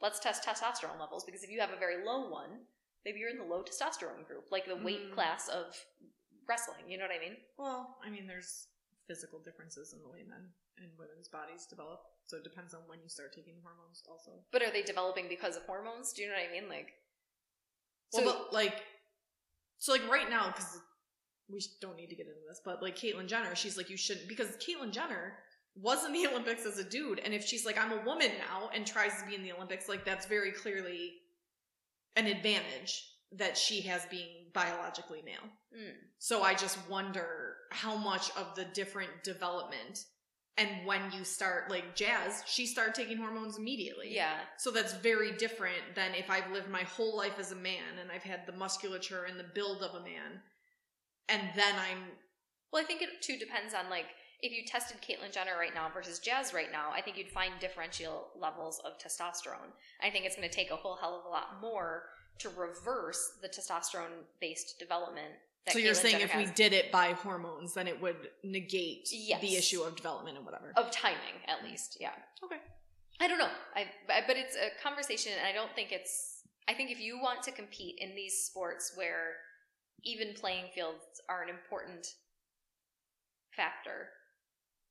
[0.00, 2.66] let's test testosterone levels because if you have a very low one,
[3.04, 5.14] maybe you're in the low testosterone group, like the weight Mm.
[5.14, 5.74] class of
[6.48, 6.88] wrestling.
[6.88, 7.36] You know what I mean?
[7.56, 8.68] Well, I mean, there's
[9.06, 13.00] physical differences in the way men and women's bodies develop, so it depends on when
[13.02, 14.02] you start taking hormones.
[14.08, 16.12] Also, But are they developing because of hormones?
[16.12, 16.68] Do you know what I mean?
[16.68, 16.92] Like,
[18.12, 18.82] well, so but like,
[19.78, 20.80] so like right now, because
[21.48, 24.28] we don't need to get into this, but like Caitlyn Jenner, she's like, you shouldn't
[24.28, 25.34] because Caitlyn Jenner
[25.76, 28.70] was in the Olympics as a dude, and if she's like, I'm a woman now
[28.74, 31.14] and tries to be in the Olympics, like that's very clearly
[32.16, 35.50] an advantage that she has being biologically male.
[35.76, 35.94] Mm.
[36.18, 40.04] So I just wonder how much of the different development
[40.56, 44.14] and when you start like Jazz, she started taking hormones immediately.
[44.14, 44.36] Yeah.
[44.56, 48.10] So that's very different than if I've lived my whole life as a man and
[48.12, 50.40] I've had the musculature and the build of a man.
[51.28, 51.98] And then I'm
[52.72, 54.06] Well, I think it too depends on like
[54.42, 57.54] if you tested Caitlyn Jenner right now versus Jazz right now, I think you'd find
[57.60, 59.72] differential levels of testosterone.
[60.02, 62.02] I think it's going to take a whole hell of a lot more
[62.40, 65.32] to reverse the testosterone based development.
[65.64, 68.28] That so you're Caitlyn saying Jenner if we did it by hormones, then it would
[68.42, 69.40] negate Yes.
[69.40, 70.72] the issue of development and whatever.
[70.76, 72.12] of timing, at least, yeah.
[72.44, 72.60] Okay.
[73.20, 73.50] I don't know.
[73.74, 73.86] I
[74.26, 76.42] but it's a conversation, and I don't think it's.
[76.68, 79.36] I think if you want to compete in these sports where
[80.04, 82.06] even playing fields are an important
[83.50, 84.08] factor,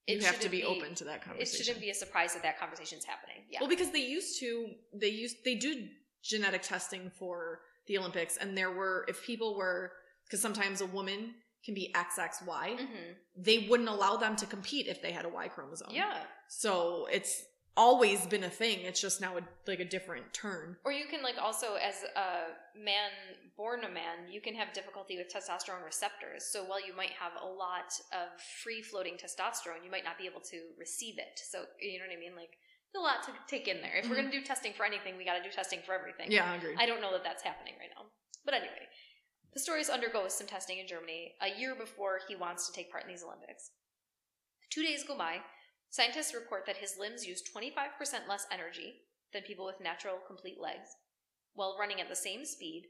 [0.08, 1.62] You have to shouldn't be, open to that conversation.
[1.62, 3.44] It shouldn't be a surprise that that conversation's happening.
[3.50, 3.60] Yeah.
[3.62, 5.88] Well, because they used to, they used, they do
[6.24, 9.92] genetic testing for the Olympics, and there were, if people were,
[10.26, 11.36] because sometimes a woman
[11.66, 15.48] can be XXY, hmm they wouldn't allow them to compete if they had a Y
[15.48, 15.88] chromosome.
[15.90, 16.20] Yeah.
[16.48, 17.44] So it's
[17.76, 18.80] always been a thing.
[18.82, 20.78] It's just now a, like a different turn.
[20.86, 23.10] Or you can like also as a man
[23.58, 26.46] born a man, you can have difficulty with testosterone receptors.
[26.46, 28.30] So while you might have a lot of
[28.64, 31.40] free floating testosterone, you might not be able to receive it.
[31.50, 32.36] So you know what I mean?
[32.36, 32.54] Like
[32.96, 33.96] a lot to take in there.
[33.98, 34.30] If we're Mhm.
[34.30, 36.32] gonna do testing for anything, we got to do testing for everything.
[36.32, 36.76] Yeah, I agree.
[36.78, 38.06] I don't know that that's happening right now.
[38.46, 38.88] But anyway,
[39.58, 43.10] Pistorius undergoes some testing in Germany a year before he wants to take part in
[43.10, 43.72] these Olympics.
[44.70, 45.42] Two days go by.
[45.98, 48.96] Scientists report that his limbs use 25% less energy
[49.32, 50.90] than people with natural complete legs,
[51.54, 52.86] while running at the same speed,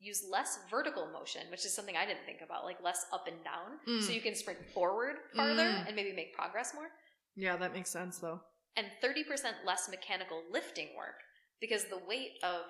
[0.00, 3.36] use less vertical motion, which is something I didn't think about, like less up and
[3.44, 4.02] down, Mm.
[4.02, 5.88] so you can sprint forward farther Mm.
[5.88, 6.90] and maybe make progress more
[7.34, 8.40] yeah, that makes sense though.
[8.76, 11.20] and 30% less mechanical lifting work
[11.60, 12.64] because the weight of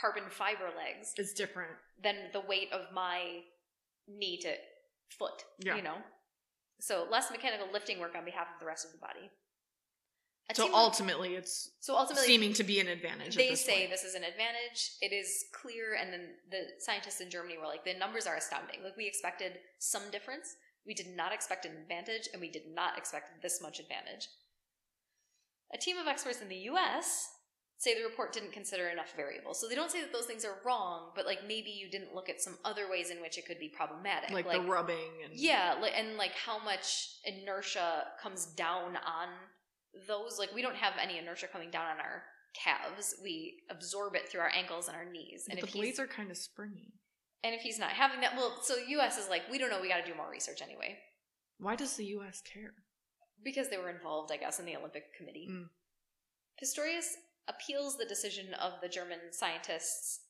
[0.00, 1.78] carbon fiber legs is different.
[2.02, 3.44] than the weight of my
[4.08, 4.56] knee to
[5.10, 5.76] foot, Yeah.
[5.76, 6.02] you know?
[6.80, 9.30] So less mechanical lifting work on behalf of the rest of the body.
[10.50, 13.36] A So ultimately, it's so ultimately, seeming to be an advantage.
[13.36, 13.90] they this say point.
[13.90, 14.92] this is an advantage.
[15.02, 18.82] It is clear, and then the scientists in Germany were like, the numbers are astounding.
[18.82, 20.56] Like we expected some difference,
[20.86, 24.28] we did not expect an advantage, and we did not expect this much advantage.
[25.74, 27.28] A team of experts in the U.S.
[27.78, 29.60] say the report didn't consider enough variables.
[29.60, 32.28] So they don't say that those things are wrong, but like maybe you didn't look
[32.28, 35.76] at some other ways in which it could be problematic, like, the rubbing and yeah,
[35.80, 39.28] like, and like how much inertia comes down on
[40.08, 40.38] those.
[40.38, 42.24] Like we don't have any inertia coming down on our
[42.64, 43.14] calves.
[43.22, 45.46] We absorb it through our ankles and our knees.
[45.48, 46.94] And the blades are kind of springy.
[47.44, 49.18] and if he's not having that, well, so U.S.
[49.18, 49.80] is like we don't know.
[49.80, 50.98] We got to do more research anyway
[51.58, 52.42] Why does the U.S.
[52.42, 52.74] care?
[53.44, 55.46] because they were involved, I guess, in the Olympic Committee.
[55.48, 55.66] Mm.
[56.60, 57.12] Pistorius
[57.48, 60.20] appeals the decision of the German scientists,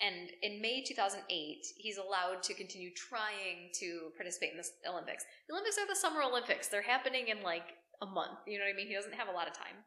[0.00, 5.24] and in May 2008, he's allowed to continue trying to participate in the Olympics.
[5.48, 6.68] The Olympics are the Summer Olympics.
[6.68, 8.38] They're happening in like a month.
[8.46, 8.86] You know what I mean?
[8.86, 9.82] He doesn't have a lot of time.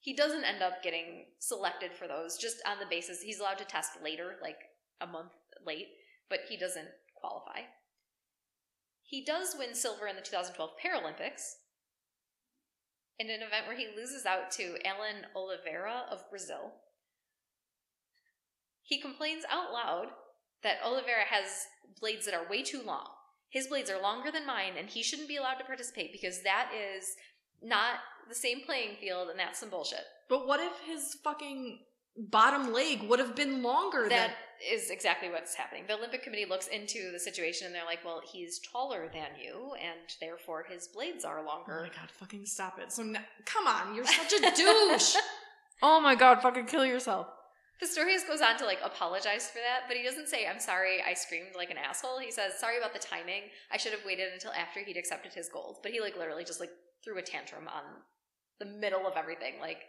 [0.00, 3.64] He doesn't end up getting selected for those just on the basis he's allowed to
[3.64, 4.58] test later, like
[5.00, 5.30] a month
[5.64, 5.86] late,
[6.28, 7.60] but he doesn't qualify.
[9.04, 11.61] He does win silver in the 2012 Paralympics
[13.22, 16.72] in an event where he loses out to Alan Oliveira of Brazil.
[18.82, 20.08] He complains out loud
[20.64, 21.66] that Oliveira has
[22.00, 23.06] blades that are way too long.
[23.48, 26.70] His blades are longer than mine, and he shouldn't be allowed to participate because that
[26.74, 27.04] is
[27.62, 30.04] not the same playing field, and that's some bullshit.
[30.28, 31.78] But what if his fucking
[32.16, 34.30] bottom leg would have been longer That than
[34.70, 35.84] is exactly what's happening.
[35.88, 39.72] The Olympic Committee looks into the situation and they're like, well, he's taller than you,
[39.82, 42.92] and therefore his blades are longer Oh my god, fucking stop it.
[42.92, 45.16] So, n come on, you're such a douche.
[45.82, 47.26] oh my god, fucking kill yourself.
[47.82, 51.14] Pistorius goes on to like apologize for that, but he doesn't say, I'm sorry, I
[51.14, 52.20] screamed like an asshole.
[52.20, 53.42] He says, sorry about the timing.
[53.72, 55.78] I should have waited until after he'd accepted his gold.
[55.82, 56.70] But he like literally just like
[57.02, 57.82] threw a tantrum on
[58.60, 59.54] the middle of everything.
[59.60, 59.82] Like,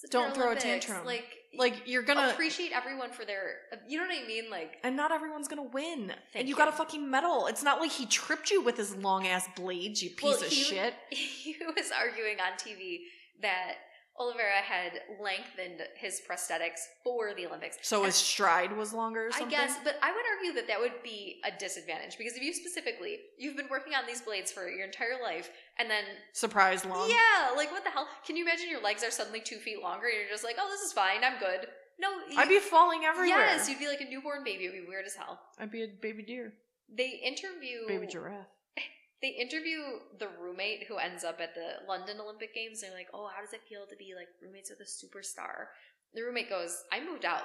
[0.00, 1.04] for the it's the Don't throw a tantrum.
[1.04, 1.24] Like,
[1.56, 2.28] Like, you're gonna.
[2.30, 3.56] appreciate everyone for their,
[3.88, 4.50] you know what I mean?
[4.50, 6.12] Like, and not everyone's gonna win.
[6.34, 6.56] And you, you.
[6.56, 7.46] got a fucking medal.
[7.46, 10.42] It's not like he tripped you with his long ass blades, you piece Well, of
[10.48, 10.94] he- shit.
[11.10, 12.98] he was arguing on TV
[13.42, 13.74] that
[14.20, 17.78] Oliveira had lengthened his prosthetics for the Olympics.
[17.82, 21.04] So his stride was longer or I guess, but I would argue that that would
[21.04, 24.84] be a disadvantage because if you specifically, you've been working on these blades for your
[24.84, 27.08] entire life, and then Surprise long.
[27.08, 28.08] yeah, like what the hell?
[28.26, 30.68] Can you imagine your legs are suddenly two feet longer and you're just like, oh,
[30.70, 31.68] this is fine, I'm good.
[32.00, 33.38] No, you, I'd be falling everywhere.
[33.38, 34.66] yes, you'd be like a newborn baby.
[34.66, 35.40] It'd be weird as hell.
[35.58, 36.52] I'd be a baby deer.
[36.96, 38.46] They interview Baby giraffe.
[39.22, 39.80] they interview
[40.18, 42.80] the roommate who ends up at the London Olympic Games.
[42.80, 45.74] They're like, "Oh, how does it feel to be like roommates with a superstar?"
[46.14, 47.42] The roommate goes, "I moved out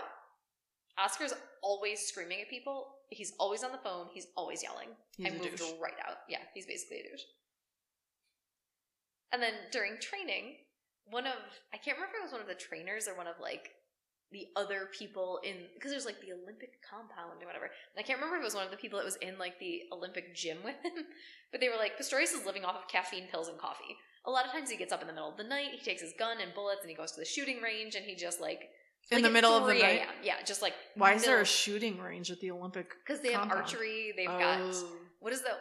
[0.97, 2.87] Oscar's always screaming at people.
[3.09, 4.07] He's always on the phone.
[4.13, 4.89] He's always yelling.
[5.17, 5.71] He's I moved douche.
[5.81, 6.17] right out.
[6.29, 7.23] Yeah, he's basically a douche.
[9.33, 10.55] And then during training,
[11.09, 11.33] one of
[11.73, 13.69] I can't remember if it was one of the trainers or one of like
[14.31, 17.65] the other people in because there's like the Olympic compound or whatever.
[17.65, 19.59] And I can't remember if it was one of the people that was in like
[19.59, 21.05] the Olympic gym with him,
[21.51, 23.97] but they were like Pistorius is living off of caffeine pills and coffee.
[24.25, 26.01] A lot of times he gets up in the middle of the night, he takes
[26.01, 28.61] his gun and bullets, and he goes to the shooting range, and he just like
[29.11, 30.01] In like the middle of the night?
[30.23, 32.87] Yeah, just like Why is there a shooting range at the Olympic?
[33.05, 33.61] because they have compound?
[33.63, 34.13] archery.
[34.15, 34.87] They've got Oh.
[35.19, 35.57] what is the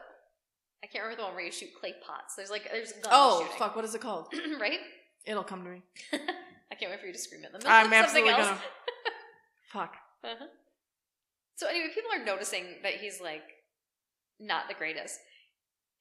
[0.83, 2.35] I can't remember the one where you shoot clay pots.
[2.37, 3.59] There's like there's gun Oh shooting.
[3.59, 3.77] fuck!
[3.77, 4.33] What is it called?
[4.61, 4.79] right?
[5.25, 5.83] It'll come to me.
[6.13, 7.61] I can't wait for you to scream at them.
[7.67, 8.47] I'm Something absolutely else.
[8.47, 8.61] gonna.
[9.73, 9.95] Fuck.
[10.25, 10.47] Uh-huh.
[11.57, 13.43] So anyway, people are noticing that he's like
[14.41, 15.19] not the greatest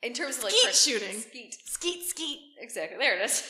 [0.02, 1.20] in terms of like Skeet shooting.
[1.20, 2.40] Skeet, Skeet skeet.
[2.60, 2.98] exactly.
[2.98, 3.44] There it is.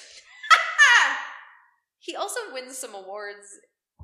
[1.99, 3.47] he also wins some awards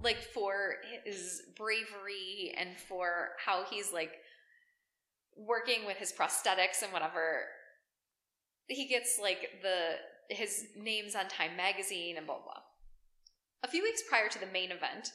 [0.03, 0.75] like for
[1.05, 4.11] his bravery and for how he's like
[5.37, 7.45] working with his prosthetics and whatever.
[8.67, 9.95] He gets like the
[10.29, 12.61] his names on Time magazine and blah blah.
[13.63, 15.11] A few weeks prior to the main event,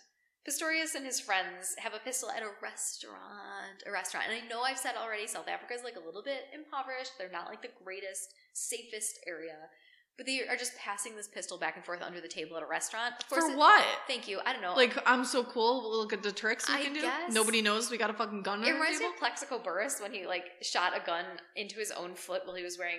[0.48, 3.82] Pistorius and his friends have a pistol at a restaurant.
[3.86, 4.26] A restaurant.
[4.28, 7.12] And I know I've said already South Africa is like a little bit impoverished.
[7.16, 9.70] They're not like the greatest, safest area.
[10.18, 12.66] But they are just passing this pistol back and forth under the table at a
[12.66, 13.14] restaurant.
[13.18, 13.84] Of course For it- what?
[14.06, 14.40] Thank you.
[14.44, 14.74] I don't know.
[14.74, 15.80] Like I'm so cool.
[15.80, 17.00] We'll look at the tricks we I can do.
[17.00, 17.32] guess.
[17.32, 18.62] Nobody knows we got a fucking gun.
[18.62, 21.24] it reminds me of Plaxico Burress when he like shot a gun
[21.56, 22.98] into his own foot while he was wearing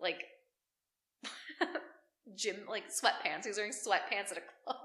[0.00, 0.22] like
[2.36, 3.42] gym like sweatpants.
[3.44, 4.76] He was wearing sweatpants at a club.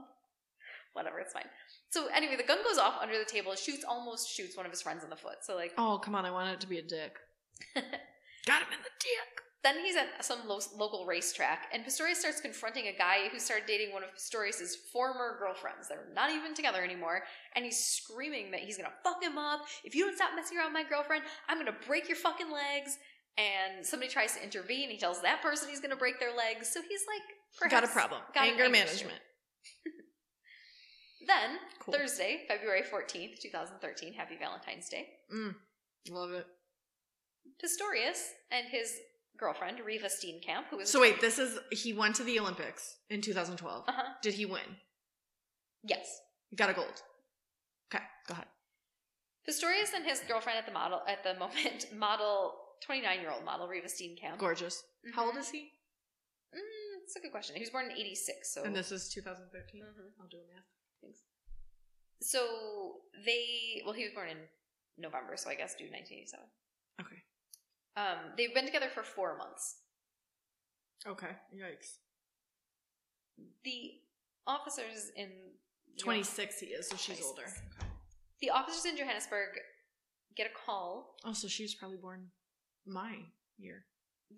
[0.94, 1.46] Whatever, it's fine.
[1.92, 3.52] So anyway, the gun goes off under the table.
[3.54, 5.38] It shoots almost shoots one of his friends in the foot.
[5.44, 6.26] So like Oh come on!
[6.26, 7.16] I want it to be a dick.
[7.76, 9.44] got him in the dick.
[9.62, 13.66] Then he's at some lo- local racetrack, and Pistorius starts confronting a guy who started
[13.68, 15.90] dating one of Pistorius's former girlfriends.
[15.90, 17.24] They're not even together anymore,
[17.56, 19.62] and he's screaming that he's gonna fuck him up.
[19.84, 22.98] If you don't stop messing around with my girlfriend, I'm gonna break your fucking legs.
[23.38, 24.90] And somebody tries to intervene.
[24.90, 26.70] He tells that person he's gonna break their legs.
[26.74, 28.22] So he's like, got a problem.
[28.34, 29.20] got an Anger anger management.
[31.28, 31.94] Then Cool.
[31.94, 34.14] Thursday, February fourteenth, two thousand thirteen.
[34.14, 35.08] Happy Valentine's Day.
[35.34, 35.54] Mm,
[36.10, 36.46] love it.
[37.64, 38.94] Pistorius and his
[39.40, 43.22] girlfriend Reeva Steenkamp, who was So wait, this is he went to the Olympics in
[43.22, 43.86] 2012.
[43.88, 44.78] uh huh, Did he win?
[45.84, 47.02] yes, He got a gold.
[47.94, 48.46] Okay, go ahead.
[49.48, 52.54] Pistorius and his girlfriend at the model at the moment, model
[52.86, 54.38] twenty nine year old model Reeva Steenkamp.
[54.38, 54.84] Gorgeous.
[55.16, 55.72] How old is he?
[56.54, 57.56] Mm, that's a good question.
[57.56, 59.82] He was born in eighty six, so And this is 2013.
[59.82, 60.12] Mhm.
[60.22, 60.66] I'll do a math.
[61.02, 61.20] Thanks.
[62.22, 64.38] So they well he was born in
[64.98, 66.46] November, so I guess do nineteen eighty seven.
[67.02, 67.22] Okay.
[67.98, 69.78] Um, they've been together for four months.
[71.08, 71.32] Okay.
[71.56, 71.98] Yikes.
[73.64, 73.92] The
[74.48, 75.30] officers in
[76.00, 77.28] 26 he is, so she's 26.
[77.28, 77.52] older.
[78.42, 79.50] the officers in Johannesburg
[80.36, 81.16] get a call.
[81.26, 82.28] Oh, so she was probably born
[82.86, 83.16] my
[83.58, 83.86] year.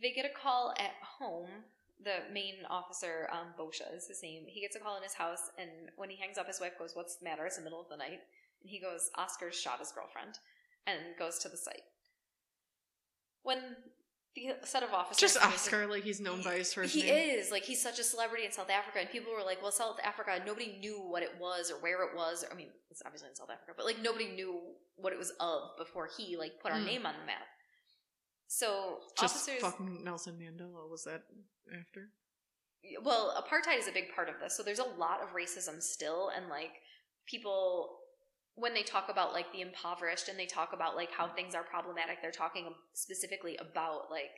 [0.02, 1.50] They get a call at home.
[2.04, 4.46] The main officer, um, Botha is his name.
[4.48, 6.96] He gets a call in his house, and when he hangs up, his wife goes,
[6.96, 8.22] "What's the matter?" It's the middle of the night,
[8.62, 10.40] and he goes, "Oscar's shot his girlfriend,"
[10.88, 11.84] and goes to the site.
[13.44, 13.76] When
[14.36, 17.38] the set of officers Just Oscar, like he's known by his first he name.
[17.40, 20.00] is like he's such a celebrity in South Africa, and people were like, "Well, South
[20.04, 23.36] Africa, nobody knew what it was or where it was." I mean, it's obviously in
[23.36, 24.62] South Africa, but like nobody knew
[24.96, 26.86] what it was of before he like put our Mm.
[26.86, 27.48] name on the map.
[28.48, 31.24] So Just officers, fucking Nelson Mandela was that
[31.78, 32.10] after?
[33.04, 34.56] well, apartheid is a big part of this.
[34.58, 36.72] So there's a lot of racism still, and like
[37.28, 38.01] people
[38.56, 41.64] when they talk about like the impoverished and they talk about like how things are
[41.64, 44.32] problematic, they're talking specifically about like,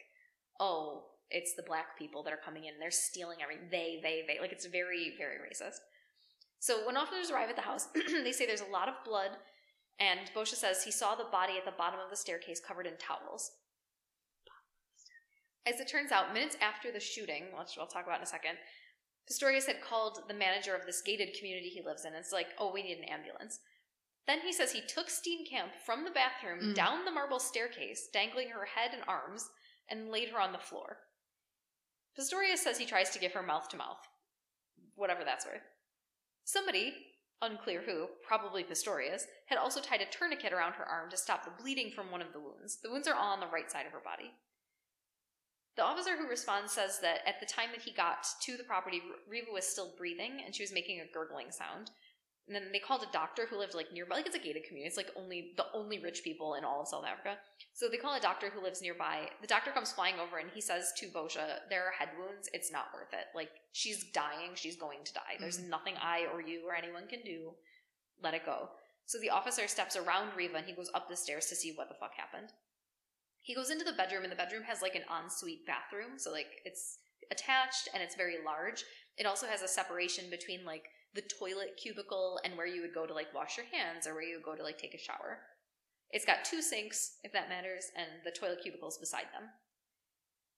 [0.60, 3.68] oh, it's the black people that are coming in, they're stealing everything.
[3.72, 4.40] They, they, they.
[4.40, 5.80] Like it's very, very racist.
[6.60, 7.88] So when officers arrive at the house,
[8.24, 9.32] they say there's a lot of blood,
[10.00, 12.94] and Botha says he saw the body at the bottom of the staircase covered in
[12.98, 13.52] towels.
[15.66, 18.58] As it turns out, minutes after the shooting, which we'll talk about in a second,
[19.30, 22.14] Pistorius had called the manager of this gated community he lives in.
[22.14, 23.60] It's like, oh, we need an ambulance.
[24.26, 26.76] Then he says he took Steenkamp from the bathroom Mm.
[26.76, 29.50] down the marble staircase, dangling her head and arms,
[29.90, 30.98] and laid her on the floor.
[32.18, 34.08] Pistorius says he tries to give her mouth to mouth.
[34.96, 35.64] Whatever that's worth.
[36.46, 36.94] Somebody,
[37.42, 41.52] unclear who, probably Pistorius, had also tied a tourniquet around her arm to stop the
[41.62, 42.80] bleeding from one of the wounds.
[42.82, 44.32] The wounds are all on the right side of her body.
[45.76, 49.02] The officer who responds says that at the time that he got to the property,
[49.28, 51.90] Reeva was still breathing and she was making a gurgling sound.
[52.48, 54.16] And then they called a doctor who lived like nearby.
[54.16, 54.88] Like it's a gated community.
[54.88, 57.38] It's like only the only rich people in all of South Africa.
[57.74, 59.30] So they call a doctor who lives nearby.
[59.42, 62.50] The doctor comes flying over and he says to Botha, "There are head wounds.
[62.54, 63.28] It's not worth it.
[63.34, 64.52] Like she's dying.
[64.56, 65.38] She's going to die.
[65.40, 65.70] There's mm-hmm.
[65.70, 67.52] nothing I or you or anyone can do.
[68.22, 68.70] Let it go."
[69.06, 71.90] So the officer steps around Reeva and he goes up the stairs to see what
[71.90, 72.50] the fuck happened.
[73.42, 76.48] He goes into the bedroom and the bedroom has like an ensuite bathroom, so like
[76.64, 77.00] it's
[77.32, 78.84] attached and it's very large.
[79.18, 83.06] It also has a separation between like the toilet cubicle and where you would go
[83.06, 85.40] to like wash your hands or where you would go to like take a shower.
[86.12, 89.50] It's got two sinks, if that matters, and the toilet cubicles beside them.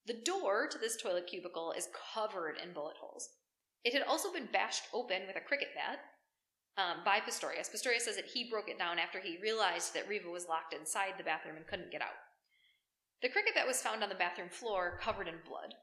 [0.06, 3.30] The door to this toilet cubicle is covered in bullet holes.
[3.84, 6.00] It had also been bashed open with a cricket bat
[6.78, 7.72] um, by Pistorius.
[7.72, 11.14] Pistorius says that he broke it down after he realized that Reeva was locked inside
[11.18, 12.20] the bathroom and couldn't get out.
[13.22, 15.74] The cricket bat was found on the bathroom floor covered in blood.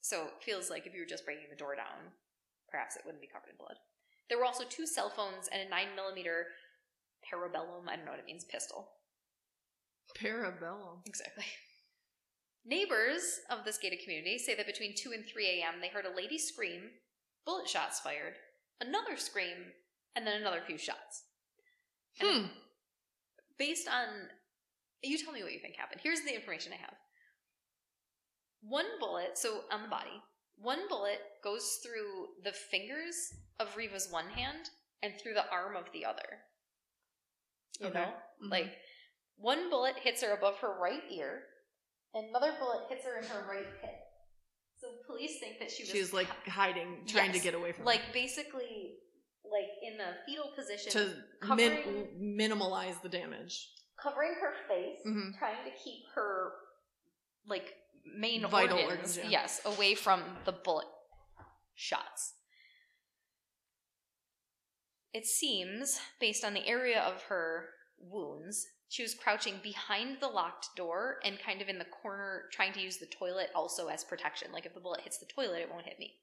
[0.00, 2.12] So it feels like if you were just breaking the door down,
[2.70, 3.76] perhaps it wouldn't be covered in blood.
[4.28, 6.42] There were also two cell phones and a 9mm
[7.24, 8.88] parabellum, I don't know what it means, pistol.
[10.18, 11.06] Parabellum.
[11.06, 11.44] Exactly.
[12.64, 16.16] Neighbors of this gated community say that between 2 and 3 a.m., they heard a
[16.16, 16.82] lady scream,
[17.44, 18.34] bullet shots fired,
[18.80, 19.72] another scream,
[20.16, 21.24] and then another few shots.
[22.20, 22.52] And Hmm.
[23.58, 24.30] based on
[25.02, 26.00] you tell me what you think happened.
[26.02, 26.94] Here's the information I have.
[28.62, 30.22] One bullet, so on the body,
[30.56, 33.14] one bullet goes through the fingers
[33.60, 34.70] of Reeva's one hand
[35.02, 36.42] and through the arm of the other.
[37.80, 37.98] You Okay.
[38.00, 38.14] know?
[38.42, 38.50] Mhm.
[38.50, 38.78] Like
[39.36, 41.46] one bullet hits her above her right ear,
[42.14, 44.02] and another bullet hits her in her right hip.
[44.78, 47.84] So police think that she was she was like hiding, trying to get away from
[47.84, 48.98] like basically
[49.44, 53.72] like in a fetal position to covering- min- minimalize the damage.
[53.98, 55.38] covering her face, Mhm.
[55.38, 56.52] trying to keep her
[57.46, 57.74] like
[58.16, 59.28] main Vital organs, organs, yeah.
[59.28, 60.86] yes, away from the bullet
[61.74, 62.34] shots.
[65.12, 70.68] It seems, based on the area of her wounds, she was crouching behind the locked
[70.76, 74.52] door and kind of in the corner, trying to use the toilet also as protection.
[74.52, 76.14] Like if the bullet hits the toilet, it won't hit me.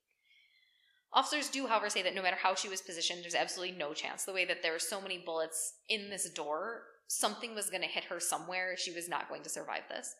[1.11, 4.23] Officers do, however, say that no matter how she was positioned, there's absolutely no chance.
[4.23, 7.87] The way that there were so many bullets in this door, something was going to
[7.87, 8.75] hit her somewhere.
[8.77, 10.15] She was not going to survive this.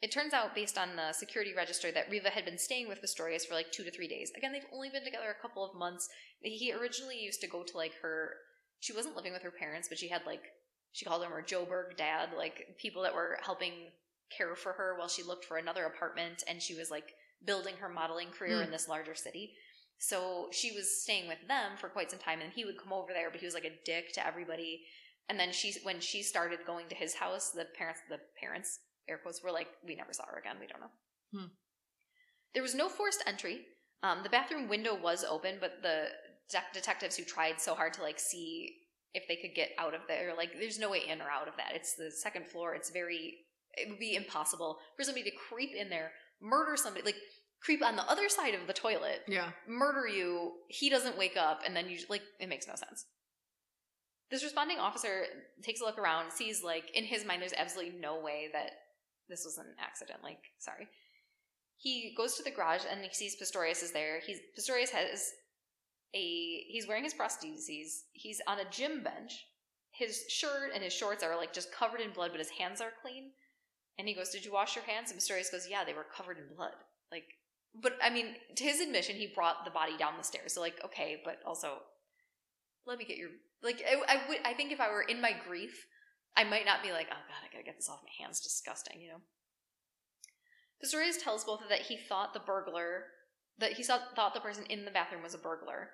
[0.00, 3.44] It turns out, based on the security register, that Reeva had been staying with Pistorius
[3.46, 4.30] for like two to three days.
[4.36, 6.08] Again, they've only been together a couple of months.
[6.40, 8.34] He originally used to go to like her.
[8.80, 10.42] She wasn't living with her parents, but she had like
[10.92, 13.72] she called him her Joburg dad, like people that were helping
[14.36, 17.12] care for her while she looked for another apartment, and she was like
[17.44, 18.64] building her modeling career Hmm.
[18.64, 19.54] in this larger city.
[19.98, 23.12] So she was staying with them for quite some time, and he would come over
[23.12, 24.86] there, but he was like a dick to everybody.
[25.28, 29.18] And then she, when she started going to his house, the parents, the parents, air
[29.18, 30.56] quotes, were like, "We never saw her again.
[30.60, 30.90] We don't know."
[31.32, 31.46] Hmm.
[32.54, 33.66] There was no forced entry.
[34.02, 36.08] Um, the bathroom window was open, but the
[36.50, 38.76] de- detectives who tried so hard to like see
[39.14, 41.56] if they could get out of there, like, there's no way in or out of
[41.56, 41.72] that.
[41.74, 42.74] It's the second floor.
[42.74, 43.38] It's very,
[43.76, 47.16] it would be impossible for somebody to creep in there, murder somebody, like
[47.60, 49.50] creep on the other side of the toilet, Yeah.
[49.66, 50.52] murder you.
[50.68, 53.06] He doesn't wake up, and then you like it makes no sense.
[54.30, 55.24] This responding officer
[55.62, 58.72] takes a look around, sees like in his mind, there's absolutely no way that
[59.28, 60.20] this was an accident.
[60.22, 60.88] Like, sorry.
[61.76, 64.20] He goes to the garage and he sees Pistorius is there.
[64.26, 65.32] He's Pistorius has
[66.14, 68.02] a he's wearing his prostheses.
[68.12, 69.46] He's on a gym bench.
[69.92, 72.92] His shirt and his shorts are like just covered in blood, but his hands are
[73.02, 73.30] clean.
[73.98, 76.38] And he goes, "Did you wash your hands?" And Pistorius goes, "Yeah, they were covered
[76.38, 76.74] in blood."
[77.10, 77.24] Like,
[77.74, 80.54] but I mean, to his admission, he brought the body down the stairs.
[80.54, 81.78] So like, okay, but also,
[82.86, 83.30] let me get your
[83.62, 83.82] like.
[83.86, 84.38] I, I would.
[84.44, 85.86] I think if I were in my grief,
[86.38, 89.00] I might not be like, "Oh God, I gotta get this off my hands." Disgusting,
[89.00, 89.20] you know.
[90.80, 93.06] Pistorius tells both that he thought the burglar
[93.58, 95.90] that he saw, thought the person in the bathroom was a burglar,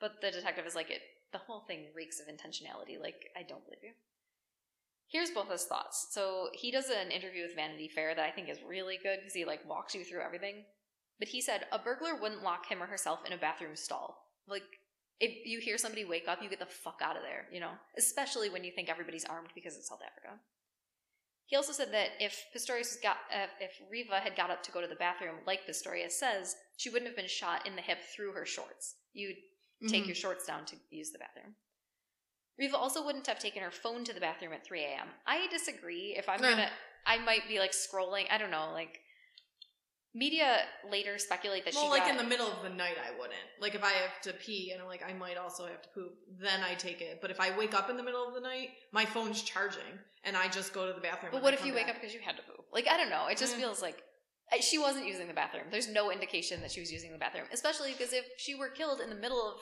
[0.00, 3.00] but the detective is like, "It." The whole thing reeks of intentionality.
[3.00, 3.94] Like, I don't believe you.
[5.08, 6.08] Here's both his thoughts.
[6.10, 9.34] So he does an interview with Vanity Fair that I think is really good because
[9.34, 10.64] he like walks you through everything.
[11.18, 14.32] But he said a burglar wouldn't lock him or herself in a bathroom stall.
[14.46, 14.62] Like
[15.20, 17.70] if you hear somebody wake up, you get the fuck out of there, you know?
[17.96, 20.38] Especially when you think everybody's armed because it's South Africa.
[21.46, 24.80] He also said that if Pistorius got uh, if Reeva had got up to go
[24.80, 28.32] to the bathroom, like Pistorius says, she wouldn't have been shot in the hip through
[28.32, 28.96] her shorts.
[29.12, 29.36] You'd
[29.88, 30.06] take Mhm.
[30.08, 31.54] your shorts down to use the bathroom.
[32.60, 35.08] Reeva also wouldn't have taken her phone to the bathroom at 3 a.m.
[35.26, 36.14] I disagree.
[36.16, 36.70] If I'm gonna,
[37.04, 38.26] I might be like scrolling.
[38.30, 38.70] I don't know.
[38.72, 39.00] Like,
[40.14, 40.58] media
[40.88, 43.10] later speculate that she well, she like got, in the middle of the night, I
[43.18, 43.34] wouldn't.
[43.60, 46.12] Like if I have to pee and I'm like, I might also have to poop,
[46.40, 47.18] then I take it.
[47.20, 50.36] But if I wake up in the middle of the night, my phone's charging, and
[50.36, 51.32] I just go to the bathroom.
[51.32, 52.64] But what if you wake up because you had to poop?
[52.72, 53.26] Like, I don't know.
[53.26, 53.60] It just Mm.
[53.60, 54.02] feels like
[54.60, 55.64] she wasn't using the bathroom.
[55.70, 59.00] There's no indication that she was using the bathroom, especially because if she were killed
[59.00, 59.58] in the middle of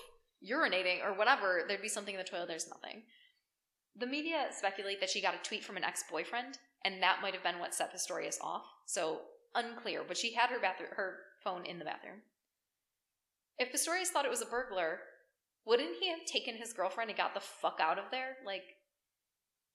[0.46, 2.48] urinating or whatever, there'd be something in the toilet.
[2.48, 3.04] There's nothing.
[3.96, 7.42] The media speculate that she got a tweet from an ex-boyfriend, and that might have
[7.42, 8.64] been what set Pistorius off.
[8.86, 9.20] So
[9.54, 12.22] unclear, but she had her bathroom, her phone in the bathroom.
[13.58, 15.00] If Pistorius thought it was a burglar,
[15.64, 18.36] wouldn't he have taken his girlfriend and got the fuck out of there?
[18.44, 18.64] Like,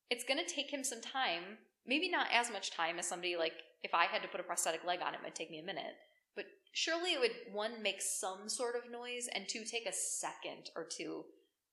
[0.09, 1.57] it's gonna take him some time.
[1.85, 4.83] Maybe not as much time as somebody like if I had to put a prosthetic
[4.85, 5.95] leg on, it might take me a minute.
[6.35, 10.71] But surely it would one make some sort of noise, and two take a second
[10.75, 11.25] or two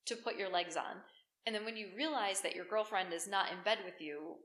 [0.06, 1.02] to put your legs on.
[1.46, 4.36] And then when you realize that your girlfriend is not in bed with you,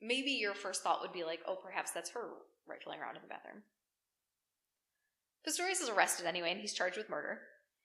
[0.00, 2.28] maybe your first thought would be like, oh, perhaps that's her
[2.68, 3.62] rifling around in the bathroom.
[5.46, 7.40] Pistorius is arrested anyway, and he's charged with murder.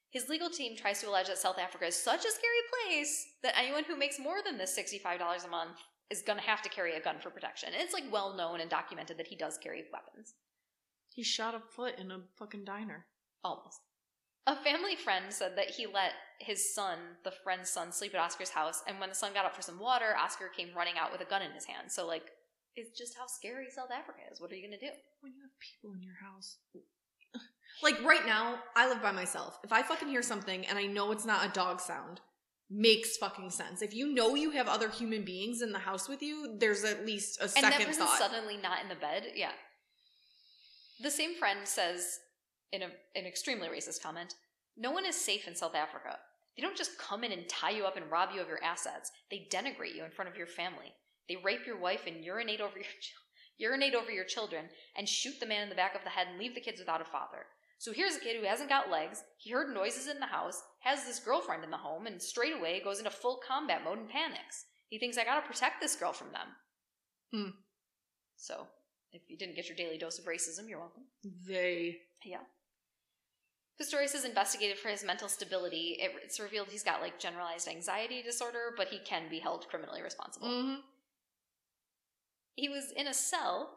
[0.09, 3.57] His legal team tries to allege that South Africa is such a scary place that
[3.57, 5.77] anyone who makes more than this $65 a month
[6.09, 7.69] is going to have to carry a gun for protection.
[7.73, 10.33] And it's like well known and documented that he does carry weapons.
[11.13, 13.05] He shot a foot in a fucking diner.
[13.43, 13.79] Almost.
[14.47, 18.49] A family friend said that he let his son, the friend's son, sleep at Oscar's
[18.49, 21.21] house, and when the son got up for some water, Oscar came running out with
[21.21, 21.91] a gun in his hand.
[21.91, 22.31] So, like,
[22.75, 24.39] it's just how scary South Africa is.
[24.39, 24.91] What are you going to do?
[25.21, 26.57] When you have people in your house.
[27.81, 29.57] Like right now, I live by myself.
[29.63, 32.19] If I fucking hear something and I know it's not a dog sound,
[32.69, 33.81] makes fucking sense.
[33.81, 37.05] If you know you have other human beings in the house with you, there's at
[37.05, 38.19] least a and second that person's thought.
[38.19, 39.27] suddenly not in the bed.
[39.35, 39.51] Yeah.
[41.01, 42.19] The same friend says
[42.71, 44.35] in a, an extremely racist comment,
[44.77, 46.19] "No one is safe in South Africa.
[46.55, 49.11] They don't just come in and tie you up and rob you of your assets.
[49.31, 50.93] They denigrate you in front of your family.
[51.27, 52.77] They rape your wife and urinate over
[53.59, 54.65] your urinate over your children
[54.97, 57.01] and shoot the man in the back of the head and leave the kids without
[57.01, 57.45] a father."
[57.81, 59.23] So here's a kid who hasn't got legs.
[59.37, 62.79] He heard noises in the house, has this girlfriend in the home, and straight away
[62.83, 64.65] goes into full combat mode and panics.
[64.89, 66.47] He thinks I gotta protect this girl from them.
[67.33, 67.49] Hmm.
[68.35, 68.67] So,
[69.13, 71.05] if you didn't get your daily dose of racism, you're welcome.
[71.47, 71.97] They.
[72.23, 72.43] Yeah.
[73.81, 75.97] Pistorius is investigated for his mental stability.
[75.99, 80.03] It, it's revealed he's got like generalized anxiety disorder, but he can be held criminally
[80.03, 80.47] responsible.
[80.47, 80.75] hmm
[82.55, 83.69] He was in a cell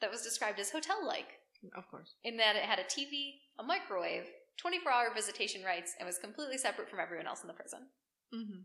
[0.00, 1.38] that was described as hotel like,
[1.76, 2.14] Of course.
[2.24, 4.24] in that it had a TV, a microwave,
[4.58, 7.80] 24 hour visitation rights, and was completely separate from everyone else in the prison.
[8.32, 8.62] hmm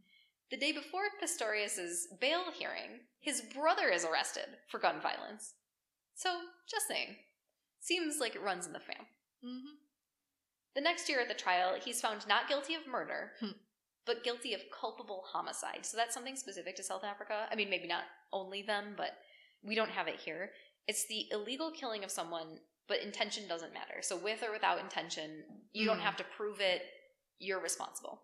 [0.51, 5.53] The day before Pistorius's bail hearing, his brother is arrested for gun violence.
[6.15, 6.29] So,
[6.69, 7.15] just saying.
[7.79, 9.05] Seems like it runs in the fam.
[9.41, 9.75] hmm
[10.75, 13.57] The next year at the trial, he's found not guilty of murder, Hmm.
[14.05, 15.85] but guilty of culpable homicide.
[15.85, 17.47] So that's something specific to South Africa.
[17.51, 18.03] I mean, maybe not
[18.33, 19.17] only them, but
[19.63, 20.51] we don't have it here.
[20.87, 24.01] It's the illegal killing of someone, but intention doesn't matter.
[24.01, 26.03] So with or without intention, you don't Hmm.
[26.05, 26.81] have to prove it.
[27.37, 28.23] You're responsible.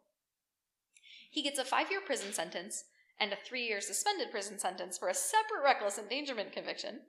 [1.30, 2.86] He gets a five year prison sentence
[3.20, 7.02] and a three year suspended prison sentence for a separate reckless endangerment conviction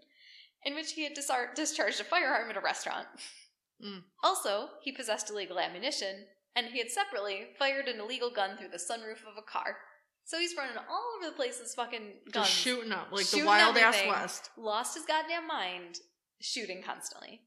[0.65, 3.07] in which he had disar- discharged a firearm at a restaurant.
[3.83, 4.05] Mm.
[4.23, 8.79] Also, he possessed illegal ammunition, and he had separately fired an illegal gun through the
[8.79, 9.77] sunroof of a car.
[10.27, 12.49] So he's running all over the place with fucking guns.
[12.49, 14.51] Just shooting up like Shooting the wild ass west.
[14.59, 16.01] Lost his goddamn mind,
[16.41, 17.43] shooting constantly.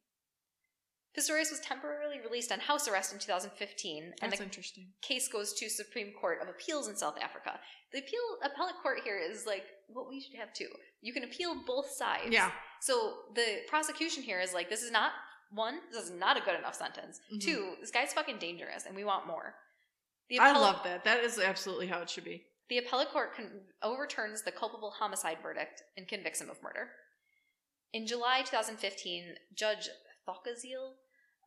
[1.17, 4.87] Pistorius was temporarily released on house arrest in 2015, and That's the interesting.
[5.01, 7.59] case goes to Supreme Court of Appeals in South Africa.
[7.91, 10.69] The appeal appellate court here is like what we should have too.
[11.01, 12.29] You can appeal both sides.
[12.31, 12.51] Yeah.
[12.79, 15.11] So the prosecution here is like, this is not
[15.51, 17.19] one, this is not a good enough sentence.
[17.33, 17.41] Mhm.
[17.41, 19.55] Two, this guy's fucking dangerous, and we want more.
[20.39, 21.03] I love that.
[21.03, 22.45] That is absolutely how it should be.
[22.69, 26.89] The appellate court con- overturns the culpable homicide verdict and convicts him of murder.
[27.93, 29.89] In July 2015, Judge
[30.27, 30.91] Thokozile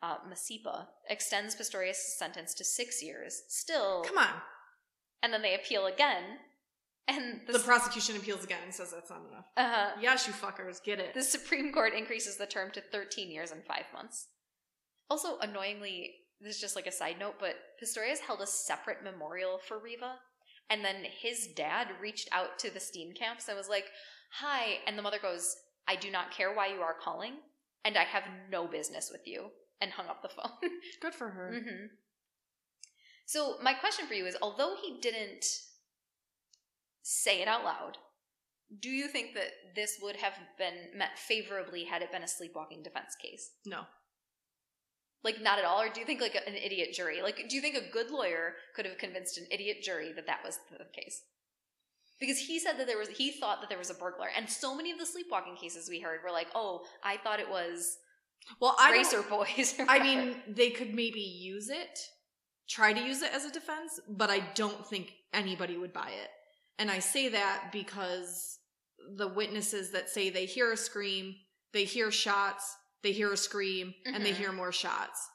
[0.02, 3.42] uh, Masipa extends Pistorius' sentence to six years.
[3.48, 4.30] Still, Come on.
[5.22, 6.24] and then they appeal again,
[7.06, 9.44] and the, The prosecution appeals again and says that's not enough.
[9.56, 9.90] uh, huh.
[10.00, 11.14] Yes, you fuckers, get it.
[11.14, 14.26] the Supreme Court increases the term to 13 years and five months.
[15.08, 19.60] Also, annoyingly, this is just like a side note, but Pistorius held a separate memorial
[19.68, 20.14] for Reeva,
[20.72, 23.84] and then his dad reached out to the Steenkamps and was like,
[24.40, 24.78] Hi.
[24.86, 25.54] And the mother goes,
[25.86, 27.34] I do not care why you are calling,
[27.84, 29.50] and I have no business with you,
[29.82, 30.70] and hung up the phone.
[31.02, 31.52] Good for her.
[31.62, 31.86] hmm
[33.26, 35.44] So, my question for you is although he didn't
[37.02, 37.98] say it out loud,
[38.80, 42.82] do you think that this would have been met favorably had it been a sleepwalking
[42.82, 43.50] defense case?
[43.66, 43.82] No.
[45.24, 45.80] Like, not at all?
[45.80, 47.22] Or do you think, like, an idiot jury?
[47.22, 50.40] Like, do you think a good lawyer could have convinced an idiot jury that that
[50.44, 51.22] was the case?
[52.18, 54.28] Because he said that there was, he thought that there was a burglar.
[54.36, 57.48] And so many of the sleepwalking cases we heard were like, oh, I thought it
[57.50, 57.98] was
[58.60, 59.74] Well, I racer boys.
[59.78, 61.98] or I mean, they could maybe use it,
[62.68, 66.30] try to use it as a defense, but I don't think anybody would buy it.
[66.78, 68.58] And I say that because
[69.16, 71.34] the witnesses that say they hear a scream,
[71.72, 74.36] they hear shots, they hear a scream, and they Mhm.
[74.36, 75.28] hear more shots.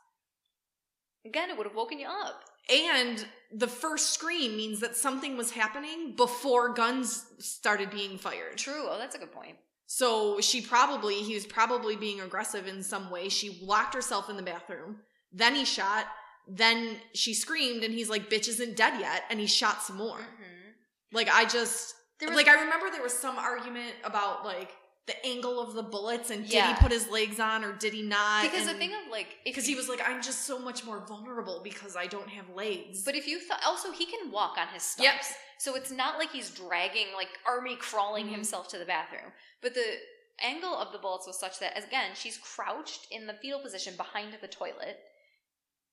[1.26, 2.42] again, it would have woken you up.
[2.70, 8.58] And the first scream means that something was happening before guns started being fired.
[8.58, 8.88] True.
[8.88, 9.58] Oh, that's a good point.
[9.88, 13.28] So she probably, he was probably being aggressive in some way.
[13.28, 15.02] She locked herself in the bathroom.
[15.32, 16.08] Then he shot.
[16.50, 19.26] then she screamed and he's like, bitch isn't dead yet.
[19.30, 20.18] And he shot some more.
[20.20, 20.76] Mhm.
[21.12, 24.72] Like, I just, There was like, I remember there was some argument about like
[25.08, 26.76] the angle of the bullets and did Yeah.
[26.76, 28.44] he put his legs on or did he not?
[28.44, 31.00] because the And- thing of like because he was like, I'm just so much more
[31.08, 33.04] vulnerable because I don't have legs.
[33.04, 35.38] But if you thought, also he can walk on his stumps, Yep.
[35.60, 38.32] so it's not like he's dragging, like army crawling Mhm.
[38.32, 39.32] himself to the bathroom.
[39.62, 39.98] But the
[40.40, 44.38] angle of the bullets was such that, again, she's crouched in the fetal position behind
[44.42, 45.00] the toilet.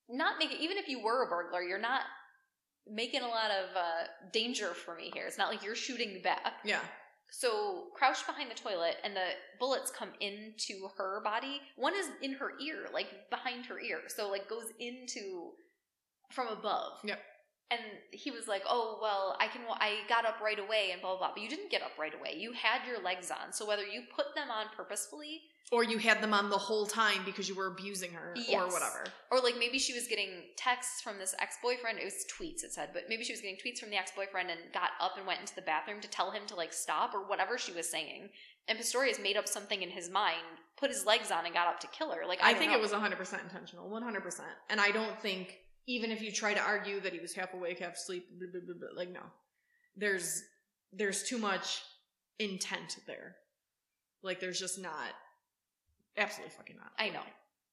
[0.09, 2.03] Not making, even if you were a burglar, you're not
[2.87, 5.27] making a lot of uh, danger for me here.
[5.27, 6.55] It's not like you're shooting back.
[6.65, 6.83] yeah,
[7.31, 11.61] So crouched behind the toilet, and the bullets come into her body.
[11.77, 15.51] One is in her ear, like behind her ear, so like goes into
[16.31, 16.99] from above.
[17.05, 17.21] Yep.
[17.71, 17.81] And
[18.11, 19.63] he was like, "Oh well, I can.
[19.71, 22.15] I got up right away, and blah blah blah." But you didn't get up right
[22.15, 22.37] away.
[22.37, 23.53] You had your legs on.
[23.53, 25.43] So whether you put them on purposefully,
[25.73, 29.05] or you had them on the whole time because you were abusing her or whatever.
[29.31, 31.99] or like maybe she was getting texts from this ex boyfriend.
[31.99, 32.63] It was tweets.
[32.65, 35.17] It said, but maybe she was getting tweets from the ex boyfriend and got up
[35.17, 37.89] and went into the bathroom to tell him to like stop or whatever she was
[37.89, 38.29] saying.
[38.69, 41.81] And Pistorius made up something in his mind, put his legs on, and got up
[41.81, 42.27] to kill her.
[42.27, 42.79] Like I, I, think know.
[42.79, 44.41] it was 100% intentional, 100%.
[44.71, 47.81] And I don't think, even if you try to argue that he was half awake,
[47.81, 49.21] half asleep, blah, blah, blah, like, no.
[49.97, 50.43] There's,
[50.93, 51.83] there's too much
[52.39, 53.37] intent there.
[54.23, 55.13] Like, there's just not,
[56.17, 56.93] absolutely fucking not.
[56.99, 57.23] I know.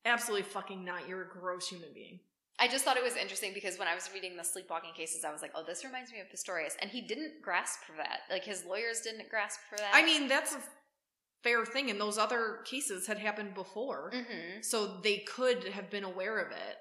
[0.06, 1.08] Absolutely fucking not.
[1.08, 2.20] You're a gross human being.
[2.60, 5.32] I just thought it was interesting because when I was reading the sleepwalking cases, I
[5.32, 8.20] was like, "Oh, this reminds me of Pistorius," and he didn't grasp for that.
[8.30, 9.92] Like his lawyers didn't grasp for that.
[9.94, 10.60] I mean, that's a
[11.44, 14.12] fair thing, and those other cases had happened before.
[14.14, 16.78] hmm So they could have been aware of it.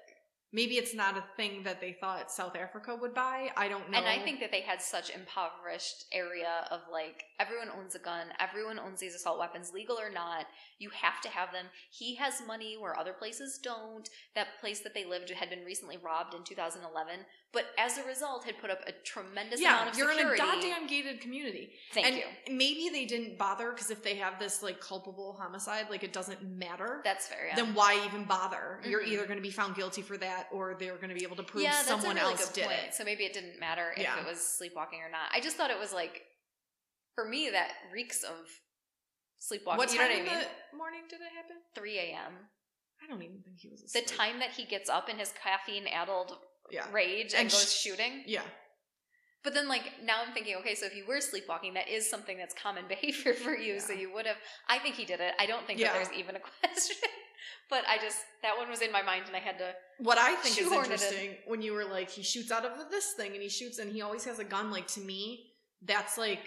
[0.53, 3.51] Maybe it's not a thing that they thought South Africa would buy.
[3.55, 3.97] I don't know.
[3.97, 8.27] And I think that they had such impoverished area of like everyone owns a gun,
[8.37, 10.47] everyone owns these assault weapons, legal or not.
[10.77, 11.67] You have to have them.
[11.89, 14.09] He has money where other places don't.
[14.35, 17.19] That place that they lived had been recently robbed in 2011,
[17.53, 20.41] but as a result, had put up a tremendous yeah, amount of you're security.
[20.41, 21.71] in a goddamn gated community.
[21.93, 22.23] Thank and you.
[22.55, 26.41] maybe they didn't bother because if they have this like culpable homicide, like it doesn't
[26.43, 27.01] matter.
[27.03, 27.47] That's fair.
[27.49, 27.55] Yeah.
[27.57, 28.79] Then why even bother?
[28.85, 29.07] You're Mhm.
[29.07, 31.43] either going to be found guilty for that, or they're going to be able to
[31.43, 32.79] prove yeah, that's someone a really else good did point.
[32.87, 32.95] it.
[32.95, 35.29] So maybe it didn't matter if it was sleepwalking or not.
[35.33, 36.21] I just thought it was like,
[37.15, 38.35] for me, that reeks of
[39.39, 39.77] sleepwalking.
[39.77, 40.47] What you time know what I in mean?
[40.71, 41.57] the morning did it happen?
[41.75, 42.31] 3 a.m.
[43.03, 45.87] I don't even think he was The time that he gets up in his caffeine
[45.87, 46.37] addled
[46.71, 48.23] yeah, rage and, And goes sh- shooting.
[48.25, 48.41] yeah.
[49.43, 52.37] But then, like, now I'm thinking, okay, so if you were sleepwalking, that is something
[52.37, 53.79] that's common behavior for you.
[53.79, 54.35] So you would have.
[54.69, 55.33] I think he did it.
[55.39, 55.93] I don't think Yeah.
[55.93, 56.97] that there's even a question.
[57.69, 59.71] but I just, that one was in my mind and I had to.
[59.97, 60.77] What I think is it in.
[60.83, 63.91] interesting when you were like, he shoots out of this thing and he shoots and
[63.91, 64.69] he always has a gun.
[64.69, 65.47] Like to me,
[65.81, 66.41] that's like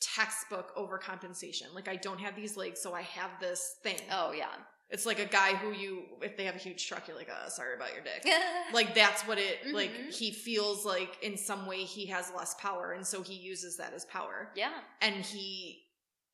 [0.00, 1.72] textbook overcompensation.
[1.74, 3.96] Like I don't have these legs, so I have this thing.
[4.10, 4.48] Oh, yeah.
[4.92, 7.48] It's like a guy who you, if they have a huge truck, you're like, oh,
[7.48, 8.24] sorry about your dick.
[8.74, 10.14] like that's what it like Mhm.
[10.14, 13.92] he feels like in some way he has less power and so he uses that
[13.94, 14.72] as power yeah.
[15.00, 15.82] and he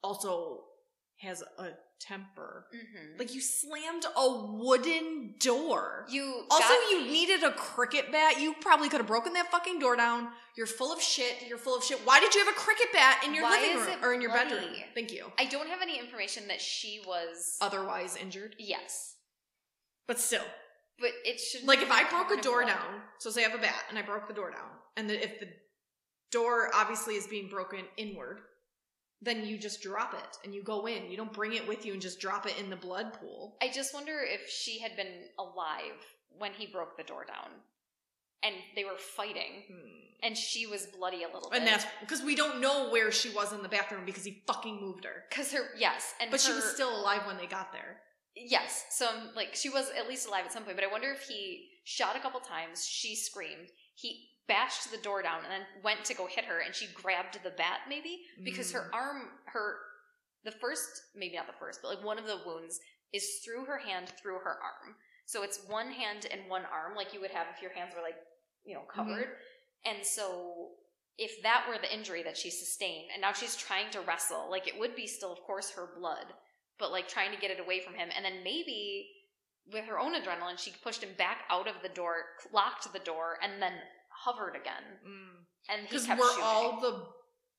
[0.03, 0.65] also
[1.19, 1.71] has a
[2.01, 2.67] temper.
[2.73, 6.07] Hmm like you slammed a wooden door.
[6.09, 8.41] You also you needed a cricket bat.
[8.41, 10.29] You probably could have broken that fucking door down.
[10.57, 11.35] You're full of shit.
[11.49, 11.99] You're full of shit.
[12.05, 14.31] Why did you have a cricket bat in your Why living room or in your
[14.31, 14.51] bloody?
[14.51, 14.73] bedroom?
[14.95, 15.27] Thank you.
[15.39, 17.57] I don't have any information that she was.
[17.61, 18.55] otherwise injured?
[18.59, 19.17] Yes,
[20.07, 20.45] but still.
[21.01, 23.63] But it should Like if I broke a door down, so say I have a
[23.63, 25.47] bat and I broke the door down, and the, if the
[26.31, 28.41] door obviously is being broken inward,
[29.21, 31.11] then you just drop it and you go in.
[31.11, 33.57] You don't bring it with you and just drop it in the blood pool.
[33.61, 35.99] I just wonder if she had been alive
[36.39, 37.51] when he broke the door down,
[38.45, 39.65] and they were fighting,
[40.23, 41.59] and she was bloody a little bit.
[41.59, 44.81] And that's because we don't know where she was in the bathroom because he fucking
[44.81, 45.25] moved her.
[45.29, 48.01] because her yes, and But she was still alive when they got there.
[48.37, 48.85] Yes.
[48.91, 51.23] So um, like she was at least alive at some point, but I wonder if
[51.23, 56.05] he shot a couple times, she screamed, he bashed the door down and then went
[56.05, 58.97] to go hit her and she grabbed the bat maybe because her mm.
[58.97, 59.77] arm her
[60.45, 62.81] the first maybe not the first, but like one of the wounds
[63.13, 64.95] is through her hand through her arm.
[65.27, 68.03] So it's one hand and one arm like you would have if your hands were
[68.03, 68.17] like,
[68.65, 69.01] you know, mm-hmm.
[69.01, 69.29] covered.
[69.85, 70.71] And so
[71.19, 74.67] if that were the injury that she sustained and now she's trying to wrestle, like
[74.67, 76.33] it would be still of course her blood
[76.79, 78.09] but like trying to get it away from him.
[78.15, 79.09] And then maybe
[79.73, 82.15] with her own adrenaline, she pushed him back out of the door,
[82.53, 83.73] locked the door, and then
[84.25, 84.85] hovered again.
[85.07, 85.45] Mm.
[85.71, 86.45] And he Because kept were shooting.
[86.45, 87.07] all the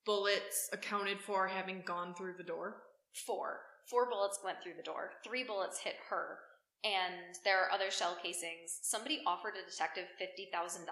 [0.06, 2.84] bullets accounted for having gone through the door?
[3.26, 3.62] four.
[3.90, 5.12] Four bullets went through the door.
[5.26, 6.38] Three bullets hit her.
[6.84, 8.80] And there are other shell casings.
[8.84, 10.86] Somebody offered a detective $50,000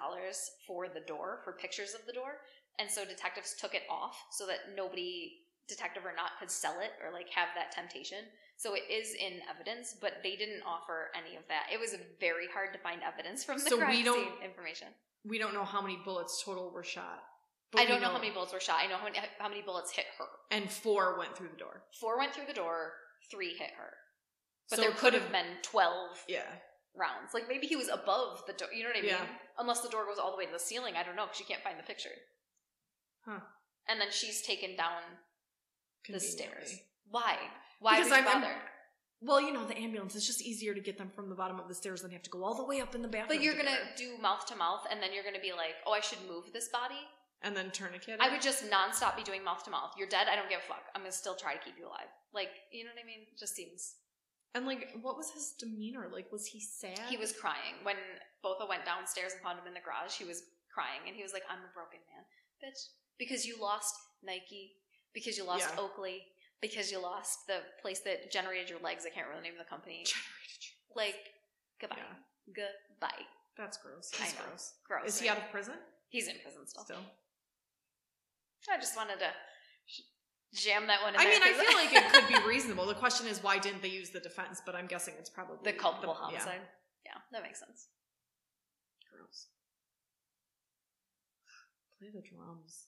[0.66, 2.42] for the door, for pictures of the door.
[2.80, 6.92] And so detectives took it off so that nobody detective or not could sell it
[7.06, 8.26] or like have that temptation.
[8.58, 11.68] So it is in evidence, but they didn't offer any of that.
[11.72, 14.88] It was very hard to find evidence from the So crime we don't- scene information.
[15.28, 17.20] We don't know how many bullets total were shot.
[17.76, 18.80] I don't know how many bullets were shot.
[18.82, 20.26] I know how many, how many bullets hit her.
[20.52, 21.84] And four went through the door.
[22.00, 22.94] Four went through the door,
[23.30, 23.94] three hit her.
[24.70, 26.48] But So there could could've- been 12 Yeah.
[26.96, 27.34] rounds.
[27.34, 28.72] Like maybe he was above the door.
[28.74, 29.10] You know what I mean?
[29.12, 29.28] Yeah.
[29.58, 30.96] Unless the door goes all the way to the ceiling.
[30.96, 32.16] I don't know because you can't find the picture.
[33.26, 33.40] Huh.
[33.88, 35.02] And then she's taken down
[36.08, 36.74] the stairs.
[37.10, 37.38] Why?
[37.80, 38.62] Why Because would you I'm- bother?
[39.20, 41.68] Well, you know, the ambulance, it's just easier to get them from the bottom of
[41.68, 43.38] the stairs than have to go all the way up in the bathroom.
[43.38, 45.92] But you're to gonna do mouth to mouth, and then you're gonna be like, "Oh,
[45.92, 47.02] I should move this body."
[47.42, 48.20] And then tourniquet.
[48.20, 48.32] I it?
[48.32, 49.94] would just nonstop be doing mouth to mouth.
[49.98, 50.28] You're dead.
[50.28, 50.90] I don't give a fuck.
[50.94, 52.10] I'm gonna still try to keep you alive.
[52.34, 53.26] Like, you know what I mean?
[53.38, 53.96] Just seems.
[54.54, 56.10] And like, what was his demeanor?
[56.12, 57.00] Like, was he sad?
[57.10, 57.98] He was crying when
[58.42, 60.14] Botha went downstairs and found him in the garage.
[60.14, 62.26] He was crying, and he was like, "I'm a broken man,
[62.64, 64.78] bitch, because you lost Nike,
[65.14, 65.82] because you lost Yeah.
[65.82, 66.26] Oakley,
[66.62, 69.06] because you lost the place that generated your legs.
[69.06, 70.04] I can't remember the name of the company.
[70.96, 71.30] Like,
[71.80, 72.16] goodbye, Yeah,
[72.56, 73.22] goodbye.
[73.56, 74.10] that's gross.
[74.16, 74.42] I That's know.
[74.48, 74.74] gross.
[74.88, 75.06] Gross.
[75.10, 75.76] Is he out of prison
[76.10, 76.86] He's in prison still.
[76.86, 76.98] still?
[78.72, 79.30] I just wanted to
[80.56, 81.14] jam that one.
[81.14, 82.88] in I mean, I feel like it could be reasonable.
[82.88, 84.60] The question is, why didn't they use the defense?
[84.66, 86.62] But I'm guessing it's probably the culpable yeah, homicide.
[87.06, 87.90] Yeah, that makes sense.
[89.12, 89.48] gross.
[92.00, 92.88] Play the drums.